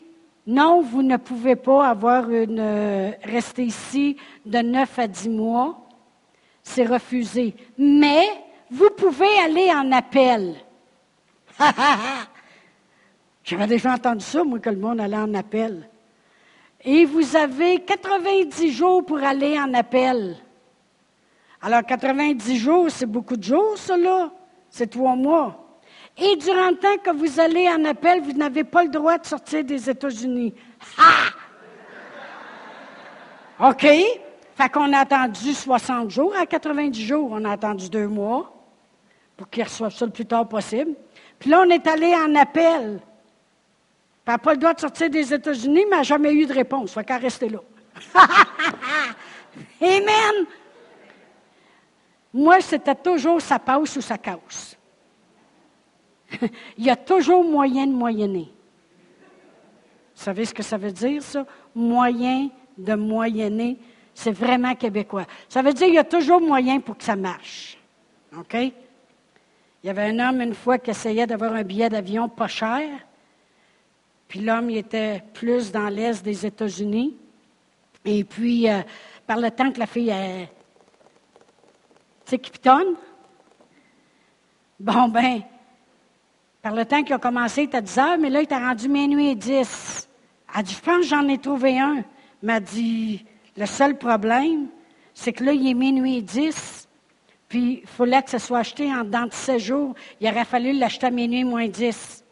non, 0.47 0.81
vous 0.81 1.03
ne 1.03 1.19
pouvez 1.19 1.57
pas 1.57 1.89
avoir 1.89 2.31
une, 2.31 2.61
euh, 2.61 3.11
rester 3.23 3.65
ici 3.65 4.17
de 4.47 4.59
neuf 4.59 4.99
à 4.99 5.07
dix 5.07 5.29
mois. 5.29 5.79
C'est 6.63 6.87
refusé. 6.87 7.55
Mais 7.77 8.25
vous 8.71 8.89
pouvez 8.97 9.39
aller 9.45 9.71
en 9.73 9.93
appel. 9.93 10.55
J'avais 13.49 13.67
déjà 13.67 13.95
entendu 13.95 14.23
ça, 14.23 14.45
moi, 14.45 14.59
que 14.59 14.69
le 14.69 14.77
monde 14.77 15.01
allait 15.01 15.17
en 15.17 15.33
appel. 15.33 15.89
Et 16.85 17.07
vous 17.07 17.35
avez 17.35 17.81
90 17.81 18.71
jours 18.71 19.07
pour 19.07 19.23
aller 19.23 19.59
en 19.59 19.73
appel. 19.73 20.37
Alors, 21.63 21.83
90 21.83 22.59
jours, 22.59 22.91
c'est 22.91 23.07
beaucoup 23.07 23.39
de 23.39 23.43
jours, 23.43 23.75
là. 23.99 24.31
C'est 24.69 24.91
trois 24.91 25.17
mois. 25.17 25.81
Et 26.19 26.37
durant 26.37 26.69
le 26.69 26.77
temps 26.77 26.99
que 27.03 27.11
vous 27.11 27.41
allez 27.41 27.67
en 27.71 27.87
appel, 27.87 28.21
vous 28.21 28.35
n'avez 28.35 28.65
pas 28.65 28.83
le 28.83 28.91
droit 28.91 29.17
de 29.17 29.25
sortir 29.25 29.65
des 29.65 29.89
États-Unis. 29.89 30.53
Ah! 30.99 31.31
OK? 33.71 33.87
Fait 34.57 34.69
qu'on 34.71 34.93
a 34.93 34.99
attendu 34.99 35.55
60 35.55 36.11
jours. 36.11 36.35
À 36.39 36.45
90 36.45 37.03
jours, 37.03 37.31
on 37.33 37.43
a 37.47 37.53
attendu 37.53 37.89
deux 37.89 38.09
mois 38.09 38.53
pour 39.39 39.49
qu'ils 39.49 39.65
reçoivent 39.65 39.95
ça 39.95 40.05
le 40.05 40.13
plus 40.13 40.27
tard 40.27 40.47
possible. 40.47 40.93
Puis 41.39 41.49
là, 41.49 41.65
on 41.67 41.71
est 41.71 41.87
allé 41.87 42.15
en 42.15 42.35
appel. 42.35 43.01
Elle 44.29 44.35
n'a 44.35 44.39
pas 44.39 44.53
le 44.53 44.59
droit 44.59 44.75
de 44.75 44.81
sortir 44.81 45.09
des 45.09 45.33
États-Unis, 45.33 45.87
mais 45.89 45.93
elle 45.93 45.97
n'a 45.97 46.03
jamais 46.03 46.35
eu 46.35 46.45
de 46.45 46.53
réponse. 46.53 46.91
Il 46.91 46.93
faut 46.93 47.03
qu'elle 47.03 47.23
reste 47.23 47.51
là. 47.51 47.61
Amen. 49.81 50.47
Moi, 52.35 52.61
c'était 52.61 52.95
toujours 52.95 53.41
ça 53.41 53.59
passe 53.59 53.97
ou 53.97 54.03
ça 54.03 54.19
casse. 54.19 54.77
Il 56.77 56.85
y 56.85 56.91
a 56.91 56.97
toujours 56.97 57.43
moyen 57.43 57.87
de 57.87 57.93
moyenner. 57.93 58.53
Vous 60.15 60.23
savez 60.23 60.45
ce 60.45 60.53
que 60.53 60.63
ça 60.63 60.77
veut 60.77 60.93
dire, 60.93 61.23
ça? 61.23 61.47
Moyen 61.75 62.51
de 62.77 62.95
moyenner. 62.95 63.79
C'est 64.13 64.33
vraiment 64.33 64.75
québécois. 64.75 65.25
Ça 65.49 65.63
veut 65.63 65.73
dire 65.73 65.87
qu'il 65.87 65.95
y 65.95 65.99
a 65.99 66.05
toujours 66.05 66.43
moyen 66.43 66.81
pour 66.81 66.99
que 66.99 67.05
ça 67.05 67.17
marche. 67.17 67.79
OK? 68.37 68.53
Il 68.53 68.73
y 69.85 69.89
avait 69.89 70.11
un 70.11 70.19
homme 70.19 70.43
une 70.43 70.55
fois 70.55 70.77
qui 70.77 70.91
essayait 70.91 71.27
d'avoir 71.27 71.55
un 71.55 71.63
billet 71.63 71.89
d'avion 71.89 72.29
pas 72.29 72.49
cher. 72.49 73.08
Puis 74.29 74.41
l'homme, 74.41 74.71
il 74.71 74.77
était 74.77 75.23
plus 75.33 75.73
dans 75.73 75.89
l'est 75.89 76.23
des 76.23 76.47
États-Unis. 76.47 77.17
Et 78.05 78.25
puis, 78.25 78.69
euh, 78.69 78.83
par 79.27 79.39
le 79.39 79.51
temps 79.51 79.73
que 79.73 79.79
la 79.79 79.87
fille, 79.87 80.13
tu 82.25 82.31
sais, 82.31 82.39
qui 82.39 82.51
pitonne, 82.51 82.95
bon, 84.79 85.09
ben, 85.09 85.41
par 86.63 86.75
le 86.75 86.85
temps 86.85 87.03
qu'il 87.03 87.15
a 87.15 87.19
commencé, 87.19 87.63
il 87.63 87.65
était 87.65 87.83
10 87.83 87.99
heures, 87.99 88.19
mais 88.19 88.31
là, 88.31 88.41
il 88.41 88.45
était 88.45 88.57
rendu 88.57 88.89
minuit 88.89 89.29
et 89.29 89.35
10. 89.35 90.09
Elle 90.57 90.63
dit, 90.63 90.75
je 90.75 90.81
pense 90.81 91.01
que 91.01 91.07
j'en 91.07 91.27
ai 91.29 91.39
trouvé 91.39 91.79
un. 91.79 92.05
m'a 92.43 92.61
dit, 92.61 93.25
le 93.57 93.67
seul 93.67 93.97
problème, 93.97 94.69
c'est 95.15 95.33
que 95.33 95.45
là, 95.45 95.53
il 95.53 95.69
est 95.69 95.75
minuit 95.75 96.19
et 96.19 96.23
10, 96.23 96.89
puis 97.49 97.81
il 97.83 97.89
fallait 97.89 98.23
que 98.23 98.31
ça 98.31 98.39
soit 98.39 98.59
acheté 98.59 98.93
en 98.93 99.05
dans 99.05 99.27
de 99.27 99.33
16 99.33 99.63
jours. 99.63 99.95
Il 100.21 100.29
aurait 100.29 100.45
fallu 100.45 100.73
l'acheter 100.73 101.07
à 101.07 101.11
minuit 101.11 101.45
moins 101.45 101.67
10. 101.67 102.25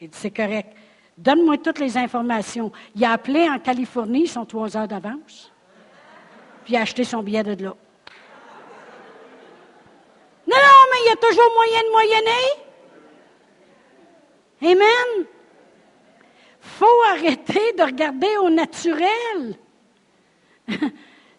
Il 0.00 0.08
dit, 0.10 0.18
c'est 0.18 0.30
correct. 0.30 0.76
Donne-moi 1.16 1.58
toutes 1.58 1.78
les 1.78 1.96
informations. 1.96 2.70
Il 2.94 3.04
a 3.04 3.12
appelé 3.12 3.48
en 3.48 3.58
Californie, 3.58 4.22
ils 4.24 4.28
sont 4.28 4.44
trois 4.44 4.76
heures 4.76 4.88
d'avance, 4.88 5.52
puis 6.64 6.74
il 6.74 6.76
a 6.76 6.82
acheté 6.82 7.04
son 7.04 7.22
billet 7.22 7.42
de 7.42 7.64
là. 7.64 7.74
Non, 10.46 10.56
non, 10.56 10.82
mais 10.90 10.98
il 11.04 11.08
y 11.08 11.12
a 11.12 11.16
toujours 11.16 11.50
moyen 11.54 11.82
de 11.82 11.90
moyenner. 11.90 12.66
Amen. 14.62 15.26
faut 16.60 17.02
arrêter 17.10 17.72
de 17.76 17.82
regarder 17.82 18.36
au 18.38 18.50
naturel. 18.50 19.58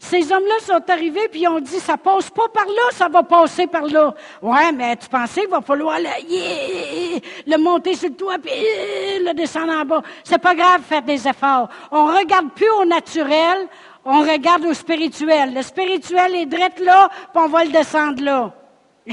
Ces 0.10 0.32
hommes-là 0.32 0.54
sont 0.62 0.90
arrivés 0.90 1.28
puis 1.28 1.42
ils 1.42 1.50
ont 1.50 1.60
dit 1.60 1.82
ça 1.82 1.98
passe 1.98 2.30
pas 2.30 2.48
par 2.54 2.66
là, 2.66 2.82
ça 2.94 3.10
va 3.10 3.24
passer 3.24 3.68
par 3.68 3.84
là. 3.84 4.16
Ouais, 4.42 4.72
mais 4.72 4.96
tu 4.96 5.10
pensais 5.10 5.42
qu'il 5.42 5.50
va 5.50 5.60
falloir 5.60 6.00
le, 6.00 7.58
monter 7.58 7.94
sur 7.94 8.08
le 8.08 8.16
toit 8.16 8.38
puis 8.40 8.52
le 8.54 9.34
descendre 9.34 9.74
en 9.74 9.84
bas. 9.84 10.02
C'est 10.24 10.38
pas 10.38 10.56
grave 10.56 10.82
faire 10.84 11.02
des 11.02 11.28
efforts. 11.28 11.68
On 11.92 12.06
regarde 12.06 12.54
plus 12.54 12.70
au 12.70 12.86
naturel, 12.86 13.68
on 14.06 14.22
regarde 14.22 14.66
au 14.66 14.74
spirituel. 14.74 15.54
Le 15.54 15.62
spirituel 15.62 16.36
est 16.36 16.46
direct 16.46 16.80
là, 16.80 17.10
puis 17.10 17.44
on 17.44 17.50
va 17.50 17.66
le 17.66 17.72
descendre 17.72 18.24
là. 18.24 18.54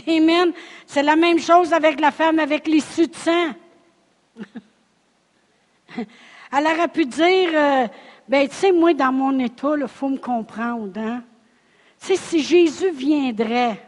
Amen. 0.07 0.53
C'est 0.87 1.03
la 1.03 1.17
même 1.17 1.41
chose 1.41 1.73
avec 1.73 1.99
la 1.99 2.13
femme 2.13 2.39
avec 2.39 2.69
l'issue 2.69 3.09
de 3.09 3.17
sang. 3.17 3.49
Elle 6.57 6.67
aurait 6.67 6.87
pu 6.87 7.05
dire, 7.05 7.51
euh, 7.53 7.89
ben, 8.29 8.49
tu 8.49 8.55
sais, 8.55 8.73
moi, 8.73 8.95
dans 8.95 9.13
mon 9.13 9.39
état, 9.39 9.75
il 9.79 9.87
faut 9.89 10.09
me 10.09 10.19
comprendre. 10.19 10.99
Hein? 10.99 11.23
Tu 12.01 12.07
sais, 12.07 12.17
si 12.17 12.43
Jésus 12.43 12.91
viendrait, 12.91 13.81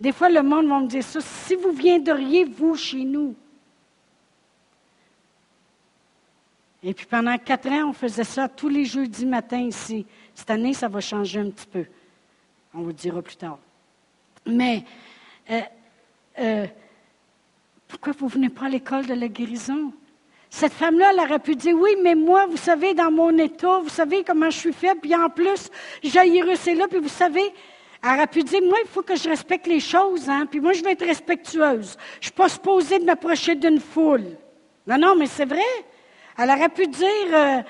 des 0.00 0.12
fois, 0.12 0.28
le 0.28 0.42
monde 0.42 0.66
va 0.66 0.80
me 0.80 0.86
dire 0.86 1.04
ça, 1.04 1.20
si 1.20 1.54
vous 1.54 1.72
viendriez, 1.72 2.44
vous, 2.44 2.76
chez 2.76 3.04
nous. 3.04 3.34
Et 6.82 6.92
puis 6.94 7.06
pendant 7.06 7.38
quatre 7.38 7.68
ans, 7.68 7.90
on 7.90 7.92
faisait 7.92 8.24
ça 8.24 8.48
tous 8.48 8.68
les 8.68 8.84
jeudis 8.84 9.24
matins 9.24 9.60
ici. 9.60 10.04
Cette 10.34 10.50
année, 10.50 10.74
ça 10.74 10.88
va 10.88 11.00
changer 11.00 11.38
un 11.38 11.50
petit 11.50 11.66
peu. 11.66 11.86
On 12.74 12.80
vous 12.80 12.88
le 12.88 12.92
dira 12.92 13.22
plus 13.22 13.36
tard. 13.36 13.58
Mais 14.44 14.84
euh, 15.50 15.60
euh, 16.40 16.66
pourquoi 17.86 18.12
vous 18.18 18.26
ne 18.26 18.30
venez 18.32 18.48
pas 18.48 18.66
à 18.66 18.68
l'école 18.68 19.06
de 19.06 19.14
la 19.14 19.28
guérison? 19.28 19.92
Cette 20.54 20.74
femme-là, 20.74 21.12
elle 21.14 21.20
aurait 21.20 21.38
pu 21.38 21.56
dire, 21.56 21.74
oui, 21.74 21.96
mais 22.02 22.14
moi, 22.14 22.44
vous 22.44 22.58
savez, 22.58 22.92
dans 22.92 23.10
mon 23.10 23.38
état, 23.38 23.78
vous 23.78 23.88
savez 23.88 24.22
comment 24.22 24.50
je 24.50 24.58
suis 24.58 24.72
faite, 24.74 24.98
puis 25.00 25.16
en 25.16 25.30
plus, 25.30 25.70
j'ai 26.02 26.56
c'est 26.56 26.74
là, 26.74 26.86
puis 26.88 26.98
vous 26.98 27.08
savez, 27.08 27.54
elle 28.04 28.10
aurait 28.10 28.26
pu 28.26 28.42
dire, 28.42 28.60
moi, 28.62 28.76
il 28.84 28.86
faut 28.86 29.00
que 29.00 29.16
je 29.16 29.30
respecte 29.30 29.66
les 29.66 29.80
choses, 29.80 30.28
hein, 30.28 30.44
puis 30.44 30.60
moi, 30.60 30.74
je 30.74 30.84
vais 30.84 30.92
être 30.92 31.06
respectueuse. 31.06 31.96
Je 32.14 32.18
ne 32.18 32.22
suis 32.24 32.32
pas 32.32 32.50
supposée 32.50 32.98
de 32.98 33.04
m'approcher 33.06 33.54
d'une 33.54 33.80
foule. 33.80 34.36
Non, 34.86 34.98
non, 34.98 35.16
mais 35.16 35.26
c'est 35.26 35.46
vrai. 35.46 35.64
Elle 36.36 36.50
aurait 36.50 36.68
pu 36.68 36.86
dire, 36.86 37.28
euh, 37.32 37.62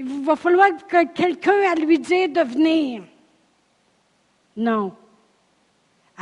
il 0.00 0.24
va 0.24 0.34
falloir 0.34 0.70
que 0.88 1.04
quelqu'un 1.04 1.70
à 1.70 1.76
lui 1.76 2.00
dire 2.00 2.28
de 2.30 2.40
venir. 2.40 3.04
Non 4.56 4.92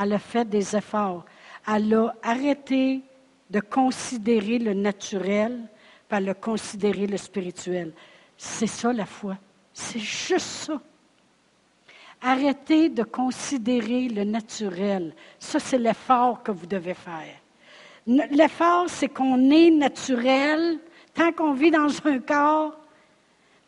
elle 0.00 0.12
a 0.14 0.18
fait 0.18 0.48
des 0.48 0.76
efforts. 0.76 1.24
Elle 1.66 1.92
a 1.94 2.14
arrêté 2.22 3.02
de 3.50 3.60
considérer 3.60 4.58
le 4.58 4.74
naturel, 4.74 5.68
puis 6.08 6.18
elle 6.18 6.28
a 6.28 6.34
considéré 6.34 7.06
le 7.06 7.16
spirituel. 7.16 7.92
C'est 8.36 8.66
ça 8.66 8.92
la 8.92 9.06
foi. 9.06 9.36
C'est 9.72 9.98
juste 9.98 10.46
ça. 10.46 10.80
Arrêtez 12.22 12.88
de 12.88 13.02
considérer 13.02 14.08
le 14.08 14.24
naturel. 14.24 15.14
Ça, 15.38 15.58
c'est 15.58 15.78
l'effort 15.78 16.42
que 16.42 16.52
vous 16.52 16.66
devez 16.66 16.94
faire. 16.94 17.36
L'effort, 18.06 18.88
c'est 18.88 19.08
qu'on 19.08 19.50
est 19.50 19.70
naturel 19.70 20.78
tant 21.14 21.32
qu'on 21.32 21.54
vit 21.54 21.70
dans 21.70 21.88
un 22.04 22.18
corps, 22.18 22.76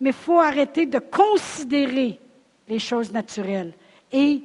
mais 0.00 0.10
il 0.10 0.14
faut 0.14 0.38
arrêter 0.38 0.86
de 0.86 0.98
considérer 0.98 2.18
les 2.68 2.78
choses 2.78 3.12
naturelles 3.12 3.72
et 4.10 4.42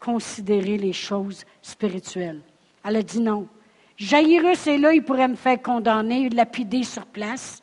considérer 0.00 0.76
les 0.76 0.92
choses 0.92 1.44
spirituelles. 1.62 2.40
Elle 2.84 2.96
a 2.96 3.02
dit 3.02 3.20
non. 3.20 3.48
Jairus 3.96 4.66
est 4.66 4.78
là, 4.78 4.92
il 4.92 5.02
pourrait 5.02 5.28
me 5.28 5.36
faire 5.36 5.60
condamner, 5.60 6.28
lapider 6.28 6.82
sur 6.82 7.06
place. 7.06 7.62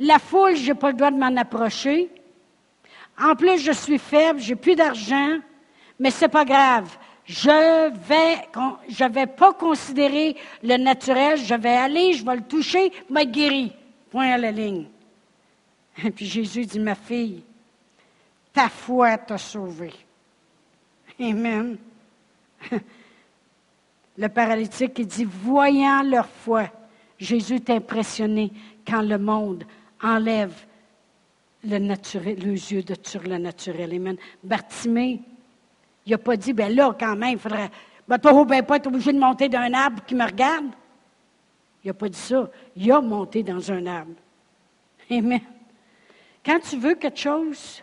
La 0.00 0.18
foule, 0.18 0.56
je 0.56 0.68
n'ai 0.68 0.78
pas 0.78 0.90
le 0.90 0.96
droit 0.96 1.10
de 1.10 1.18
m'en 1.18 1.36
approcher. 1.36 2.08
En 3.20 3.34
plus, 3.34 3.58
je 3.58 3.72
suis 3.72 3.98
faible, 3.98 4.40
j'ai 4.40 4.56
plus 4.56 4.76
d'argent, 4.76 5.38
mais 5.98 6.10
c'est 6.10 6.28
pas 6.28 6.44
grave. 6.44 6.96
Je 7.24 7.90
vais, 8.08 8.48
je 8.88 9.04
vais 9.04 9.26
pas 9.26 9.52
considérer 9.52 10.36
le 10.62 10.76
naturel, 10.76 11.36
je 11.38 11.54
vais 11.54 11.76
aller, 11.76 12.12
je 12.14 12.24
vais 12.24 12.36
le 12.36 12.42
toucher, 12.42 12.90
m'a 13.10 13.24
guéri. 13.24 13.72
Point 14.10 14.30
à 14.30 14.38
la 14.38 14.50
ligne. 14.50 14.86
Et 16.02 16.10
puis 16.10 16.26
Jésus 16.26 16.64
dit, 16.64 16.78
ma 16.78 16.94
fille, 16.94 17.42
ta 18.52 18.68
foi 18.68 19.18
t'a 19.18 19.36
sauvée. 19.36 19.92
Amen. 21.20 21.76
Le 24.18 24.28
paralytique, 24.28 24.98
il 24.98 25.06
dit, 25.06 25.24
voyant 25.24 26.02
leur 26.02 26.26
foi, 26.26 26.64
Jésus 27.18 27.54
est 27.54 27.70
impressionné 27.70 28.52
quand 28.84 29.00
le 29.00 29.16
monde 29.16 29.62
enlève 30.02 30.54
le, 31.62 31.78
naturel, 31.78 32.36
le 32.40 32.52
yeux 32.52 32.82
de 32.82 32.96
sur 33.00 33.22
le 33.22 33.38
naturel. 33.38 33.94
Amen. 33.94 34.16
Bartimée, 34.42 35.20
il 36.04 36.10
n'a 36.10 36.18
pas 36.18 36.36
dit, 36.36 36.52
ben 36.52 36.74
là, 36.74 36.96
quand 36.98 37.14
même, 37.14 37.34
il 37.34 37.38
faudrait, 37.38 37.70
ben, 38.08 38.18
toi, 38.18 38.44
ben, 38.44 38.64
pas 38.64 38.76
être 38.76 38.88
obligé 38.88 39.12
de 39.12 39.20
monter 39.20 39.48
d'un 39.48 39.72
arbre 39.72 40.04
qui 40.04 40.16
me 40.16 40.24
regarde. 40.24 40.66
Il 41.84 41.88
n'a 41.88 41.94
pas 41.94 42.08
dit 42.08 42.18
ça. 42.18 42.50
Il 42.74 42.90
a 42.90 43.00
monté 43.00 43.44
dans 43.44 43.70
un 43.70 43.86
arbre. 43.86 44.14
Amen. 45.08 45.40
Quand 46.44 46.58
tu 46.58 46.76
veux 46.76 46.96
quelque 46.96 47.20
chose, 47.20 47.82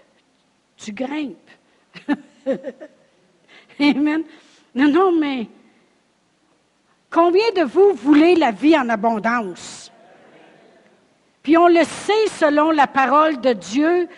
tu 0.76 0.92
grimpes. 0.92 1.50
Amen. 3.80 4.24
Non, 4.74 4.92
non, 4.92 5.18
mais 5.18 5.48
combien 7.16 7.50
de 7.56 7.62
vous 7.62 7.94
voulez 7.94 8.36
la 8.36 8.52
vie 8.52 8.78
en 8.78 8.90
abondance? 8.90 9.90
Puis 11.42 11.58
on 11.58 11.70
le 11.70 11.86
sait 11.86 12.28
selon 12.28 12.72
la 12.72 12.88
parole 12.88 13.40
de 13.40 13.54
Dieu 13.54 14.10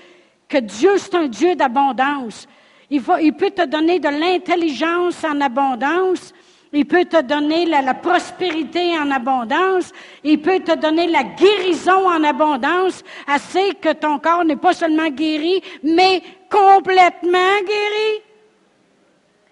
que 0.49 0.57
Dieu, 0.57 0.97
c'est 0.97 1.13
un 1.13 1.27
Dieu 1.27 1.55
d'abondance. 1.55 2.47
Il, 2.89 3.03
peut 3.03 3.51
te 3.51 3.65
donner 3.65 3.99
de 3.99 4.09
l'intelligence 4.09 5.23
en 5.23 5.39
abondance. 5.41 6.33
Il 6.73 6.85
peut 6.87 7.05
te 7.05 7.21
donner 7.21 7.65
la, 7.65 7.83
la, 7.83 7.93
prospérité 7.93 8.97
en 8.97 9.11
abondance. 9.11 9.91
Il 10.23 10.41
peut 10.41 10.59
te 10.61 10.75
donner 10.75 11.05
la 11.05 11.23
guérison 11.23 12.07
en 12.07 12.23
abondance, 12.23 13.03
assez 13.27 13.75
que 13.75 13.93
ton 13.93 14.17
corps 14.17 14.43
n'est 14.43 14.55
pas 14.55 14.73
seulement 14.73 15.09
guéri, 15.09 15.61
mais 15.83 16.23
complètement 16.49 17.57
guéri. 17.61 18.23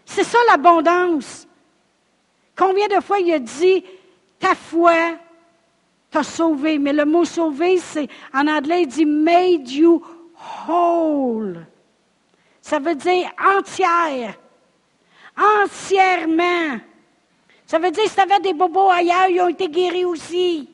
C'est 0.06 0.24
ça 0.24 0.39
l'abondance. 0.50 1.48
Combien 2.56 2.88
de 2.88 3.01
fois 3.01 3.20
il 3.20 3.34
a 3.34 3.39
dit, 3.39 3.84
ta 4.39 4.56
foi 4.56 5.18
t'a 6.10 6.24
sauvé, 6.24 6.80
mais 6.80 6.93
le 6.93 7.06
mot 7.06 7.26
sauvé, 7.26 7.78
c'est, 7.78 8.08
en 8.34 8.47
anglais, 8.47 8.84
il 8.84 8.88
dit 8.88 9.06
made 9.06 9.70
you 9.70 10.01
whole. 10.68 11.66
Ça 12.62 12.80
veut 12.80 12.95
dire 12.95 13.30
entière, 13.39 14.36
entièrement. 15.38 16.80
Ça 17.66 17.80
veut 17.80 17.91
dire 17.91 18.08
si 18.08 18.16
tu 18.16 18.22
avais 18.22 18.39
des 18.39 18.53
bobos 18.53 18.89
ailleurs, 18.89 19.28
ils 19.30 19.41
ont 19.41 19.49
été 19.49 19.68
guéris 19.68 20.06
aussi. 20.06 20.70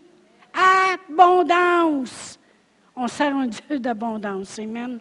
Abondance. 0.54 2.40
On 2.96 3.08
sert 3.08 3.36
un 3.36 3.48
Dieu 3.48 3.80
d'abondance. 3.80 4.60
Amen. 4.60 5.00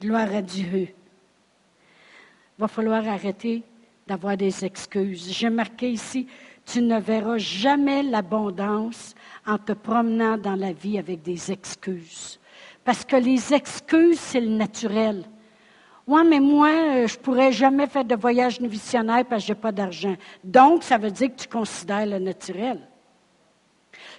Gloire 0.00 0.34
à 0.34 0.42
Dieu. 0.42 0.88
Il 0.88 2.60
va 2.60 2.68
falloir 2.68 3.06
arrêter 3.08 3.62
d'avoir 4.08 4.38
des 4.38 4.64
excuses. 4.64 5.30
J'ai 5.30 5.50
marqué 5.50 5.90
ici, 5.90 6.26
tu 6.64 6.80
ne 6.80 6.98
verras 6.98 7.36
jamais 7.36 8.02
l'abondance 8.02 9.14
en 9.46 9.58
te 9.58 9.72
promenant 9.72 10.38
dans 10.38 10.56
la 10.56 10.72
vie 10.72 10.98
avec 10.98 11.22
des 11.22 11.52
excuses. 11.52 12.40
Parce 12.84 13.04
que 13.04 13.16
les 13.16 13.52
excuses, 13.52 14.18
c'est 14.18 14.40
le 14.40 14.48
naturel. 14.48 15.24
Oui, 16.06 16.22
mais 16.26 16.40
moi, 16.40 16.70
euh, 16.70 17.06
je 17.06 17.18
ne 17.18 17.22
pourrais 17.22 17.52
jamais 17.52 17.86
faire 17.86 18.04
de 18.04 18.16
voyage 18.16 18.60
missionnaire 18.60 19.26
parce 19.26 19.42
que 19.42 19.48
je 19.48 19.52
n'ai 19.52 19.60
pas 19.60 19.72
d'argent. 19.72 20.16
Donc, 20.42 20.82
ça 20.82 20.96
veut 20.96 21.10
dire 21.10 21.28
que 21.28 21.42
tu 21.42 21.48
considères 21.48 22.06
le 22.06 22.18
naturel. 22.18 22.80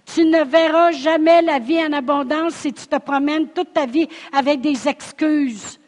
Tu 0.05 0.23
ne 0.23 0.43
verras 0.43 0.91
jamais 0.91 1.41
la 1.41 1.57
vie 1.57 1.83
en 1.83 1.93
abondance 1.93 2.53
si 2.53 2.71
tu 2.71 2.85
te 2.85 2.97
promènes 2.97 3.47
toute 3.47 3.73
ta 3.73 3.87
vie 3.87 4.07
avec 4.31 4.61
des 4.61 4.87
excuses. 4.87 5.78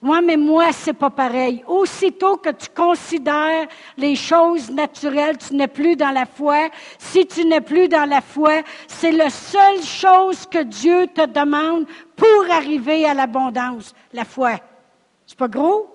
Oui, 0.00 0.18
mais 0.22 0.36
moi, 0.36 0.72
c'est 0.72 0.92
pas 0.92 1.10
pareil. 1.10 1.64
Aussitôt 1.66 2.36
que 2.36 2.50
tu 2.50 2.68
considères 2.68 3.66
les 3.96 4.14
choses 4.14 4.70
naturelles, 4.70 5.36
tu 5.38 5.54
n'es 5.54 5.66
plus 5.66 5.96
dans 5.96 6.12
la 6.12 6.24
foi. 6.24 6.68
Si 6.98 7.26
tu 7.26 7.44
n'es 7.44 7.60
plus 7.60 7.88
dans 7.88 8.08
la 8.08 8.20
foi, 8.20 8.62
c'est 8.86 9.10
la 9.10 9.28
seule 9.28 9.82
chose 9.82 10.46
que 10.46 10.62
Dieu 10.62 11.08
te 11.08 11.26
demande 11.26 11.86
pour 12.14 12.48
arriver 12.48 13.06
à 13.06 13.14
l'abondance, 13.14 13.92
la 14.12 14.24
foi. 14.24 14.60
C'est 15.26 15.38
pas 15.38 15.48
gros? 15.48 15.88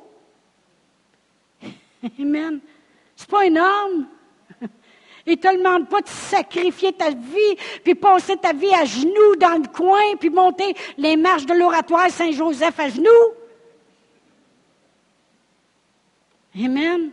Amen. 2.19 2.59
C'est 3.15 3.29
pas 3.29 3.45
énorme? 3.45 4.07
Il 5.25 5.37
te 5.37 5.55
demande 5.55 5.87
pas 5.87 6.01
de 6.01 6.09
sacrifier 6.09 6.91
ta 6.91 7.09
vie, 7.09 7.57
puis 7.85 7.95
passer 7.95 8.35
ta 8.35 8.51
vie 8.51 8.73
à 8.73 8.83
genoux 8.83 9.37
dans 9.39 9.61
le 9.61 9.67
coin, 9.69 10.17
puis 10.19 10.29
monter 10.29 10.75
les 10.97 11.15
marches 11.15 11.45
de 11.45 11.53
l'oratoire 11.53 12.09
Saint-Joseph 12.09 12.77
à 12.77 12.89
genoux? 12.89 13.42
Amen. 16.55 17.11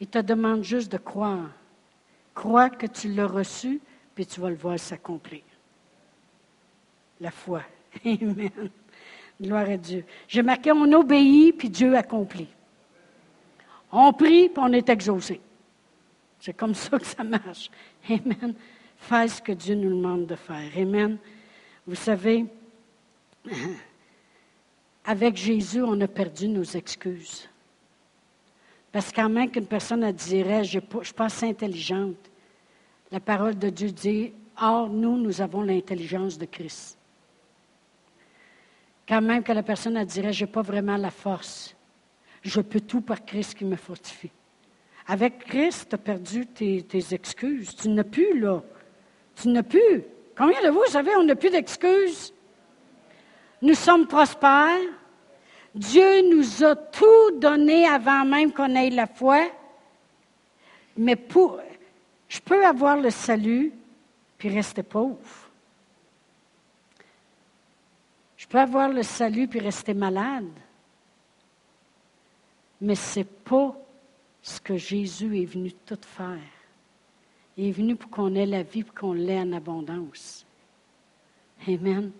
Il 0.00 0.06
te 0.06 0.18
demande 0.18 0.62
juste 0.62 0.90
de 0.92 0.98
croire. 0.98 1.50
Crois 2.34 2.70
que 2.70 2.86
tu 2.86 3.08
l'as 3.12 3.26
reçu, 3.26 3.80
puis 4.14 4.26
tu 4.26 4.40
vas 4.40 4.50
le 4.50 4.56
voir 4.56 4.78
s'accomplir. 4.78 5.42
La 7.20 7.30
foi. 7.30 7.62
Amen. 8.04 8.70
Gloire 9.40 9.68
à 9.68 9.76
Dieu. 9.76 10.04
J'ai 10.28 10.42
marqué, 10.42 10.72
on 10.72 10.92
obéit, 10.92 11.52
puis 11.52 11.70
Dieu 11.70 11.96
accomplit. 11.96 12.48
On 13.90 14.12
prie, 14.12 14.48
puis 14.48 14.58
on 14.58 14.72
est 14.72 14.88
exaucé. 14.88 15.40
C'est 16.40 16.54
comme 16.54 16.74
ça 16.74 16.98
que 16.98 17.06
ça 17.06 17.24
marche. 17.24 17.70
Amen. 18.08 18.54
Fais 18.96 19.28
ce 19.28 19.40
que 19.40 19.52
Dieu 19.52 19.74
nous 19.74 19.90
demande 19.90 20.26
de 20.26 20.34
faire. 20.34 20.70
Amen. 20.76 21.18
Vous 21.86 21.94
savez, 21.94 22.46
avec 25.04 25.36
Jésus, 25.36 25.82
on 25.82 26.00
a 26.00 26.08
perdu 26.08 26.48
nos 26.48 26.64
excuses. 26.64 27.48
Parce 28.94 29.10
qu'en 29.10 29.28
même 29.28 29.50
qu'une 29.50 29.66
personne 29.66 30.08
dirait, 30.12 30.62
je 30.62 30.78
ne 30.78 31.02
suis 31.02 31.46
intelligente, 31.46 32.30
la 33.10 33.18
parole 33.18 33.58
de 33.58 33.68
Dieu 33.68 33.90
dit, 33.90 34.32
Or, 34.62 34.88
nous, 34.88 35.16
nous 35.16 35.40
avons 35.40 35.62
l'intelligence 35.62 36.38
de 36.38 36.44
Christ. 36.44 36.96
Quand 39.08 39.20
même 39.20 39.42
que 39.42 39.50
la 39.50 39.64
personne 39.64 40.00
dirait, 40.04 40.32
je 40.32 40.44
n'ai 40.44 40.50
pas 40.52 40.62
vraiment 40.62 40.96
la 40.96 41.10
force. 41.10 41.74
Je 42.40 42.60
peux 42.60 42.78
tout 42.78 43.00
par 43.00 43.24
Christ 43.24 43.54
qui 43.58 43.64
me 43.64 43.74
fortifie. 43.74 44.30
Avec 45.08 45.40
Christ, 45.40 45.88
tu 45.88 45.96
as 45.96 45.98
perdu 45.98 46.46
tes, 46.46 46.86
excuses. 47.10 47.74
Tu 47.74 47.88
n'as 47.88 48.04
plus, 48.04 48.38
là. 48.38 48.62
Tu 49.34 49.48
n'as 49.48 49.64
plus. 49.64 50.04
Combien 50.38 50.62
de 50.62 50.68
vous, 50.68 50.86
savez, 50.86 51.16
on 51.16 51.24
n'a 51.24 51.34
plus 51.34 51.50
d'excuses? 51.50 52.32
Nous 53.60 53.74
sommes 53.74 54.06
prospères. 54.06 54.78
Dieu 55.74 56.30
nous 56.30 56.62
a 56.62 56.76
tout 56.76 57.32
donné 57.38 57.86
avant 57.86 58.24
même 58.24 58.52
qu'on 58.52 58.74
ait 58.76 58.90
la 58.90 59.06
foi. 59.06 59.50
Mais 60.96 61.18
je 62.28 62.40
peux 62.40 62.64
avoir 62.64 62.96
le 62.96 63.10
salut 63.10 63.72
puis 64.38 64.48
rester 64.48 64.84
pauvre. 64.84 65.18
Je 68.36 68.46
peux 68.46 68.60
avoir 68.60 68.88
le 68.88 69.02
salut 69.02 69.48
puis 69.48 69.58
rester 69.58 69.94
malade. 69.94 70.50
Mais 72.80 72.94
ce 72.94 73.20
n'est 73.20 73.24
pas 73.24 73.74
ce 74.42 74.60
que 74.60 74.76
Jésus 74.76 75.40
est 75.40 75.46
venu 75.46 75.72
tout 75.72 75.98
faire. 76.02 76.38
Il 77.56 77.68
est 77.68 77.72
venu 77.72 77.96
pour 77.96 78.10
qu'on 78.10 78.34
ait 78.34 78.46
la 78.46 78.62
vie, 78.62 78.84
pour 78.84 78.94
qu'on 78.94 79.12
l'ait 79.12 79.40
en 79.40 79.52
abondance. 79.52 80.44
Amen. 81.66 82.12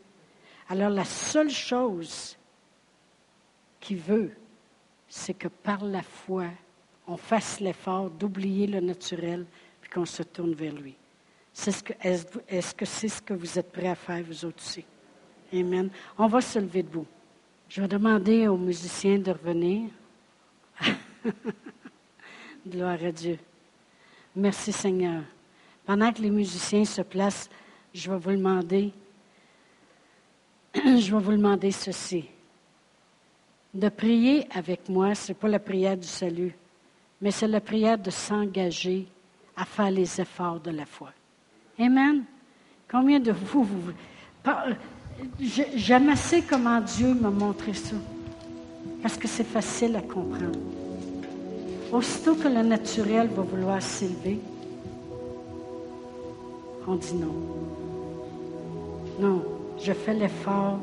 Alors 0.69 0.91
la 0.91 1.05
seule 1.05 1.51
chose 1.51 2.37
qu'il 3.85 3.99
veut, 3.99 4.31
c'est 5.09 5.35
que 5.35 5.49
par 5.49 5.85
la 5.85 6.03
foi, 6.03 6.47
on 7.07 7.17
fasse 7.17 7.61
l'effort 7.61 8.11
d'oublier 8.11 8.67
le 8.67 8.81
naturel, 8.81 9.45
puis 9.81 9.91
qu'on 9.91 10.07
se 10.07 10.23
tourne 10.23 10.55
vers 10.55 10.73
lui. 10.73 10.95
Est-ce 11.55 12.75
que 12.75 12.85
c'est 12.85 13.09
ce 13.09 13.21
que 13.21 13.35
vous 13.35 13.59
êtes 13.59 13.71
prêts 13.71 13.89
à 13.89 13.95
faire, 13.95 14.25
vous 14.25 14.45
autres 14.45 14.63
aussi? 14.65 14.85
Amen. 15.53 15.91
On 16.19 16.27
va 16.27 16.41
se 16.41 16.59
lever 16.59 16.83
debout. 16.83 17.07
Je 17.69 17.83
vais 17.83 17.89
demander 17.89 18.49
aux 18.49 18.57
musiciens 18.57 19.19
de 19.19 19.31
revenir. 19.31 19.91
Gloire 22.67 22.99
à 23.05 23.13
Dieu. 23.13 23.39
Merci 24.35 24.73
Seigneur. 24.73 25.23
Pendant 25.85 26.11
que 26.11 26.23
les 26.23 26.31
musiciens 26.31 26.85
se 26.85 27.03
placent, 27.03 27.51
je 27.93 28.11
vais 28.11 28.19
vous 28.19 28.33
demander, 28.33 28.93
je 30.75 31.15
vais 31.15 31.23
vous 31.23 31.33
demander 31.33 31.71
ceci. 31.71 32.31
De 33.75 33.89
prier 33.89 34.47
avec 34.55 34.89
moi, 34.89 35.17
ce 35.17 35.33
n'est 35.33 35.35
pas 35.35 35.49
la 35.49 35.59
prière 35.59 35.97
du 35.97 36.07
salut, 36.07 36.55
mais 37.21 37.33
c'est 37.33 37.49
la 37.49 37.61
prière 37.61 37.99
de 37.99 38.11
s'engager 38.11 39.09
à 39.57 39.65
faire 39.65 39.91
les 39.91 40.21
efforts 40.21 40.61
de 40.61 40.71
la 40.71 40.87
foi. 40.87 41.11
Amen. 41.81 42.23
Combien 42.89 43.19
de 43.19 43.33
vous, 43.33 43.65
vous 43.65 43.93
J'aime 45.75 46.09
assez 46.09 46.43
comment 46.43 46.81
Dieu 46.81 47.15
m'a 47.15 47.31
montré 47.31 47.75
ça, 47.75 47.97
parce 49.03 49.17
que 49.17 49.27
c'est 49.27 49.43
facile 49.43 49.97
à 49.97 50.03
comprendre. 50.03 50.59
Aussitôt 51.91 52.37
que 52.37 52.47
le 52.47 52.63
naturel 52.63 53.29
va 53.29 53.43
vouloir 53.43 53.83
s'élever, 53.83 54.39
on 56.87 56.95
dit 56.95 57.15
non. 57.15 57.35
Non, 59.19 59.45
je 59.83 59.93
fais 59.93 60.15
l'effort. 60.15 60.79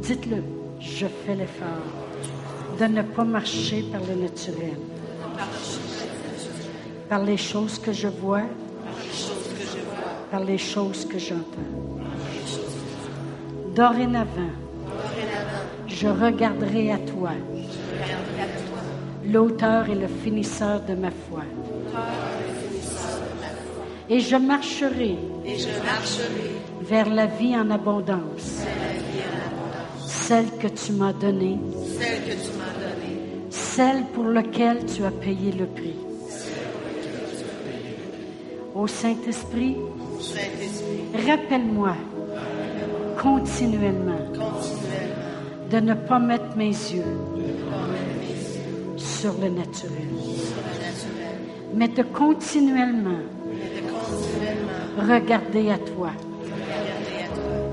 Dites-le, 0.00 0.44
je 0.80 1.06
fais 1.06 1.34
l'effort 1.34 2.03
de 2.78 2.84
ne 2.86 3.02
pas 3.02 3.24
marcher 3.24 3.84
par 3.92 4.00
le 4.00 4.20
naturel. 4.22 4.78
Par 7.08 7.22
les 7.22 7.36
choses 7.36 7.78
que 7.78 7.92
je 7.92 8.08
vois, 8.08 8.42
par 10.30 10.44
les 10.44 10.58
choses 10.58 11.04
que 11.04 11.18
j'entends. 11.18 11.72
Dorénavant, 13.74 14.54
je 15.86 16.08
regarderai 16.08 16.92
à 16.92 16.98
toi 16.98 17.32
l'auteur 19.24 19.88
et 19.88 19.94
le 19.94 20.08
finisseur 20.08 20.80
de 20.80 20.94
ma 20.94 21.10
foi. 21.10 21.42
Et 24.08 24.20
je 24.20 24.36
marcherai, 24.36 25.16
vers 26.82 27.08
la 27.08 27.26
vie 27.26 27.56
en 27.56 27.70
abondance, 27.70 28.62
celle 30.26 30.50
que 30.58 30.68
tu 30.68 30.92
m'as 30.92 31.12
donnée, 31.12 31.58
celle 33.50 34.04
pour 34.14 34.24
laquelle 34.24 34.86
tu 34.86 35.04
as 35.04 35.10
payé 35.10 35.52
le 35.52 35.66
prix. 35.66 35.96
Ô 38.74 38.86
Saint-Esprit, 38.86 39.76
rappelle-moi 41.26 41.94
continuellement 43.20 44.24
de 45.70 45.80
ne 45.80 45.92
pas 45.92 46.18
mettre 46.18 46.56
mes 46.56 46.74
yeux 46.94 47.14
sur 48.96 49.34
le 49.42 49.50
naturel, 49.50 50.08
mais 51.74 51.88
de 51.88 52.02
continuellement 52.02 53.24
regarder 54.98 55.70
à 55.70 55.76
toi 55.76 56.12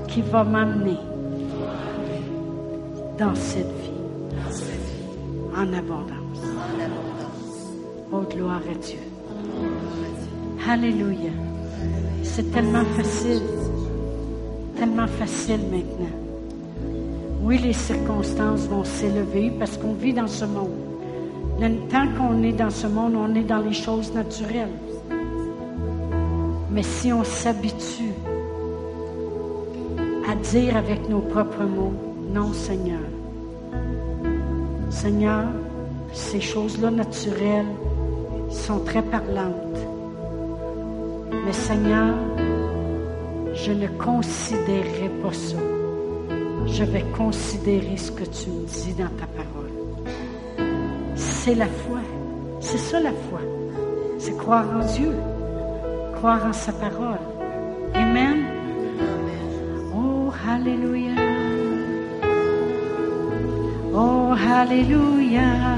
qui 0.06 0.20
va 0.20 0.44
m'amener 0.44 0.98
dans 3.22 3.34
cette 3.36 3.66
vie 3.66 4.00
en 5.56 5.72
abondance. 5.72 6.42
Oh, 8.10 8.22
gloire 8.28 8.62
à 8.68 8.74
Dieu. 8.74 8.98
Alléluia. 10.68 11.30
C'est 12.24 12.50
tellement 12.50 12.84
facile, 12.96 13.42
tellement 14.76 15.06
facile 15.06 15.60
maintenant. 15.70 16.16
Oui, 17.42 17.58
les 17.58 17.72
circonstances 17.72 18.66
vont 18.66 18.84
s'élever 18.84 19.52
parce 19.56 19.76
qu'on 19.76 19.92
vit 19.92 20.14
dans 20.14 20.32
ce 20.40 20.44
monde. 20.44 20.70
Tant 21.90 22.08
qu'on 22.16 22.42
est 22.42 22.52
dans 22.64 22.70
ce 22.70 22.88
monde, 22.88 23.14
on 23.14 23.34
est 23.36 23.44
dans 23.44 23.60
les 23.60 23.74
choses 23.74 24.12
naturelles. 24.12 24.78
Mais 26.72 26.82
si 26.82 27.12
on 27.12 27.22
s'habitue 27.22 28.14
dire 30.42 30.76
avec 30.76 31.08
nos 31.08 31.20
propres 31.20 31.64
mots, 31.64 31.94
non 32.32 32.52
Seigneur. 32.52 33.11
Seigneur, 34.92 35.46
ces 36.12 36.40
choses-là 36.40 36.90
naturelles 36.90 37.74
sont 38.50 38.78
très 38.80 39.02
parlantes. 39.02 39.80
Mais 41.44 41.52
Seigneur, 41.52 42.14
je 43.54 43.72
ne 43.72 43.88
considérerai 43.88 45.10
pas 45.22 45.32
ça. 45.32 45.56
Je 46.66 46.84
vais 46.84 47.04
considérer 47.16 47.96
ce 47.96 48.12
que 48.12 48.24
tu 48.24 48.50
me 48.50 48.64
dis 48.66 48.92
dans 48.92 49.10
ta 49.18 49.26
parole. 49.26 49.72
C'est 51.16 51.54
la 51.54 51.66
foi. 51.66 52.00
C'est 52.60 52.78
ça 52.78 53.00
la 53.00 53.12
foi. 53.12 53.40
C'est 54.18 54.36
croire 54.36 54.66
en 54.76 54.84
Dieu, 54.94 55.12
croire 56.16 56.46
en 56.46 56.52
sa 56.52 56.72
parole. 56.72 57.18
Alléluia. 64.62 65.76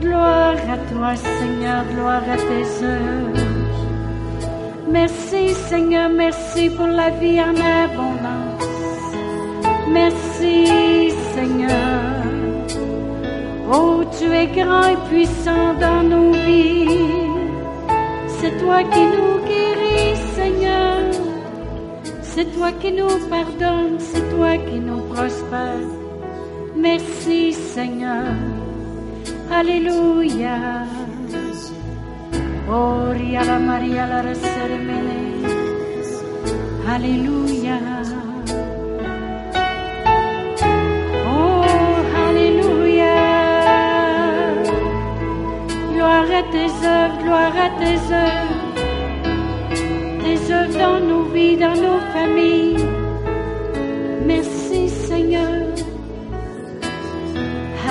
Gloire 0.00 0.56
à 0.74 0.78
toi, 0.90 1.14
Seigneur, 1.14 1.84
gloire 1.94 2.24
à 2.28 2.36
tes 2.36 2.66
œuvres. 2.84 3.38
Merci, 4.90 5.54
Seigneur, 5.70 6.10
merci 6.10 6.70
pour 6.70 6.88
la 6.88 7.10
vie 7.10 7.40
en 7.40 7.54
abondance. 7.84 9.14
Merci, 9.88 11.12
Seigneur. 11.34 12.02
Oh, 13.72 14.02
tu 14.18 14.26
es 14.32 14.48
grand 14.48 14.88
et 14.94 15.00
puissant 15.08 15.74
dans 15.84 16.02
nos 16.02 16.32
vies. 16.32 17.28
C'est 18.38 18.58
toi 18.58 18.82
qui 18.92 19.04
nous 19.14 19.34
guéris, 19.50 20.16
Seigneur. 20.34 20.98
C'est 22.22 22.48
toi 22.56 22.72
qui 22.80 22.90
nous 22.90 23.16
pardonnes, 23.30 24.00
c'est 24.00 24.26
toi 24.34 24.56
qui 24.66 24.80
nous 24.80 25.02
prospères. 25.12 26.03
Merci, 26.84 27.54
Seigneur. 27.54 28.26
Alléluia. 29.50 30.84
Oh, 32.70 33.08
la 33.48 33.58
Maria 33.58 34.04
la. 34.06 34.22
Alléluia. 36.94 37.78
Oh, 41.26 41.64
Alléluia. 42.26 43.16
Gloire 45.90 46.30
à 46.40 46.42
tes 46.52 46.70
œuvres, 46.96 47.18
gloire 47.24 47.56
à 47.66 47.70
tes 47.80 47.98
œuvres. 48.24 48.60
Tes 50.22 50.38
œuvres 50.52 50.78
dans 50.78 51.00
nos 51.00 51.24
vies, 51.32 51.56
dans 51.56 51.76
nos 51.86 52.00
familles. 52.12 52.63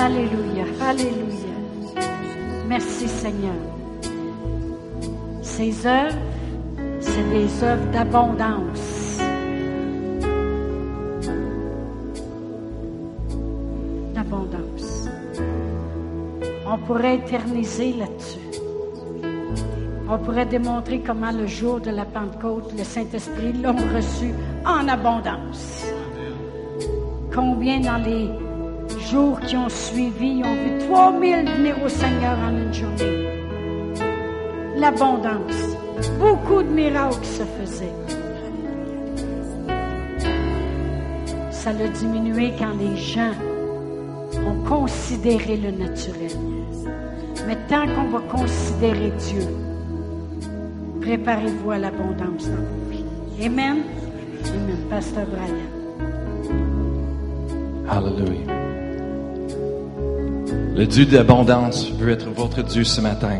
Alléluia, 0.04 0.64
Alléluia. 0.86 1.56
Merci, 2.68 3.08
Seigneur. 3.08 3.54
Ces 5.40 5.86
œuvres, 5.86 6.18
c'est 7.00 7.30
des 7.30 7.64
œuvres 7.64 7.90
d'abondance. 7.90 9.18
D'abondance. 14.12 15.08
On 16.66 16.76
pourrait 16.80 17.14
éterniser 17.14 17.94
là-dessus. 17.94 18.60
On 20.06 20.18
pourrait 20.18 20.44
démontrer 20.44 21.00
comment 21.00 21.32
le 21.32 21.46
jour 21.46 21.80
de 21.80 21.88
la 21.88 22.04
Pentecôte, 22.04 22.74
le 22.76 22.84
Saint-Esprit 22.84 23.54
l'ont 23.54 23.72
reçu 23.94 24.34
en 24.66 24.86
abondance. 24.86 25.86
Combien 27.34 27.80
dans 27.80 28.04
les 28.04 28.43
jours 29.14 29.38
qui 29.46 29.56
ont 29.56 29.68
suivi 29.68 30.42
ont 30.44 30.54
vu 30.54 30.86
3000 30.88 31.48
venir 31.48 31.76
au 31.84 31.88
Seigneur 31.88 32.36
en 32.36 32.56
une 32.62 32.74
journée. 32.74 33.28
L'abondance. 34.76 35.60
Beaucoup 36.18 36.62
de 36.64 36.68
miracles 36.68 37.24
se 37.24 37.44
faisaient. 37.44 37.98
Ça 41.52 41.72
l'a 41.72 41.86
diminué 41.88 42.52
quand 42.58 42.74
les 42.80 42.96
gens 42.96 43.34
ont 44.48 44.60
considéré 44.68 45.58
le 45.58 45.70
naturel. 45.70 46.36
Mais 47.46 47.56
tant 47.68 47.86
qu'on 47.86 48.08
va 48.08 48.20
considérer 48.38 49.12
Dieu, 49.28 49.46
préparez-vous 51.00 51.70
à 51.70 51.78
l'abondance 51.78 52.48
dans 52.48 52.64
vos 52.70 52.90
vies. 52.90 53.46
Amen. 53.46 53.76
Amen. 54.44 54.76
Pasteur 54.90 55.26
Brian. 55.26 55.70
Hallelujah. 57.88 58.63
Le 60.76 60.86
Dieu 60.86 61.06
d'abondance 61.06 61.88
veut 61.92 62.10
être 62.10 62.28
votre 62.30 62.60
Dieu 62.64 62.82
ce 62.82 63.00
matin. 63.00 63.38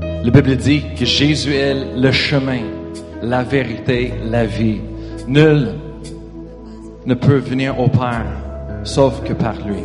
La 0.00 0.30
Bible 0.30 0.56
dit 0.56 0.82
que 0.98 1.04
Jésus 1.04 1.54
est 1.54 1.94
le 1.96 2.10
chemin, 2.10 2.62
la 3.22 3.44
vérité, 3.44 4.12
la 4.28 4.44
vie. 4.44 4.80
Nul 5.28 5.76
ne 7.06 7.14
peut 7.14 7.36
venir 7.36 7.78
au 7.78 7.86
Père 7.86 8.26
sauf 8.82 9.22
que 9.22 9.32
par 9.32 9.54
lui. 9.64 9.84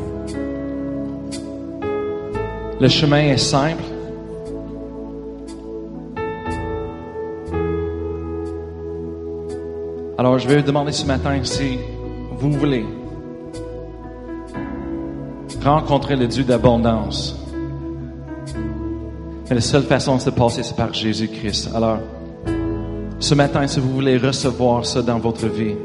Le 2.81 2.87
chemin 2.87 3.25
est 3.25 3.37
simple. 3.37 3.83
Alors 10.17 10.39
je 10.39 10.47
vais 10.47 10.57
vous 10.57 10.65
demander 10.65 10.93
ce 10.93 11.05
matin 11.05 11.39
si 11.43 11.77
vous 12.39 12.51
voulez 12.53 12.83
rencontrer 15.63 16.15
le 16.15 16.27
Dieu 16.27 16.43
d'abondance. 16.43 17.37
Mais 19.49 19.55
la 19.55 19.61
seule 19.61 19.83
façon 19.83 20.17
de 20.17 20.21
se 20.21 20.29
passer, 20.29 20.63
c'est 20.63 20.75
par 20.75 20.93
Jésus-Christ. 20.93 21.69
Alors, 21.75 21.99
ce 23.19 23.35
matin, 23.35 23.65
si 23.67 23.79
vous 23.79 23.89
voulez 23.89 24.17
recevoir 24.17 24.85
ça 24.85 25.01
dans 25.01 25.19
votre 25.19 25.47
vie, 25.47 25.75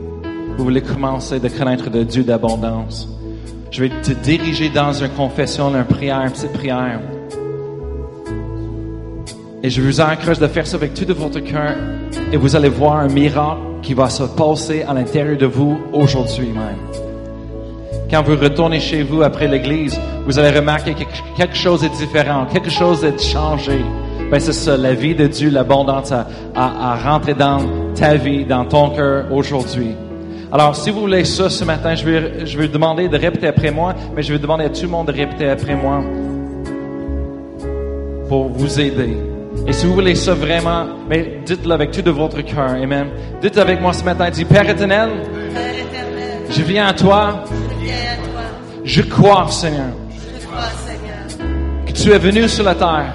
vous 0.56 0.64
voulez 0.64 0.82
commencer 0.82 1.38
de 1.38 1.48
connaître 1.48 1.88
le 1.90 2.04
Dieu 2.04 2.24
d'abondance, 2.24 3.08
je 3.70 3.84
vais 3.84 3.90
te 4.02 4.12
diriger 4.12 4.70
dans 4.70 4.92
une 4.92 5.10
confession, 5.10 5.74
une 5.74 5.84
prière, 5.84 6.22
une 6.22 6.32
petite 6.32 6.52
prière. 6.52 7.00
Et 9.62 9.70
je 9.70 9.82
vous 9.82 10.00
encourage 10.00 10.38
de 10.38 10.46
faire 10.46 10.66
ça 10.66 10.76
avec 10.76 10.94
tout 10.94 11.04
de 11.04 11.12
votre 11.12 11.40
cœur 11.40 11.76
et 12.32 12.36
vous 12.36 12.56
allez 12.56 12.68
voir 12.68 12.96
un 12.96 13.08
miracle 13.08 13.60
qui 13.82 13.94
va 13.94 14.08
se 14.08 14.22
passer 14.22 14.82
à 14.82 14.94
l'intérieur 14.94 15.36
de 15.36 15.46
vous 15.46 15.78
aujourd'hui 15.92 16.48
même. 16.48 17.07
Quand 18.10 18.22
vous 18.22 18.36
retournez 18.36 18.80
chez 18.80 19.02
vous 19.02 19.22
après 19.22 19.46
l'église, 19.46 19.98
vous 20.24 20.38
allez 20.38 20.58
remarquer 20.58 20.94
que 20.94 21.04
quelque 21.36 21.56
chose 21.56 21.84
est 21.84 21.90
différent, 21.90 22.46
quelque 22.52 22.70
chose 22.70 23.04
est 23.04 23.22
changé. 23.22 23.84
Ben 24.30 24.40
c'est 24.40 24.52
ça, 24.52 24.76
la 24.76 24.94
vie 24.94 25.14
de 25.14 25.26
Dieu, 25.26 25.50
l'abondance 25.50 26.12
à, 26.12 26.26
à, 26.54 26.92
à 26.92 26.96
rentrer 26.96 27.34
dans 27.34 27.60
ta 27.94 28.14
vie, 28.14 28.44
dans 28.44 28.64
ton 28.64 28.90
cœur 28.90 29.24
aujourd'hui. 29.32 29.94
Alors, 30.50 30.74
si 30.74 30.90
vous 30.90 31.00
voulez 31.00 31.24
ça 31.26 31.50
ce 31.50 31.64
matin, 31.64 31.94
je 31.94 32.04
vais, 32.04 32.46
je 32.46 32.56
vais 32.58 32.68
demander 32.68 33.08
de 33.08 33.18
répéter 33.18 33.48
après 33.48 33.70
moi, 33.70 33.94
mais 34.16 34.22
je 34.22 34.32
vais 34.32 34.38
demander 34.38 34.64
à 34.64 34.70
tout 34.70 34.82
le 34.82 34.88
monde 34.88 35.08
de 35.08 35.12
répéter 35.12 35.48
après 35.48 35.74
moi 35.74 36.02
pour 38.28 38.48
vous 38.48 38.80
aider. 38.80 39.16
Et 39.66 39.72
si 39.72 39.86
vous 39.86 39.94
voulez 39.94 40.14
ça 40.14 40.32
vraiment, 40.34 40.86
mais 41.08 41.40
dites-le 41.44 41.72
avec 41.72 41.90
tout 41.90 42.00
de 42.00 42.10
votre 42.10 42.40
cœur. 42.42 42.70
Amen. 42.70 43.08
Dites 43.42 43.58
avec 43.58 43.80
moi 43.80 43.92
ce 43.92 44.04
matin, 44.04 44.30
dis 44.30 44.44
Père 44.46 44.68
éternel, 44.68 45.10
je 46.50 46.62
viens 46.62 46.88
à 46.88 46.92
toi, 46.92 47.44
je 48.84 49.02
crois, 49.02 49.48
Seigneur, 49.48 49.92
que 51.86 51.92
tu 51.92 52.10
es 52.10 52.18
venu 52.18 52.48
sur 52.48 52.64
la 52.64 52.74
terre, 52.74 53.12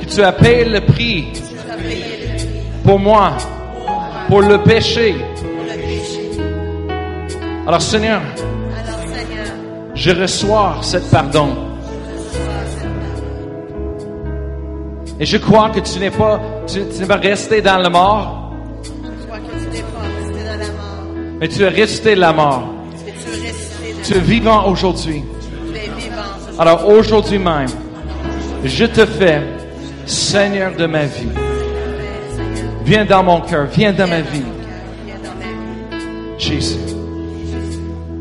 que 0.00 0.04
tu 0.04 0.22
as 0.22 0.32
payé 0.32 0.64
le 0.64 0.80
prix 0.80 1.32
le 1.32 1.42
pour 2.84 2.98
moi, 2.98 3.32
pour 4.28 4.42
le 4.42 4.58
péché. 4.62 5.14
le. 5.14 5.24
Alors 7.66 7.82
Seigneur, 7.82 8.22
je 9.94 10.10
reçois 10.12 10.76
cette 10.82 11.10
pardon. 11.10 11.66
Et 15.18 15.24
je 15.24 15.38
crois 15.38 15.70
que 15.70 15.80
tu 15.80 15.98
n'es 15.98 16.10
pas, 16.10 16.40
tu, 16.66 16.80
n'es 16.80 17.06
pas 17.06 17.16
resté 17.16 17.62
dans 17.62 17.78
la 17.78 17.88
mort, 17.88 18.45
mais 21.40 21.48
tu 21.48 21.62
es 21.62 21.68
resté 21.68 22.14
de 22.14 22.20
la 22.20 22.32
mort. 22.32 22.62
mais 23.04 23.12
tu 23.12 23.28
es 23.28 23.46
resté 23.46 23.92
de 23.92 24.06
Tu 24.06 24.14
es 24.14 24.20
vivant 24.20 24.68
aujourd'hui. 24.68 25.22
Alors 26.58 26.88
aujourd'hui 26.88 27.38
même, 27.38 27.68
je 28.64 28.86
te 28.86 29.04
fais 29.04 29.42
Seigneur 30.06 30.74
de 30.76 30.86
ma 30.86 31.04
vie. 31.04 31.28
Viens 32.84 33.04
dans 33.04 33.22
mon 33.22 33.40
cœur, 33.40 33.66
viens 33.66 33.92
dans 33.92 34.08
ma 34.08 34.20
vie. 34.20 34.44
Jésus. 36.38 36.78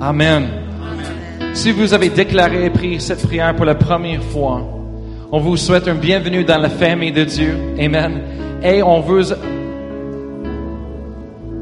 Amen. 0.01 0.49
Si 1.53 1.71
vous 1.71 1.93
avez 1.93 2.09
déclaré 2.09 2.65
et 2.65 2.69
pris 2.69 2.99
cette 2.99 3.25
prière 3.25 3.55
pour 3.55 3.65
la 3.65 3.75
première 3.75 4.23
fois, 4.23 4.61
on 5.31 5.39
vous 5.39 5.55
souhaite 5.55 5.87
un 5.87 5.95
bienvenue 5.95 6.43
dans 6.43 6.57
la 6.57 6.69
famille 6.69 7.11
de 7.11 7.23
Dieu. 7.23 7.57
Amen. 7.79 8.21
Et 8.61 8.83
on 8.83 8.99
veut 9.01 9.23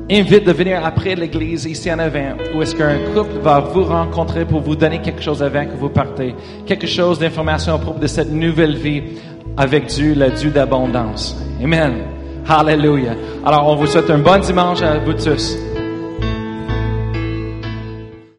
invite 0.10 0.46
de 0.46 0.52
venir 0.52 0.86
après 0.86 1.16
l'église 1.16 1.66
ici 1.66 1.92
en 1.92 2.00
avant, 2.00 2.36
où 2.54 2.62
est-ce 2.62 2.76
qu'un 2.76 2.98
couple 3.14 3.40
va 3.42 3.60
vous 3.60 3.84
rencontrer 3.84 4.46
pour 4.46 4.62
vous 4.62 4.76
donner 4.76 5.00
quelque 5.02 5.22
chose 5.22 5.42
avant 5.42 5.66
que 5.66 5.76
vous 5.78 5.90
partez, 5.90 6.36
quelque 6.66 6.88
chose 6.88 7.20
d'information 7.20 7.76
à 7.76 7.78
propos 7.78 8.00
de 8.00 8.08
cette 8.08 8.32
nouvelle 8.32 8.76
vie 8.76 9.04
avec 9.58 9.86
Dieu, 9.88 10.14
le 10.16 10.30
Dieu 10.32 10.50
d'abondance. 10.50 11.38
Amen. 11.64 11.94
Hallelujah. 12.48 13.16
Alors, 13.46 13.68
on 13.68 13.76
vous 13.76 13.88
souhaite 13.88 14.10
un 14.10 14.20
bon 14.20 14.40
dimanche 14.40 14.82
à 14.82 15.00
vous 15.00 15.14
tous. 15.14 15.58